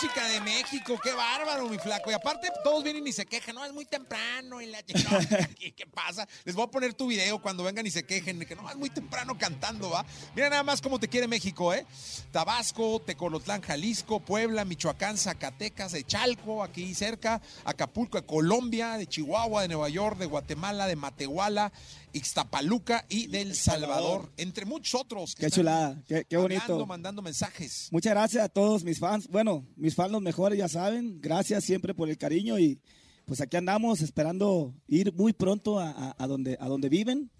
Música 0.00 0.26
de 0.28 0.40
México. 0.40 0.98
¡Qué 1.02 1.12
bárbaro, 1.12 1.68
mi 1.68 1.76
flaco! 1.76 2.10
Y 2.10 2.14
aparte, 2.14 2.48
todos 2.64 2.82
vienen 2.82 3.06
y 3.06 3.12
se 3.12 3.26
quejan. 3.26 3.54
No, 3.54 3.64
es 3.66 3.72
muy 3.72 3.84
temprano. 3.84 4.58
Y 4.62 4.66
la... 4.66 4.82
¿Qué, 5.58 5.72
qué 5.72 5.86
pasa? 5.86 6.26
Les 6.44 6.54
voy 6.54 6.64
a 6.64 6.68
poner 6.68 6.94
tu 6.94 7.08
video 7.08 7.38
cuando 7.42 7.64
vengan 7.64 7.86
y 7.86 7.90
se 7.90 8.04
quejen. 8.04 8.38
Que 8.46 8.56
no, 8.56 8.68
es 8.70 8.76
muy 8.76 8.88
temprano 8.88 9.36
cantando, 9.36 9.90
¿va? 9.90 10.06
Mira 10.34 10.48
nada 10.48 10.62
más 10.62 10.80
cómo 10.80 10.98
te 10.98 11.08
quiere 11.08 11.28
México, 11.28 11.74
¿eh? 11.74 11.84
Tabasco, 12.32 13.00
Tecolotlán, 13.00 13.60
Jalisco, 13.60 14.20
Puebla, 14.20 14.64
Michoacán, 14.64 15.18
Zacatecas, 15.18 15.92
de 15.92 16.04
Chalco, 16.04 16.62
aquí 16.62 16.94
cerca, 16.94 17.42
Acapulco, 17.64 18.18
de 18.18 18.26
Colombia, 18.26 18.96
de 18.96 19.06
Chihuahua, 19.06 19.62
de 19.62 19.68
Nueva 19.68 19.90
York, 19.90 20.16
de 20.16 20.26
Guatemala, 20.26 20.86
de 20.86 20.96
Matehuala, 20.96 21.72
Ixtapaluca 22.12 23.06
y 23.08 23.26
del 23.26 23.54
Salvador, 23.54 24.32
entre 24.36 24.64
muchos 24.64 25.00
otros. 25.00 25.34
que 25.34 25.40
Qué 25.40 25.46
están 25.46 25.58
chulada, 25.60 26.02
qué, 26.06 26.24
qué 26.28 26.36
bonito. 26.36 26.62
hablando, 26.62 26.86
mandando 26.86 27.22
mensajes. 27.22 27.88
Muchas 27.90 28.10
gracias 28.12 28.44
a 28.44 28.48
todos 28.48 28.84
mis 28.84 28.98
fans. 28.98 29.28
Bueno, 29.28 29.66
mis 29.76 29.94
fans 29.94 30.10
los 30.12 30.22
mejores, 30.22 30.58
ya 30.58 30.68
saben. 30.68 31.20
Gracias 31.20 31.64
siempre 31.64 31.94
por 31.94 32.08
el 32.08 32.18
cariño 32.18 32.58
y 32.58 32.80
pues 33.26 33.40
aquí 33.40 33.56
andamos 33.56 34.00
esperando 34.00 34.74
ir 34.88 35.12
muy 35.12 35.32
pronto 35.32 35.78
a, 35.78 35.90
a- 35.90 36.16
a 36.18 36.26
donde, 36.26 36.56
a 36.60 36.66
donde 36.66 36.88
viven, 36.88 37.30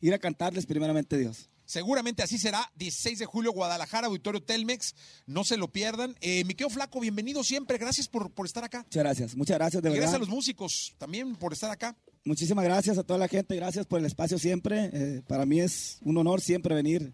ir 0.00 0.14
a 0.14 0.18
cantarles 0.18 0.66
primeramente 0.66 1.16
Dios. 1.18 1.50
Seguramente 1.66 2.22
así 2.22 2.36
será. 2.38 2.70
16 2.76 3.18
de 3.20 3.24
julio, 3.26 3.50
Guadalajara, 3.52 4.06
Auditorio 4.08 4.42
Telmex. 4.42 4.94
No 5.26 5.44
se 5.44 5.56
lo 5.56 5.72
pierdan. 5.72 6.14
Eh, 6.20 6.44
mi 6.44 6.52
querido 6.54 6.68
Flaco, 6.68 7.00
bienvenido 7.00 7.42
siempre. 7.42 7.78
Gracias 7.78 8.06
por, 8.06 8.30
por 8.30 8.44
estar 8.44 8.62
acá. 8.64 8.82
Muchas 8.84 9.02
gracias, 9.02 9.34
muchas 9.34 9.56
gracias 9.56 9.82
de 9.82 9.88
Y 9.88 9.92
gracias 9.94 10.12
verdad. 10.12 10.16
a 10.16 10.26
los 10.26 10.28
músicos 10.28 10.94
también 10.98 11.34
por 11.36 11.54
estar 11.54 11.70
acá. 11.70 11.96
Muchísimas 12.24 12.64
gracias 12.64 12.96
a 12.96 13.02
toda 13.02 13.18
la 13.18 13.28
gente, 13.28 13.54
gracias 13.54 13.84
por 13.86 14.00
el 14.00 14.06
espacio 14.06 14.38
siempre. 14.38 14.90
Eh, 14.92 15.22
para 15.26 15.44
mí 15.44 15.60
es 15.60 15.98
un 16.02 16.16
honor 16.16 16.40
siempre 16.40 16.74
venir 16.74 17.12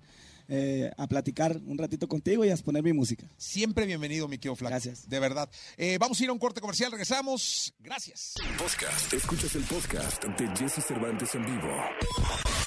eh, 0.52 0.90
a 0.96 1.06
platicar 1.06 1.60
un 1.64 1.78
ratito 1.78 2.08
contigo 2.08 2.44
y 2.44 2.48
a 2.48 2.52
exponer 2.52 2.82
mi 2.82 2.92
música. 2.92 3.24
Siempre 3.36 3.86
bienvenido, 3.86 4.26
mi 4.26 4.36
querido 4.36 4.56
Flaco. 4.56 4.70
Gracias. 4.70 5.08
De 5.08 5.20
verdad. 5.20 5.48
Eh, 5.76 5.96
vamos 5.98 6.20
a 6.20 6.24
ir 6.24 6.30
a 6.30 6.32
un 6.32 6.40
corte 6.40 6.60
comercial. 6.60 6.90
Regresamos. 6.90 7.72
Gracias. 7.78 8.34
Podcast. 8.58 9.12
Escuchas 9.12 9.54
el 9.54 9.62
podcast 9.62 10.24
de 10.24 10.48
Jesse 10.56 10.84
Cervantes 10.84 11.34
en 11.36 11.44
vivo. 11.44 11.72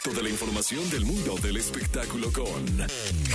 Toda 0.01 0.21
la 0.21 0.29
información 0.29 0.89
del 0.89 1.05
mundo 1.05 1.35
del 1.43 1.57
espectáculo 1.57 2.31
con 2.31 2.87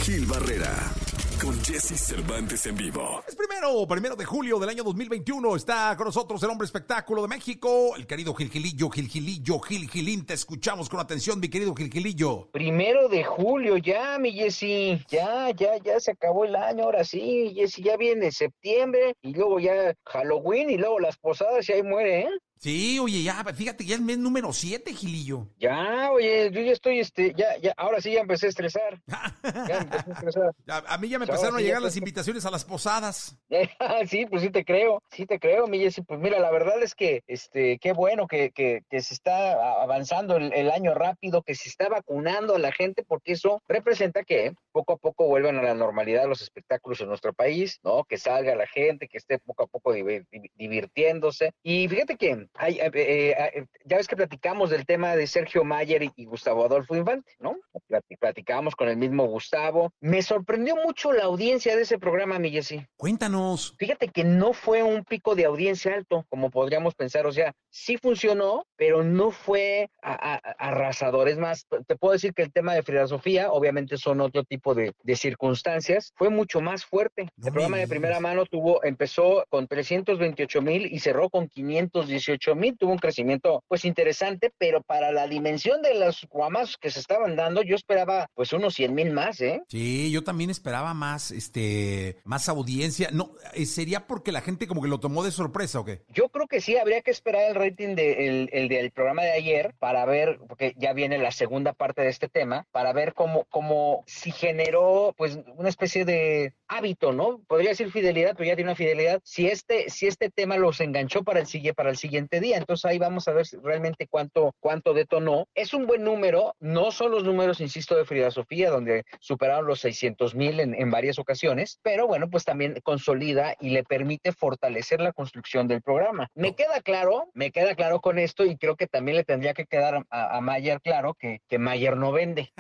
Gil 0.05 0.25
Barrera, 0.25 0.95
con 1.41 1.55
Jesse 1.65 1.99
Cervantes 1.99 2.67
en 2.67 2.77
vivo. 2.77 3.23
Es 3.27 3.37
primero, 3.37 3.87
primero 3.87 4.17
de 4.17 4.25
julio 4.25 4.59
del 4.59 4.71
año 4.71 4.83
2021. 4.83 5.57
Está 5.57 5.95
con 5.97 6.07
nosotros 6.07 6.43
el 6.43 6.51
hombre 6.51 6.67
espectáculo 6.67 7.23
de 7.23 7.29
México, 7.29 7.95
el 7.97 8.07
querido 8.07 8.35
Gilgilillo, 8.35 8.91
Gilgilillo, 8.91 9.59
Gilgilín. 9.61 10.27
Te 10.27 10.35
escuchamos 10.35 10.89
con 10.89 11.01
atención, 11.01 11.41
mi 11.41 11.49
querido 11.49 11.75
Gilgilillo. 11.75 12.49
Primero 12.53 13.09
de 13.09 13.25
julio, 13.25 13.77
ya, 13.77 14.19
mi 14.19 14.33
Jessy. 14.33 15.05
Ya, 15.09 15.51
ya, 15.51 15.77
ya 15.79 16.01
se 16.01 16.13
acabó 16.13 16.45
el 16.45 16.57
año, 16.57 16.85
ahora 16.85 17.05
sí, 17.05 17.53
Jessy. 17.55 17.83
Ya 17.83 17.97
viene 17.97 18.33
septiembre 18.33 19.15
y 19.23 19.35
luego 19.35 19.61
ya 19.61 19.95
Halloween 20.07 20.71
y 20.71 20.77
luego 20.77 20.99
las 20.99 21.17
posadas 21.19 21.69
y 21.69 21.73
ahí 21.73 21.83
muere, 21.83 22.21
¿eh? 22.21 22.29
Sí, 22.59 22.99
oye, 22.99 23.23
ya, 23.23 23.45
fíjate, 23.55 23.85
ya 23.85 23.95
es 23.95 24.01
mes 24.01 24.19
número 24.19 24.53
7, 24.53 24.93
Gilillo. 24.93 25.47
Ya, 25.59 26.11
oye, 26.13 26.51
yo 26.53 26.61
ya 26.61 26.73
estoy, 26.73 26.99
este, 27.01 27.33
ya, 27.37 27.57
ya, 27.63 27.73
ahora 27.77 28.01
sí 28.01 28.13
ya 28.13 28.21
empecé 28.21 28.47
a 28.47 28.49
estresar. 28.51 29.01
Ya 29.69 29.79
empecé 29.79 30.11
a 30.11 30.13
estresar. 30.15 30.53
A, 30.69 30.95
a 30.95 30.99
mí 30.99 31.09
ya 31.09 31.19
me 31.19 31.25
empezaron 31.25 31.57
a 31.57 31.61
llegar 31.61 31.81
las 31.81 31.97
invitaciones 31.97 32.45
a 32.45 32.51
las 32.51 32.65
posadas. 32.65 33.37
sí, 34.09 34.27
pues 34.27 34.43
sí 34.43 34.51
te 34.51 34.65
creo, 34.65 35.03
sí 35.11 35.25
te 35.27 35.39
creo, 35.39 35.67
mi 35.69 35.79
Jessy. 35.79 36.03
Pues 36.03 36.21
mira, 36.21 36.39
la 36.39 36.51
verdad 36.51 36.83
es 36.83 36.95
que, 36.95 37.23
este, 37.27 37.79
qué 37.79 37.93
bueno 37.93 38.27
que, 38.27 38.51
que, 38.51 38.83
que 38.91 39.01
se 39.01 39.15
está 39.15 39.83
avanzando 39.83 40.37
el, 40.37 40.53
el 40.53 40.71
año 40.71 40.95
rápido, 40.95 41.43
que 41.43 41.55
se 41.55 41.69
está 41.69 41.89
vacunando 41.89 42.57
a 42.57 42.59
la 42.59 42.73
gente, 42.73 43.05
porque 43.07 43.33
eso 43.33 43.63
representa 43.69 44.23
que 44.25 44.53
poco 44.73 44.95
a 44.95 44.97
poco 44.97 45.27
vuelvan 45.27 45.59
a 45.59 45.63
la 45.63 45.75
normalidad 45.75 46.29
los 46.29 46.43
espectáculos 46.43 47.01
en 47.01 47.09
nuestro 47.09 47.33
país, 47.33 47.79
¿no? 47.83 48.05
Que 48.05 48.19
salga 48.19 48.55
la 48.55 48.67
gente, 48.67 49.09
que 49.09 49.19
esté 49.19 49.39
poco 49.39 49.63
a 49.65 49.67
poco 49.67 49.95
divi- 49.95 50.27
divi- 50.31 50.51
divirtiéndose. 50.57 51.53
Y 51.63 51.89
fíjate 51.89 52.17
que 52.17 52.48
hay, 52.55 52.79
eh, 52.81 52.91
eh, 52.95 53.35
eh, 53.55 53.65
ya 53.85 53.97
ves 53.97 54.07
que 54.09 54.17
platicamos 54.17 54.71
del 54.71 54.87
tema 54.87 55.15
de 55.17 55.27
Sergio 55.27 55.65
Mayer 55.65 56.03
y, 56.03 56.13
y 56.17 56.25
Gustavo 56.27 56.65
Adolfo 56.65 56.97
Infante, 56.97 57.33
¿no? 57.39 57.57
Plati- 57.89 58.19
Platicamos 58.19 58.75
con 58.77 58.89
el 58.89 58.97
mismo 58.97 59.27
Gustavo. 59.27 59.93
Me 60.01 60.23
sorprendió 60.23 60.77
mucho 60.77 61.13
la 61.13 61.25
audiencia 61.25 61.77
de 61.77 61.83
ese 61.83 61.99
programa, 61.99 62.39
mi 62.39 62.51
Jessy. 62.51 62.85
Cuéntanos. 62.97 63.75
Fíjate 63.79 64.09
que 64.09 64.25
no 64.25 64.53
fue 64.53 64.83
un 64.83 65.05
pico 65.05 65.35
de 65.35 65.45
audiencia 65.45 65.95
alto, 65.95 66.25
como 66.29 66.51
podríamos 66.51 66.95
pensar. 66.95 67.27
O 67.27 67.33
sea, 67.33 67.53
sí 67.71 67.97
funcionó, 67.97 68.67
pero 68.77 69.03
no 69.05 69.31
fue 69.31 69.91
a- 70.03 70.35
a- 70.35 70.37
arrasador. 70.59 71.29
Es 71.29 71.39
más, 71.39 71.67
te 71.87 71.97
puedo 71.97 72.13
decir 72.13 72.35
que 72.35 72.43
el 72.43 72.53
tema 72.53 72.75
de 72.75 72.83
Frida 72.83 73.07
Sofía, 73.07 73.51
obviamente 73.53 73.97
son 73.97 74.21
otro 74.21 74.45
tipo 74.45 74.75
de, 74.75 74.93
de 75.03 75.17
circunstancias, 75.17 76.13
fue 76.17 76.29
mucho 76.31 76.61
más 76.61 76.85
fuerte. 76.85 77.29
No 77.37 77.47
el 77.49 77.53
programa 77.53 77.77
de 77.79 77.89
primera 77.89 78.21
mano 78.21 78.45
tuvo, 78.47 78.85
empezó 78.85 79.45
con 79.49 79.67
328 79.67 80.63
mil 80.63 80.87
y 80.93 80.99
cerró 80.99 81.31
con 81.31 81.49
518 81.49 82.38
mil. 82.55 82.77
Tuvo 82.77 82.93
un 82.93 82.99
crecimiento, 82.99 83.65
pues 83.69 83.85
interesante, 83.85 84.53
pero 84.59 84.83
para 84.83 85.13
la 85.13 85.27
dimensión 85.27 85.83
de 85.83 85.95
los 85.95 86.27
guamazos 86.31 86.77
que 86.77 86.91
se 86.91 87.01
estaban 87.01 87.37
dando, 87.37 87.63
yo 87.63 87.75
esperaba, 87.75 88.31
pues 88.35 88.53
unos 88.53 88.75
100 88.75 88.95
mil 88.95 89.11
más, 89.13 89.41
¿eh? 89.41 89.63
Sí, 89.69 90.11
yo 90.11 90.25
también 90.25 90.51
esperaba 90.51 90.95
más, 90.95 91.31
este, 91.31 92.19
más 92.25 92.49
audiencia. 92.49 93.11
No, 93.13 93.33
eh, 93.55 93.67
sería 93.67 94.07
porque 94.07 94.33
la 94.33 94.41
gente 94.41 94.67
como 94.67 94.83
que 94.83 94.89
lo 94.89 95.01
tomó 95.01 95.25
de 95.25 95.31
sorpresa 95.31 95.81
o 95.81 95.85
qué. 95.85 96.03
Yo 96.09 96.29
creo 96.29 96.47
que 96.47 96.61
sí, 96.61 96.77
habría 96.77 97.03
que 97.03 97.11
esperar 97.11 97.49
el 97.49 97.55
rating 97.55 97.95
de, 97.95 98.29
el, 98.29 98.51
el 98.53 98.69
del 98.69 98.91
programa 98.91 99.23
de 99.23 99.33
ayer 99.33 99.75
para 99.79 100.05
ver, 100.05 100.39
porque 100.49 100.75
ya 100.77 100.93
viene 100.93 101.19
la 101.19 101.33
segunda 101.33 101.73
parte 101.73 102.03
de 102.03 102.09
este 102.09 102.29
tema, 102.29 102.67
para 102.71 102.93
ver 102.93 103.15
cómo, 103.15 103.45
cómo 103.51 104.05
si 104.07 104.31
generó 104.31 105.15
pues 105.17 105.39
una 105.57 105.69
especie 105.69 106.05
de 106.05 106.55
hábito, 106.69 107.13
¿no? 107.13 107.41
Podría 107.47 107.71
decir 107.71 107.91
fidelidad, 107.91 108.35
pero 108.37 108.49
ya 108.49 108.57
tiene 108.57 108.71
una 108.71 108.77
fidelidad. 108.77 109.21
Si 109.25 109.47
este, 109.47 109.91
si 109.91 110.07
este 110.07 110.31
tema 110.31 110.57
los 110.57 110.81
enganchó 110.81 111.23
para 111.25 111.41
el, 111.41 111.75
para 111.75 111.91
el 111.91 111.97
siguiente 111.97 112.28
día, 112.29 112.59
entonces 112.59 112.85
ahí 112.85 112.99
vamos 112.99 113.27
a 113.29 113.33
ver 113.33 113.47
realmente 113.63 114.07
cuánto, 114.09 114.55
cuánto 114.61 114.95
detonó. 114.95 115.47
Es 115.55 115.75
un 115.75 115.87
buen 115.87 116.05
número, 116.05 116.55
no 116.61 116.91
son 116.91 117.11
los 117.11 117.25
números, 117.25 117.61
insisto, 117.61 117.97
de 117.97 118.05
Frida 118.05 118.31
Sofía, 118.31 118.71
donde 118.71 119.05
superaron 119.21 119.67
los 119.67 119.81
600 119.81 120.35
mil 120.35 120.61
en, 120.61 120.75
en 120.75 120.91
varias 120.91 121.19
ocasiones, 121.19 121.81
pero 121.83 122.07
bueno, 122.07 122.29
pues 122.31 122.45
también 122.45 122.79
consolida 122.83 123.57
y 123.61 123.71
le 123.71 123.85
permite 123.85 124.33
fortalecer 124.33 125.01
la 125.01 125.13
construcción 125.13 125.67
del 125.69 125.83
programa. 125.83 126.29
Me 126.35 126.55
queda 126.55 126.81
claro, 126.83 127.31
me 127.35 127.51
queda 127.51 127.75
claro 127.75 128.01
con 128.01 128.19
esto 128.19 128.45
y 128.45 128.57
creo 128.57 128.77
que 128.77 128.87
también 128.87 129.17
le 129.17 129.25
tendría 129.25 129.55
que 129.55 129.67
quedar 129.67 130.05
a, 130.11 130.37
a 130.37 130.41
Mayer 130.41 130.81
claro 130.81 131.15
que, 131.15 131.41
que 131.49 131.59
Mayer 131.59 131.97
no 131.97 132.13
vende. 132.13 132.53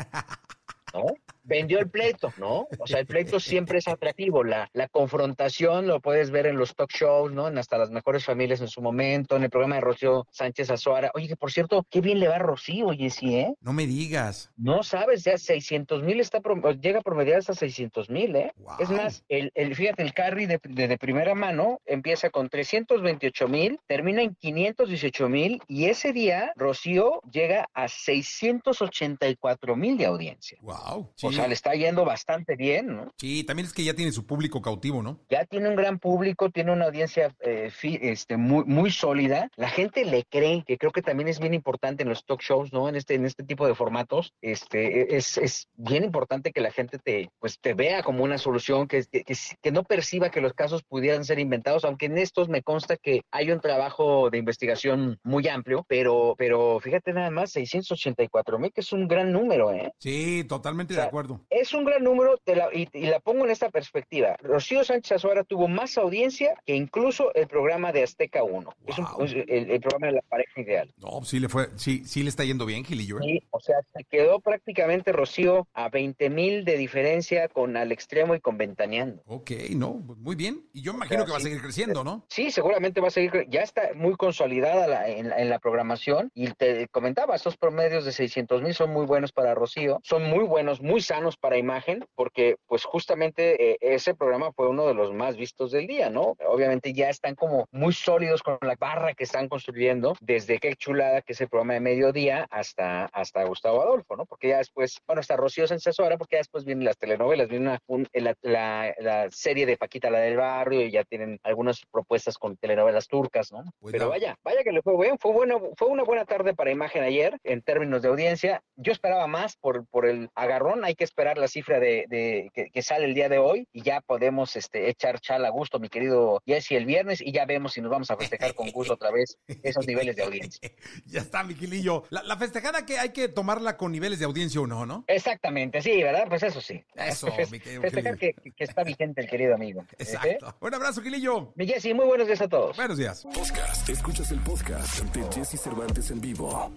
¿No? 0.94 1.04
Vendió 1.48 1.78
el 1.78 1.88
pleito, 1.88 2.30
¿no? 2.36 2.68
O 2.78 2.86
sea, 2.86 3.00
el 3.00 3.06
pleito 3.06 3.40
siempre 3.40 3.78
es 3.78 3.88
atractivo. 3.88 4.44
La, 4.44 4.68
la 4.74 4.86
confrontación 4.88 5.86
lo 5.86 6.00
puedes 6.00 6.30
ver 6.30 6.46
en 6.46 6.58
los 6.58 6.74
talk 6.74 6.90
shows, 6.92 7.32
¿no? 7.32 7.48
En 7.48 7.56
hasta 7.56 7.78
las 7.78 7.90
mejores 7.90 8.26
familias 8.26 8.60
en 8.60 8.68
su 8.68 8.82
momento, 8.82 9.34
en 9.36 9.44
el 9.44 9.50
programa 9.50 9.76
de 9.76 9.80
Rocío 9.80 10.26
Sánchez 10.30 10.70
Azuara. 10.70 11.10
Oye, 11.14 11.26
que 11.26 11.36
por 11.36 11.50
cierto, 11.50 11.86
qué 11.88 12.02
bien 12.02 12.20
le 12.20 12.28
va 12.28 12.36
a 12.36 12.38
Rocío, 12.38 12.88
oye, 12.88 13.08
sí, 13.08 13.34
¿eh? 13.34 13.54
No 13.62 13.72
me 13.72 13.86
digas. 13.86 14.50
No 14.58 14.82
sabes, 14.82 15.24
ya 15.24 15.38
600 15.38 16.02
mil 16.02 16.20
está 16.20 16.40
llega 16.80 16.98
a 16.98 17.02
promediar 17.02 17.38
hasta 17.38 17.54
600 17.54 18.10
mil, 18.10 18.36
¿eh? 18.36 18.52
Wow. 18.58 18.76
Es 18.78 18.90
más, 18.90 19.24
el, 19.30 19.50
el, 19.54 19.74
fíjate, 19.74 20.02
el 20.02 20.12
carry 20.12 20.44
de, 20.44 20.60
de, 20.62 20.86
de 20.86 20.98
primera 20.98 21.34
mano 21.34 21.80
empieza 21.86 22.28
con 22.28 22.50
328 22.50 23.48
mil, 23.48 23.80
termina 23.86 24.20
en 24.20 24.34
518 24.34 25.28
mil 25.30 25.62
y 25.66 25.86
ese 25.86 26.12
día 26.12 26.52
Rocío 26.56 27.22
llega 27.30 27.70
a 27.72 27.88
684 27.88 29.76
mil 29.76 29.96
de 29.96 30.04
audiencia. 30.04 30.58
Wow. 30.60 31.10
O 31.22 31.32
sea, 31.38 31.48
le 31.48 31.54
está 31.54 31.72
yendo 31.74 32.04
bastante 32.04 32.56
bien, 32.56 32.96
¿no? 32.96 33.12
Sí, 33.18 33.44
también 33.44 33.66
es 33.66 33.72
que 33.72 33.84
ya 33.84 33.94
tiene 33.94 34.12
su 34.12 34.26
público 34.26 34.60
cautivo, 34.62 35.02
¿no? 35.02 35.20
Ya 35.30 35.44
tiene 35.44 35.68
un 35.68 35.76
gran 35.76 35.98
público, 35.98 36.50
tiene 36.50 36.72
una 36.72 36.86
audiencia 36.86 37.34
eh, 37.40 37.70
fi- 37.70 37.98
este, 38.02 38.36
muy, 38.36 38.64
muy 38.64 38.90
sólida. 38.90 39.48
La 39.56 39.68
gente 39.68 40.04
le 40.04 40.24
cree, 40.24 40.64
que 40.66 40.78
creo 40.78 40.92
que 40.92 41.02
también 41.02 41.28
es 41.28 41.38
bien 41.40 41.54
importante 41.54 42.02
en 42.02 42.08
los 42.08 42.24
talk 42.24 42.40
shows, 42.42 42.72
¿no? 42.72 42.88
En 42.88 42.96
este, 42.96 43.14
en 43.14 43.24
este 43.26 43.44
tipo 43.44 43.66
de 43.66 43.74
formatos, 43.74 44.32
este, 44.42 45.16
es, 45.16 45.38
es 45.38 45.68
bien 45.74 46.04
importante 46.04 46.52
que 46.52 46.60
la 46.60 46.70
gente 46.70 46.98
te, 46.98 47.30
pues, 47.38 47.58
te 47.60 47.74
vea 47.74 48.02
como 48.02 48.24
una 48.24 48.38
solución, 48.38 48.88
que, 48.88 49.04
que, 49.04 49.24
que, 49.62 49.70
no 49.72 49.84
perciba 49.84 50.30
que 50.30 50.40
los 50.40 50.52
casos 50.54 50.82
pudieran 50.82 51.24
ser 51.24 51.38
inventados, 51.38 51.84
aunque 51.84 52.06
en 52.06 52.18
estos 52.18 52.48
me 52.48 52.62
consta 52.62 52.96
que 52.96 53.22
hay 53.30 53.50
un 53.50 53.60
trabajo 53.60 54.30
de 54.30 54.38
investigación 54.38 55.18
muy 55.22 55.46
amplio, 55.48 55.84
pero, 55.88 56.34
pero 56.38 56.80
fíjate 56.80 57.12
nada 57.12 57.30
más, 57.30 57.52
684 57.52 58.58
mil, 58.58 58.72
que 58.72 58.80
es 58.80 58.92
un 58.92 59.06
gran 59.08 59.32
número, 59.32 59.72
¿eh? 59.72 59.92
Sí, 59.98 60.44
totalmente 60.48 60.94
O 60.94 60.96
sea, 60.96 61.04
de 61.04 61.08
acuerdo. 61.08 61.27
Es 61.50 61.74
un 61.74 61.84
gran 61.84 62.02
número 62.04 62.38
te 62.44 62.56
la- 62.56 62.68
y, 62.72 62.88
y 62.92 63.06
la 63.06 63.20
pongo 63.20 63.44
en 63.44 63.50
esta 63.50 63.70
perspectiva. 63.70 64.36
Rocío 64.42 64.84
Sánchez 64.84 65.12
Azuara 65.12 65.44
tuvo 65.44 65.68
más 65.68 65.96
audiencia 65.98 66.54
que 66.64 66.74
incluso 66.74 67.32
el 67.34 67.46
programa 67.48 67.92
de 67.92 68.02
Azteca 68.02 68.42
1. 68.42 68.70
Es, 68.86 68.98
un- 68.98 69.04
Wow. 69.08 69.24
es 69.24 69.32
el, 69.32 69.70
el 69.70 69.80
programa 69.80 70.06
de 70.08 70.12
la 70.14 70.22
pareja 70.22 70.60
ideal. 70.60 70.92
No, 70.98 71.22
sí 71.24 71.40
le 71.40 71.48
fue, 71.48 71.68
sí, 71.76 72.04
sí 72.04 72.22
le 72.22 72.28
está 72.28 72.44
yendo 72.44 72.66
bien, 72.66 72.84
Gilillo. 72.84 73.18
¿eh? 73.18 73.22
Sí, 73.24 73.42
o 73.50 73.60
sea, 73.60 73.76
se 73.94 74.04
quedó 74.04 74.40
prácticamente 74.40 75.12
Rocío 75.12 75.66
a 75.72 75.88
20 75.88 76.30
mil 76.30 76.64
de 76.64 76.76
diferencia 76.76 77.48
con 77.48 77.76
Al 77.76 77.92
Extremo 77.92 78.34
y 78.34 78.40
con 78.40 78.58
Ventaneando. 78.58 79.22
Ok, 79.26 79.50
no, 79.76 80.02
pues 80.06 80.18
muy 80.18 80.36
bien. 80.36 80.62
Y 80.72 80.82
yo 80.82 80.92
imagino 80.92 81.18
sea, 81.20 81.26
que 81.26 81.30
va 81.32 81.36
a 81.36 81.40
sí. 81.40 81.46
seguir 81.46 81.62
creciendo, 81.62 82.04
¿no? 82.04 82.24
Sí, 82.28 82.50
seguramente 82.50 83.00
va 83.00 83.08
a 83.08 83.10
seguir, 83.10 83.46
ya 83.48 83.62
está 83.62 83.90
muy 83.94 84.14
consolidada 84.16 84.86
la- 84.86 85.08
en, 85.08 85.28
la- 85.30 85.38
en 85.38 85.48
la 85.48 85.58
programación 85.58 86.30
y 86.34 86.48
te 86.52 86.86
comentaba, 86.88 87.34
estos 87.36 87.56
promedios 87.56 88.04
de 88.04 88.12
600 88.12 88.62
mil 88.62 88.74
son 88.74 88.92
muy 88.92 89.06
buenos 89.06 89.32
para 89.32 89.54
Rocío, 89.54 90.00
son 90.02 90.24
muy 90.24 90.44
buenos, 90.44 90.80
muy 90.80 91.00
sanos 91.08 91.36
para 91.36 91.56
imagen, 91.58 92.04
porque 92.14 92.56
pues 92.66 92.84
justamente 92.84 93.72
eh, 93.72 93.78
ese 93.80 94.14
programa 94.14 94.52
fue 94.52 94.68
uno 94.68 94.86
de 94.86 94.94
los 94.94 95.12
más 95.12 95.36
vistos 95.36 95.70
del 95.72 95.86
día, 95.86 96.10
¿no? 96.10 96.36
Obviamente 96.46 96.92
ya 96.92 97.08
están 97.08 97.34
como 97.34 97.66
muy 97.72 97.92
sólidos 97.92 98.42
con 98.42 98.58
la 98.62 98.76
barra 98.78 99.14
que 99.14 99.24
están 99.24 99.48
construyendo, 99.48 100.14
desde 100.20 100.58
Qué 100.58 100.74
Chulada, 100.76 101.22
que 101.22 101.32
es 101.32 101.40
el 101.40 101.48
programa 101.48 101.74
de 101.74 101.80
mediodía, 101.80 102.46
hasta, 102.50 103.06
hasta 103.06 103.44
Gustavo 103.44 103.82
Adolfo, 103.82 104.16
¿no? 104.16 104.26
Porque 104.26 104.48
ya 104.48 104.58
después, 104.58 104.98
bueno, 105.06 105.20
hasta 105.20 105.36
Rocío 105.36 105.66
Sánchez 105.66 105.88
Azuara, 105.88 106.16
porque 106.18 106.36
ya 106.36 106.40
después 106.40 106.64
vienen 106.64 106.84
las 106.84 106.98
telenovelas, 106.98 107.48
viene 107.48 107.66
una, 107.68 107.78
un- 107.86 108.06
la, 108.12 108.34
la- 108.42 108.94
la 108.98 109.30
serie 109.30 109.66
de 109.66 109.76
Paquita 109.76 110.10
la 110.10 110.18
del 110.20 110.36
barrio 110.36 110.82
y 110.82 110.90
ya 110.90 111.04
tienen 111.04 111.38
algunas 111.42 111.82
propuestas 111.90 112.36
con 112.38 112.56
telenovelas 112.56 113.08
turcas, 113.08 113.50
¿no? 113.50 113.64
Pues 113.80 113.92
Pero 113.92 114.08
vaya, 114.10 114.36
vaya 114.44 114.62
que 114.62 114.72
le 114.72 114.82
fue 114.82 114.96
bien, 115.02 115.18
fue 115.18 115.32
buena, 115.32 115.56
fue 115.76 115.88
una 115.88 116.04
buena 116.04 116.24
tarde 116.24 116.54
para 116.54 116.70
imagen 116.70 117.02
ayer 117.02 117.36
en 117.44 117.62
términos 117.62 118.02
de 118.02 118.08
audiencia. 118.08 118.62
Yo 118.76 118.92
esperaba 118.92 119.26
más 119.26 119.56
por, 119.56 119.86
por 119.86 120.06
el 120.06 120.28
agarrón, 120.34 120.84
hay 120.84 120.94
que 120.98 121.04
esperar 121.04 121.38
la 121.38 121.48
cifra 121.48 121.80
de, 121.80 122.04
de- 122.08 122.50
que, 122.52 122.70
que 122.70 122.82
sale 122.82 123.06
el 123.06 123.14
día 123.14 123.30
de 123.30 123.38
hoy 123.38 123.66
y 123.72 123.82
ya 123.82 124.02
podemos 124.02 124.56
este, 124.56 124.90
echar 124.90 125.20
chal 125.20 125.46
a 125.46 125.50
gusto, 125.50 125.78
mi 125.78 125.88
querido 125.88 126.42
Jesse, 126.44 126.72
el 126.72 126.84
viernes 126.84 127.22
y 127.22 127.32
ya 127.32 127.46
vemos 127.46 127.72
si 127.72 127.80
nos 127.80 127.90
vamos 127.90 128.10
a 128.10 128.16
festejar 128.16 128.54
con 128.54 128.70
gusto 128.70 128.94
otra 128.94 129.10
vez 129.10 129.38
esos 129.62 129.86
niveles 129.86 130.16
de 130.16 130.24
audiencia. 130.24 130.60
ya 131.06 131.20
está, 131.20 131.42
mi 131.44 131.54
Gilillo. 131.54 132.04
La, 132.10 132.22
la 132.24 132.36
festejada 132.36 132.84
que 132.84 132.98
hay 132.98 133.10
que 133.12 133.28
tomarla 133.28 133.76
con 133.76 133.92
niveles 133.92 134.18
de 134.18 134.24
audiencia 134.26 134.60
o 134.60 134.66
no, 134.66 134.84
¿no? 134.84 135.04
Exactamente, 135.06 135.80
sí, 135.80 136.02
¿verdad? 136.02 136.26
Pues 136.28 136.42
eso 136.42 136.60
sí. 136.60 136.84
Eso, 136.96 137.28
Fes- 137.36 137.50
mi 137.52 137.60
querido 137.60 137.82
Festejar 137.82 138.18
que, 138.18 138.34
que 138.34 138.64
está 138.64 138.82
vigente 138.84 139.20
el 139.20 139.28
querido 139.30 139.54
amigo. 139.54 139.82
¿Eh? 139.92 139.96
Exacto. 140.00 140.56
Un 140.60 140.74
abrazo, 140.74 141.00
Gilillo. 141.00 141.52
Mi 141.54 141.66
Jesse, 141.66 141.94
muy 141.94 142.06
buenos 142.06 142.26
días 142.26 142.40
a 142.40 142.48
todos. 142.48 142.76
Buenos 142.76 142.98
días. 142.98 143.24
Podcast. 143.32 143.88
Escuchas 143.88 144.30
el 144.32 144.40
podcast 144.40 145.00
de 145.14 145.22
Jesse 145.32 145.60
Cervantes 145.60 146.10
en 146.10 146.20
vivo. 146.20 146.72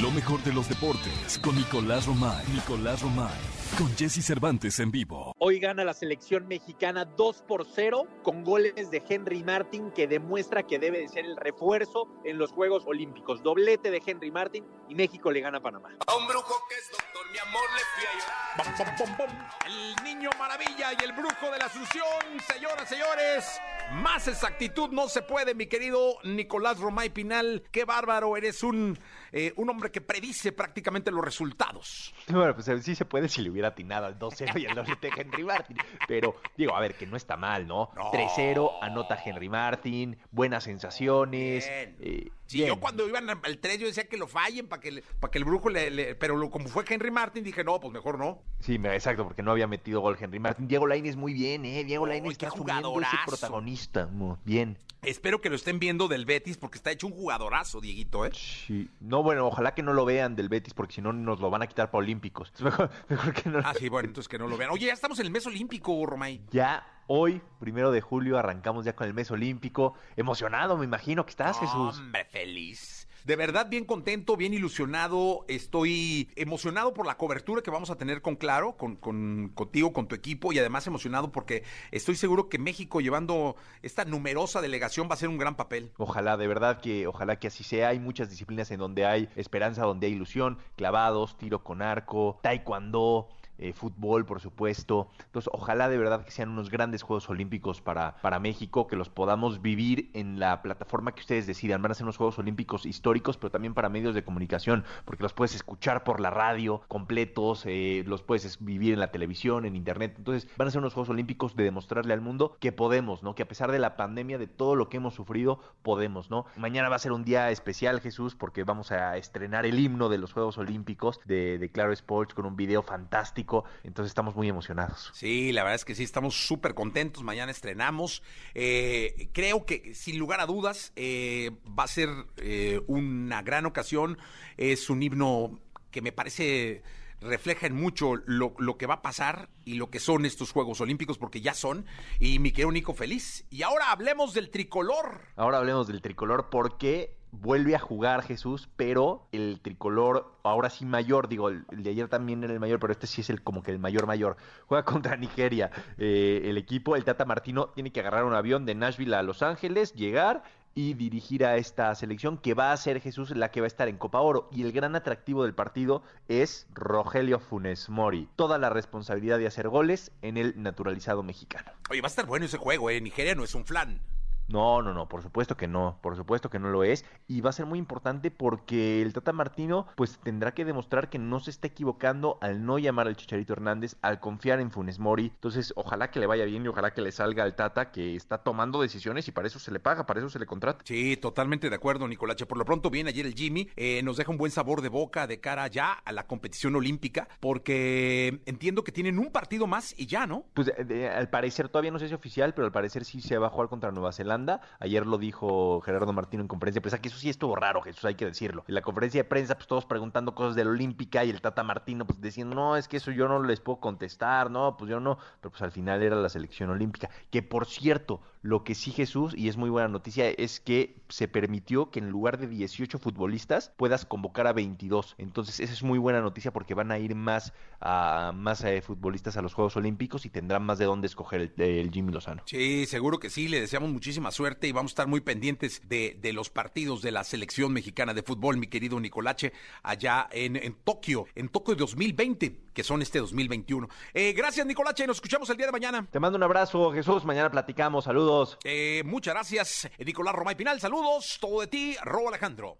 Lo 0.00 0.10
mejor 0.10 0.42
de 0.42 0.52
los 0.52 0.68
deportes 0.68 1.38
con 1.42 1.56
Nicolás 1.56 2.06
Romay. 2.06 2.44
Nicolás 2.52 3.02
Romay. 3.02 3.34
Con 3.78 3.94
Jesse 3.96 4.24
Cervantes 4.24 4.78
en 4.78 4.90
vivo. 4.90 5.34
Hoy 5.38 5.58
gana 5.58 5.84
la 5.84 5.92
selección 5.92 6.46
mexicana 6.46 7.04
2 7.04 7.42
por 7.42 7.66
0 7.66 8.06
con 8.22 8.44
goles 8.44 8.90
de 8.90 9.02
Henry 9.08 9.42
Martin 9.42 9.90
que 9.90 10.06
demuestra 10.06 10.62
que 10.62 10.78
debe 10.78 11.00
de 11.00 11.08
ser 11.08 11.24
el 11.24 11.36
refuerzo 11.36 12.08
en 12.24 12.38
los 12.38 12.52
Juegos 12.52 12.84
Olímpicos. 12.86 13.42
Doblete 13.42 13.90
de 13.90 14.02
Henry 14.04 14.30
Martin 14.30 14.64
y 14.88 14.94
México 14.94 15.30
le 15.30 15.40
gana 15.40 15.58
a 15.58 15.62
Panamá. 15.62 15.90
A 16.06 16.16
un 16.16 16.26
brujo 16.26 16.54
que 16.68 16.74
es 16.76 16.90
doctor 16.90 17.16
mi 17.32 17.38
amor 17.38 17.62
le 17.74 17.82
fui 17.94 18.04
a 18.06 18.12
llorar. 18.18 18.46
Bom, 18.56 18.96
bom, 18.98 19.16
bom, 19.16 19.16
bom. 19.18 19.46
El 19.66 20.04
niño 20.04 20.30
maravilla 20.38 20.92
y 20.98 21.04
el 21.04 21.12
brujo 21.12 21.50
de 21.50 21.58
la 21.58 21.66
Asunción, 21.66 22.06
señoras, 22.52 22.88
señores. 22.88 23.60
Más 23.92 24.26
exactitud 24.28 24.90
no 24.90 25.08
se 25.08 25.22
puede, 25.22 25.54
mi 25.54 25.66
querido 25.66 26.16
Nicolás 26.24 26.78
Romay 26.78 27.10
Pinal. 27.10 27.64
Qué 27.70 27.84
bárbaro, 27.84 28.36
eres 28.36 28.62
un, 28.62 28.98
eh, 29.32 29.52
un 29.56 29.68
hombre 29.70 29.90
que 29.90 30.00
predice 30.00 30.52
prácticamente 30.52 31.10
los 31.10 31.24
resultados. 31.24 32.14
Bueno, 32.28 32.54
pues 32.54 32.66
sí 32.84 32.94
se 32.94 33.04
puede 33.04 33.28
si 33.28 33.42
le 33.42 33.50
hubiera 33.50 33.68
atinado 33.68 34.06
al 34.06 34.18
2-0 34.18 34.60
y 34.60 34.66
al 34.66 34.74
doblete 34.74 35.10
Henry 35.16 35.44
Martin. 35.44 35.76
Pero 36.08 36.36
digo, 36.56 36.74
a 36.76 36.80
ver, 36.80 36.94
que 36.96 37.06
no 37.06 37.16
está 37.16 37.36
mal, 37.36 37.66
¿no? 37.66 37.90
No. 37.96 38.10
3-0, 38.12 38.70
anota 38.82 39.18
Henry 39.24 39.48
Martin, 39.48 40.16
buenas 40.30 40.64
sensaciones. 40.64 41.66
Bien. 41.68 41.96
eh, 42.00 42.30
Sí, 42.46 42.58
bien. 42.58 42.68
yo 42.68 42.78
cuando 42.78 43.08
iban 43.08 43.28
al 43.28 43.58
3 43.58 43.80
yo 43.80 43.86
decía 43.88 44.06
que 44.08 44.16
lo 44.16 44.28
fallen 44.28 44.68
para 44.68 44.80
que, 44.80 44.92
le- 44.92 45.02
que 45.02 45.38
el 45.38 45.44
brujo 45.44 45.68
le... 45.68 45.90
le- 45.90 46.14
pero 46.14 46.36
lo- 46.36 46.48
como 46.48 46.68
fue 46.68 46.84
Henry 46.88 47.10
Martin 47.10 47.42
dije, 47.42 47.64
no, 47.64 47.80
pues 47.80 47.92
mejor 47.92 48.18
no. 48.20 48.40
Sí, 48.60 48.74
exacto, 48.84 49.24
porque 49.24 49.42
no 49.42 49.50
había 49.50 49.66
metido 49.66 50.00
gol 50.00 50.16
Henry 50.20 50.38
Martin. 50.38 50.68
Diego 50.68 50.86
Lainez 50.86 51.16
muy 51.16 51.32
bien, 51.34 51.64
¿eh? 51.64 51.82
Diego 51.82 52.06
Lainez 52.06 52.38
qué 52.38 52.46
está 52.46 52.54
asumiendo 52.54 53.00
ese 53.00 53.16
protagonista. 53.26 54.06
Muy 54.06 54.36
bien. 54.44 54.78
Espero 55.02 55.40
que 55.40 55.50
lo 55.50 55.56
estén 55.56 55.78
viendo 55.80 56.06
del 56.08 56.24
Betis 56.24 56.56
porque 56.56 56.78
está 56.78 56.90
hecho 56.92 57.06
un 57.08 57.12
jugadorazo, 57.12 57.80
Dieguito, 57.80 58.24
¿eh? 58.26 58.30
Sí. 58.32 58.88
No, 59.00 59.22
bueno, 59.26 59.44
ojalá 59.44 59.74
que 59.74 59.82
no 59.82 59.92
lo 59.92 60.04
vean 60.04 60.36
del 60.36 60.48
Betis, 60.48 60.72
porque 60.72 60.94
si 60.94 61.02
no 61.02 61.12
nos 61.12 61.40
lo 61.40 61.50
van 61.50 61.60
a 61.60 61.66
quitar 61.66 61.90
para 61.90 61.98
Olímpicos. 62.04 62.52
Es 62.54 62.60
mejor, 62.62 62.90
mejor 63.08 63.34
que 63.34 63.50
no. 63.50 63.58
Ah, 63.58 63.74
sí, 63.76 63.88
bueno, 63.88 64.06
entonces 64.06 64.28
que 64.28 64.38
no 64.38 64.46
lo 64.46 64.56
vean. 64.56 64.70
Oye, 64.70 64.86
ya 64.86 64.92
estamos 64.92 65.18
en 65.18 65.26
el 65.26 65.32
mes 65.32 65.44
olímpico, 65.48 66.06
Romay. 66.06 66.40
Ya 66.52 66.86
hoy, 67.08 67.42
primero 67.58 67.90
de 67.90 68.00
julio, 68.00 68.38
arrancamos 68.38 68.84
ya 68.84 68.94
con 68.94 69.08
el 69.08 69.14
mes 69.14 69.28
olímpico. 69.32 69.94
Emocionado, 70.16 70.76
me 70.76 70.84
imagino 70.84 71.26
que 71.26 71.30
estás, 71.30 71.58
Jesús. 71.58 71.98
Hombre, 71.98 72.24
feliz. 72.26 72.95
De 73.26 73.34
verdad, 73.34 73.66
bien 73.68 73.84
contento, 73.84 74.36
bien 74.36 74.54
ilusionado. 74.54 75.44
Estoy 75.48 76.30
emocionado 76.36 76.94
por 76.94 77.06
la 77.06 77.16
cobertura 77.16 77.60
que 77.60 77.72
vamos 77.72 77.90
a 77.90 77.96
tener 77.96 78.22
con 78.22 78.36
Claro, 78.36 78.76
con, 78.76 78.94
con- 78.94 79.50
contigo, 79.52 79.92
con 79.92 80.06
tu 80.06 80.14
equipo, 80.14 80.52
y 80.52 80.60
además 80.60 80.86
emocionado 80.86 81.32
porque 81.32 81.64
estoy 81.90 82.14
seguro 82.14 82.48
que 82.48 82.60
México 82.60 83.00
llevando 83.00 83.56
esta 83.82 84.04
numerosa 84.04 84.60
delegación 84.60 85.08
va 85.10 85.14
a 85.14 85.16
ser 85.16 85.28
un 85.28 85.38
gran 85.38 85.56
papel. 85.56 85.90
Ojalá, 85.96 86.36
de 86.36 86.46
verdad 86.46 86.80
que 86.80 87.08
ojalá 87.08 87.40
que 87.40 87.48
así 87.48 87.64
sea. 87.64 87.88
Hay 87.88 87.98
muchas 87.98 88.30
disciplinas 88.30 88.70
en 88.70 88.78
donde 88.78 89.04
hay 89.06 89.28
esperanza, 89.34 89.82
donde 89.82 90.06
hay 90.06 90.12
ilusión, 90.12 90.58
clavados, 90.76 91.36
tiro 91.36 91.64
con 91.64 91.82
arco, 91.82 92.38
taekwondo, 92.44 93.26
eh, 93.58 93.72
fútbol, 93.72 94.24
por 94.26 94.40
supuesto. 94.40 95.08
Entonces, 95.24 95.50
ojalá 95.52 95.88
de 95.88 95.98
verdad 95.98 96.24
que 96.24 96.30
sean 96.30 96.50
unos 96.50 96.70
grandes 96.70 97.02
Juegos 97.02 97.28
Olímpicos 97.30 97.80
para, 97.80 98.16
para 98.22 98.38
México, 98.38 98.86
que 98.86 98.96
los 98.96 99.08
podamos 99.08 99.62
vivir 99.62 100.10
en 100.14 100.38
la 100.38 100.62
plataforma 100.62 101.12
que 101.14 101.20
ustedes 101.20 101.46
decidan. 101.46 101.82
Van 101.82 101.92
a 101.92 101.94
ser 101.94 102.04
unos 102.04 102.16
Juegos 102.16 102.38
Olímpicos 102.38 102.86
históricos, 102.86 103.36
pero 103.36 103.50
también 103.50 103.74
para 103.74 103.88
medios 103.88 104.14
de 104.14 104.24
comunicación, 104.24 104.84
porque 105.04 105.22
los 105.22 105.32
puedes 105.32 105.54
escuchar 105.54 106.04
por 106.04 106.20
la 106.20 106.30
radio 106.30 106.82
completos, 106.88 107.62
eh, 107.66 108.02
los 108.06 108.22
puedes 108.22 108.44
es- 108.44 108.64
vivir 108.64 108.92
en 108.94 109.00
la 109.00 109.10
televisión, 109.10 109.64
en 109.64 109.76
internet. 109.76 110.14
Entonces, 110.18 110.48
van 110.56 110.68
a 110.68 110.70
ser 110.70 110.80
unos 110.80 110.94
Juegos 110.94 111.08
Olímpicos 111.10 111.56
de 111.56 111.64
demostrarle 111.64 112.12
al 112.12 112.20
mundo 112.20 112.56
que 112.60 112.72
podemos, 112.72 113.22
¿no? 113.22 113.34
Que 113.34 113.42
a 113.44 113.48
pesar 113.48 113.70
de 113.72 113.78
la 113.78 113.96
pandemia, 113.96 114.38
de 114.38 114.46
todo 114.46 114.74
lo 114.74 114.88
que 114.88 114.96
hemos 114.98 115.14
sufrido, 115.14 115.60
podemos, 115.82 116.30
¿no? 116.30 116.46
Mañana 116.56 116.88
va 116.88 116.96
a 116.96 116.98
ser 116.98 117.12
un 117.12 117.24
día 117.24 117.50
especial, 117.50 118.00
Jesús, 118.00 118.34
porque 118.34 118.64
vamos 118.64 118.92
a 118.92 119.16
estrenar 119.16 119.66
el 119.66 119.78
himno 119.78 120.08
de 120.08 120.18
los 120.18 120.32
Juegos 120.32 120.58
Olímpicos 120.58 121.20
de 121.24 121.70
Claro 121.72 121.92
Sports 121.92 122.34
con 122.34 122.44
un 122.46 122.56
video 122.56 122.82
fantástico. 122.82 123.45
Entonces, 123.84 124.10
estamos 124.10 124.34
muy 124.34 124.48
emocionados. 124.48 125.10
Sí, 125.14 125.52
la 125.52 125.62
verdad 125.62 125.76
es 125.76 125.84
que 125.84 125.94
sí, 125.94 126.02
estamos 126.02 126.46
súper 126.46 126.74
contentos. 126.74 127.22
Mañana 127.22 127.50
estrenamos. 127.52 128.22
Eh, 128.54 129.28
creo 129.32 129.64
que, 129.64 129.94
sin 129.94 130.18
lugar 130.18 130.40
a 130.40 130.46
dudas, 130.46 130.92
eh, 130.96 131.52
va 131.66 131.84
a 131.84 131.88
ser 131.88 132.10
eh, 132.36 132.80
una 132.86 133.42
gran 133.42 133.66
ocasión. 133.66 134.18
Es 134.56 134.90
un 134.90 135.02
himno 135.02 135.60
que 135.90 136.02
me 136.02 136.12
parece 136.12 136.82
refleja 137.20 137.66
en 137.66 137.74
mucho 137.74 138.16
lo, 138.26 138.54
lo 138.58 138.76
que 138.76 138.86
va 138.86 138.94
a 138.94 139.02
pasar 139.02 139.48
y 139.64 139.74
lo 139.74 139.90
que 139.90 140.00
son 140.00 140.26
estos 140.26 140.52
Juegos 140.52 140.80
Olímpicos, 140.80 141.18
porque 141.18 141.40
ya 141.40 141.54
son. 141.54 141.86
Y 142.20 142.38
mi 142.38 142.52
querido 142.52 142.72
Nico, 142.72 142.94
feliz. 142.94 143.46
Y 143.50 143.62
ahora 143.62 143.90
hablemos 143.90 144.34
del 144.34 144.50
tricolor. 144.50 145.20
Ahora 145.36 145.58
hablemos 145.58 145.86
del 145.86 146.02
tricolor 146.02 146.48
porque 146.50 147.16
vuelve 147.40 147.74
a 147.74 147.78
jugar 147.78 148.22
Jesús, 148.22 148.68
pero 148.76 149.26
el 149.32 149.60
tricolor 149.60 150.32
ahora 150.42 150.70
sí 150.70 150.84
mayor, 150.84 151.28
digo, 151.28 151.48
el, 151.48 151.64
de 151.70 151.90
ayer 151.90 152.08
también 152.08 152.42
era 152.44 152.52
el 152.52 152.60
mayor, 152.60 152.78
pero 152.78 152.92
este 152.92 153.06
sí 153.06 153.20
es 153.20 153.30
el 153.30 153.42
como 153.42 153.62
que 153.62 153.70
el 153.70 153.78
mayor 153.78 154.06
mayor. 154.06 154.36
Juega 154.66 154.84
contra 154.86 155.16
Nigeria. 155.16 155.70
Eh, 155.98 156.42
el 156.44 156.58
equipo, 156.58 156.96
el 156.96 157.04
Tata 157.04 157.24
Martino, 157.24 157.68
tiene 157.68 157.92
que 157.92 158.00
agarrar 158.00 158.24
un 158.24 158.34
avión 158.34 158.66
de 158.66 158.74
Nashville 158.74 159.14
a 159.14 159.22
Los 159.22 159.42
Ángeles, 159.42 159.94
llegar 159.94 160.42
y 160.76 160.92
dirigir 160.92 161.44
a 161.44 161.56
esta 161.56 161.94
selección 161.94 162.36
que 162.36 162.52
va 162.52 162.70
a 162.70 162.76
ser 162.76 163.00
Jesús 163.00 163.30
la 163.30 163.50
que 163.50 163.62
va 163.62 163.66
a 163.66 163.68
estar 163.68 163.88
en 163.88 163.96
Copa 163.96 164.20
Oro. 164.20 164.48
Y 164.52 164.62
el 164.62 164.72
gran 164.72 164.94
atractivo 164.94 165.44
del 165.44 165.54
partido 165.54 166.02
es 166.28 166.66
Rogelio 166.74 167.40
Funes 167.40 167.88
Mori. 167.88 168.28
Toda 168.36 168.58
la 168.58 168.68
responsabilidad 168.68 169.38
de 169.38 169.46
hacer 169.46 169.70
goles 169.70 170.12
en 170.20 170.36
el 170.36 170.62
naturalizado 170.62 171.22
mexicano. 171.22 171.72
Oye, 171.88 172.02
va 172.02 172.08
a 172.08 172.10
estar 172.10 172.26
bueno 172.26 172.44
ese 172.44 172.58
juego, 172.58 172.90
¿eh? 172.90 173.00
Nigeria 173.00 173.34
no 173.34 173.42
es 173.42 173.54
un 173.54 173.64
flan. 173.64 174.02
No, 174.48 174.80
no, 174.80 174.94
no, 174.94 175.08
por 175.08 175.22
supuesto 175.22 175.56
que 175.56 175.66
no, 175.66 175.98
por 176.02 176.14
supuesto 176.14 176.48
que 176.50 176.60
no 176.60 176.70
lo 176.70 176.84
es 176.84 177.04
y 177.26 177.40
va 177.40 177.50
a 177.50 177.52
ser 177.52 177.66
muy 177.66 177.80
importante 177.80 178.30
porque 178.30 179.02
el 179.02 179.12
Tata 179.12 179.32
Martino 179.32 179.88
pues 179.96 180.18
tendrá 180.20 180.54
que 180.54 180.64
demostrar 180.64 181.10
que 181.10 181.18
no 181.18 181.40
se 181.40 181.50
está 181.50 181.66
equivocando 181.66 182.38
al 182.40 182.64
no 182.64 182.78
llamar 182.78 183.08
al 183.08 183.16
Chicharito 183.16 183.54
Hernández, 183.54 183.96
al 184.02 184.20
confiar 184.20 184.60
en 184.60 184.70
Funes 184.70 185.00
Mori, 185.00 185.32
entonces 185.34 185.72
ojalá 185.74 186.12
que 186.12 186.20
le 186.20 186.26
vaya 186.26 186.44
bien 186.44 186.64
y 186.64 186.68
ojalá 186.68 186.92
que 186.94 187.00
le 187.00 187.10
salga 187.10 187.42
al 187.42 187.56
Tata 187.56 187.90
que 187.90 188.14
está 188.14 188.38
tomando 188.38 188.80
decisiones 188.80 189.26
y 189.26 189.32
para 189.32 189.48
eso 189.48 189.58
se 189.58 189.72
le 189.72 189.80
paga, 189.80 190.06
para 190.06 190.20
eso 190.20 190.30
se 190.30 190.38
le 190.38 190.46
contrata. 190.46 190.84
Sí, 190.84 191.16
totalmente 191.16 191.68
de 191.68 191.74
acuerdo, 191.74 192.06
Nicolache. 192.06 192.46
Por 192.46 192.58
lo 192.58 192.64
pronto, 192.64 192.88
bien 192.88 193.08
ayer 193.08 193.26
el 193.26 193.34
Jimmy 193.34 193.68
eh, 193.74 194.00
nos 194.04 194.16
deja 194.16 194.30
un 194.30 194.38
buen 194.38 194.52
sabor 194.52 194.80
de 194.80 194.88
boca 194.90 195.26
de 195.26 195.40
cara 195.40 195.66
ya 195.66 195.92
a 195.92 196.12
la 196.12 196.26
competición 196.28 196.76
olímpica, 196.76 197.26
porque 197.40 198.40
entiendo 198.46 198.84
que 198.84 198.92
tienen 198.92 199.18
un 199.18 199.32
partido 199.32 199.66
más 199.66 199.92
y 199.98 200.06
ya, 200.06 200.26
¿no? 200.28 200.44
Pues 200.54 200.68
eh, 200.76 200.84
de- 200.84 201.08
al 201.08 201.30
parecer, 201.30 201.68
todavía 201.68 201.90
no 201.90 201.98
sé 201.98 202.06
si 202.06 202.14
es 202.14 202.18
oficial, 202.18 202.54
pero 202.54 202.66
al 202.66 202.72
parecer 202.72 203.04
sí 203.04 203.20
se 203.20 203.38
va 203.38 203.48
a 203.48 203.50
jugar 203.50 203.68
contra 203.68 203.90
Nueva 203.90 204.12
Zelanda. 204.12 204.35
Ayer 204.80 205.06
lo 205.06 205.18
dijo 205.18 205.80
Gerardo 205.80 206.12
Martino 206.12 206.42
en 206.42 206.48
conferencia 206.48 206.80
de 206.80 206.82
prensa, 206.82 207.00
que 207.00 207.08
eso 207.08 207.18
sí 207.18 207.28
estuvo 207.28 207.56
raro, 207.56 207.82
Jesús, 207.82 208.04
hay 208.04 208.14
que 208.14 208.26
decirlo. 208.26 208.64
En 208.68 208.74
la 208.74 208.82
conferencia 208.82 209.22
de 209.22 209.28
prensa, 209.28 209.54
pues 209.54 209.66
todos 209.66 209.86
preguntando 209.86 210.34
cosas 210.34 210.54
de 210.54 210.64
la 210.64 210.70
Olímpica 210.70 211.24
y 211.24 211.30
el 211.30 211.40
Tata 211.40 211.62
Martino, 211.62 212.06
pues 212.06 212.20
diciendo, 212.20 212.54
no, 212.54 212.76
es 212.76 212.88
que 212.88 212.98
eso 212.98 213.10
yo 213.10 213.28
no 213.28 213.42
les 213.42 213.60
puedo 213.60 213.80
contestar, 213.80 214.50
no, 214.50 214.76
pues 214.76 214.90
yo 214.90 215.00
no. 215.00 215.18
Pero 215.40 215.50
pues 215.50 215.62
al 215.62 215.72
final 215.72 216.02
era 216.02 216.16
la 216.16 216.28
selección 216.28 216.70
olímpica. 216.70 217.08
Que 217.30 217.42
por 217.42 217.66
cierto, 217.66 218.20
lo 218.46 218.64
que 218.64 218.74
sí, 218.74 218.92
Jesús, 218.92 219.34
y 219.36 219.48
es 219.48 219.56
muy 219.56 219.70
buena 219.70 219.88
noticia, 219.88 220.30
es 220.30 220.60
que 220.60 220.96
se 221.08 221.28
permitió 221.28 221.90
que 221.90 221.98
en 221.98 222.10
lugar 222.10 222.38
de 222.38 222.46
18 222.46 222.98
futbolistas 222.98 223.72
puedas 223.76 224.06
convocar 224.06 224.46
a 224.46 224.52
22. 224.52 225.16
Entonces, 225.18 225.60
esa 225.60 225.72
es 225.72 225.82
muy 225.82 225.98
buena 225.98 226.20
noticia 226.20 226.52
porque 226.52 226.74
van 226.74 226.92
a 226.92 226.98
ir 226.98 227.14
más, 227.14 227.52
a, 227.80 228.32
más 228.34 228.62
eh, 228.64 228.80
futbolistas 228.82 229.36
a 229.36 229.42
los 229.42 229.52
Juegos 229.52 229.76
Olímpicos 229.76 230.26
y 230.26 230.30
tendrán 230.30 230.64
más 230.64 230.78
de 230.78 230.84
dónde 230.84 231.06
escoger 231.06 231.52
el, 231.56 231.90
Jimmy 231.92 232.12
Lozano. 232.12 232.42
Sí, 232.46 232.86
seguro 232.86 233.18
que 233.18 233.30
sí. 233.30 233.48
Le 233.48 233.60
deseamos 233.60 233.90
muchísima 233.90 234.30
suerte 234.30 234.68
y 234.68 234.72
vamos 234.72 234.90
a 234.90 234.94
estar 234.94 235.08
muy 235.08 235.20
pendientes 235.20 235.82
de, 235.88 236.16
de 236.20 236.32
los 236.32 236.48
partidos 236.48 237.02
de 237.02 237.10
la 237.10 237.24
selección 237.24 237.72
mexicana 237.72 238.14
de 238.14 238.22
fútbol, 238.22 238.56
mi 238.56 238.68
querido 238.68 238.98
Nicolache, 239.00 239.52
allá 239.82 240.28
en, 240.30 240.56
en 240.56 240.74
Tokio, 240.84 241.26
en 241.34 241.48
Tokio 241.48 241.74
2020, 241.74 242.65
que 242.76 242.84
son 242.84 243.00
este 243.00 243.18
2021. 243.18 243.88
Eh, 244.12 244.34
gracias, 244.36 244.66
Nicolache. 244.66 245.06
Nos 245.06 245.16
escuchamos 245.16 245.48
el 245.48 245.56
día 245.56 245.66
de 245.66 245.72
mañana. 245.72 246.06
Te 246.10 246.20
mando 246.20 246.36
un 246.36 246.42
abrazo, 246.42 246.92
Jesús. 246.92 247.24
Mañana 247.24 247.50
platicamos. 247.50 248.04
Saludos. 248.04 248.58
Eh, 248.64 249.02
muchas 249.06 249.32
gracias, 249.34 249.88
Nicolás 249.98 250.34
Romay 250.34 250.54
Pinal. 250.54 250.78
Saludos. 250.78 251.38
Todo 251.40 251.62
de 251.62 251.68
ti, 251.68 251.96
Robo 252.04 252.28
Alejandro. 252.28 252.76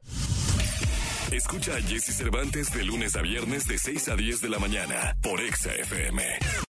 Escucha 1.32 1.76
a 1.76 1.80
Jesse 1.80 2.14
Cervantes 2.14 2.72
de 2.72 2.84
lunes 2.84 3.16
a 3.16 3.22
viernes 3.22 3.66
de 3.66 3.78
6 3.78 4.09
a 4.11 4.16
10 4.16 4.42
de 4.42 4.49
la 4.51 4.59
mañana 4.59 5.16
por 5.22 5.40
Exa 5.40 5.74
FM. 5.74 6.65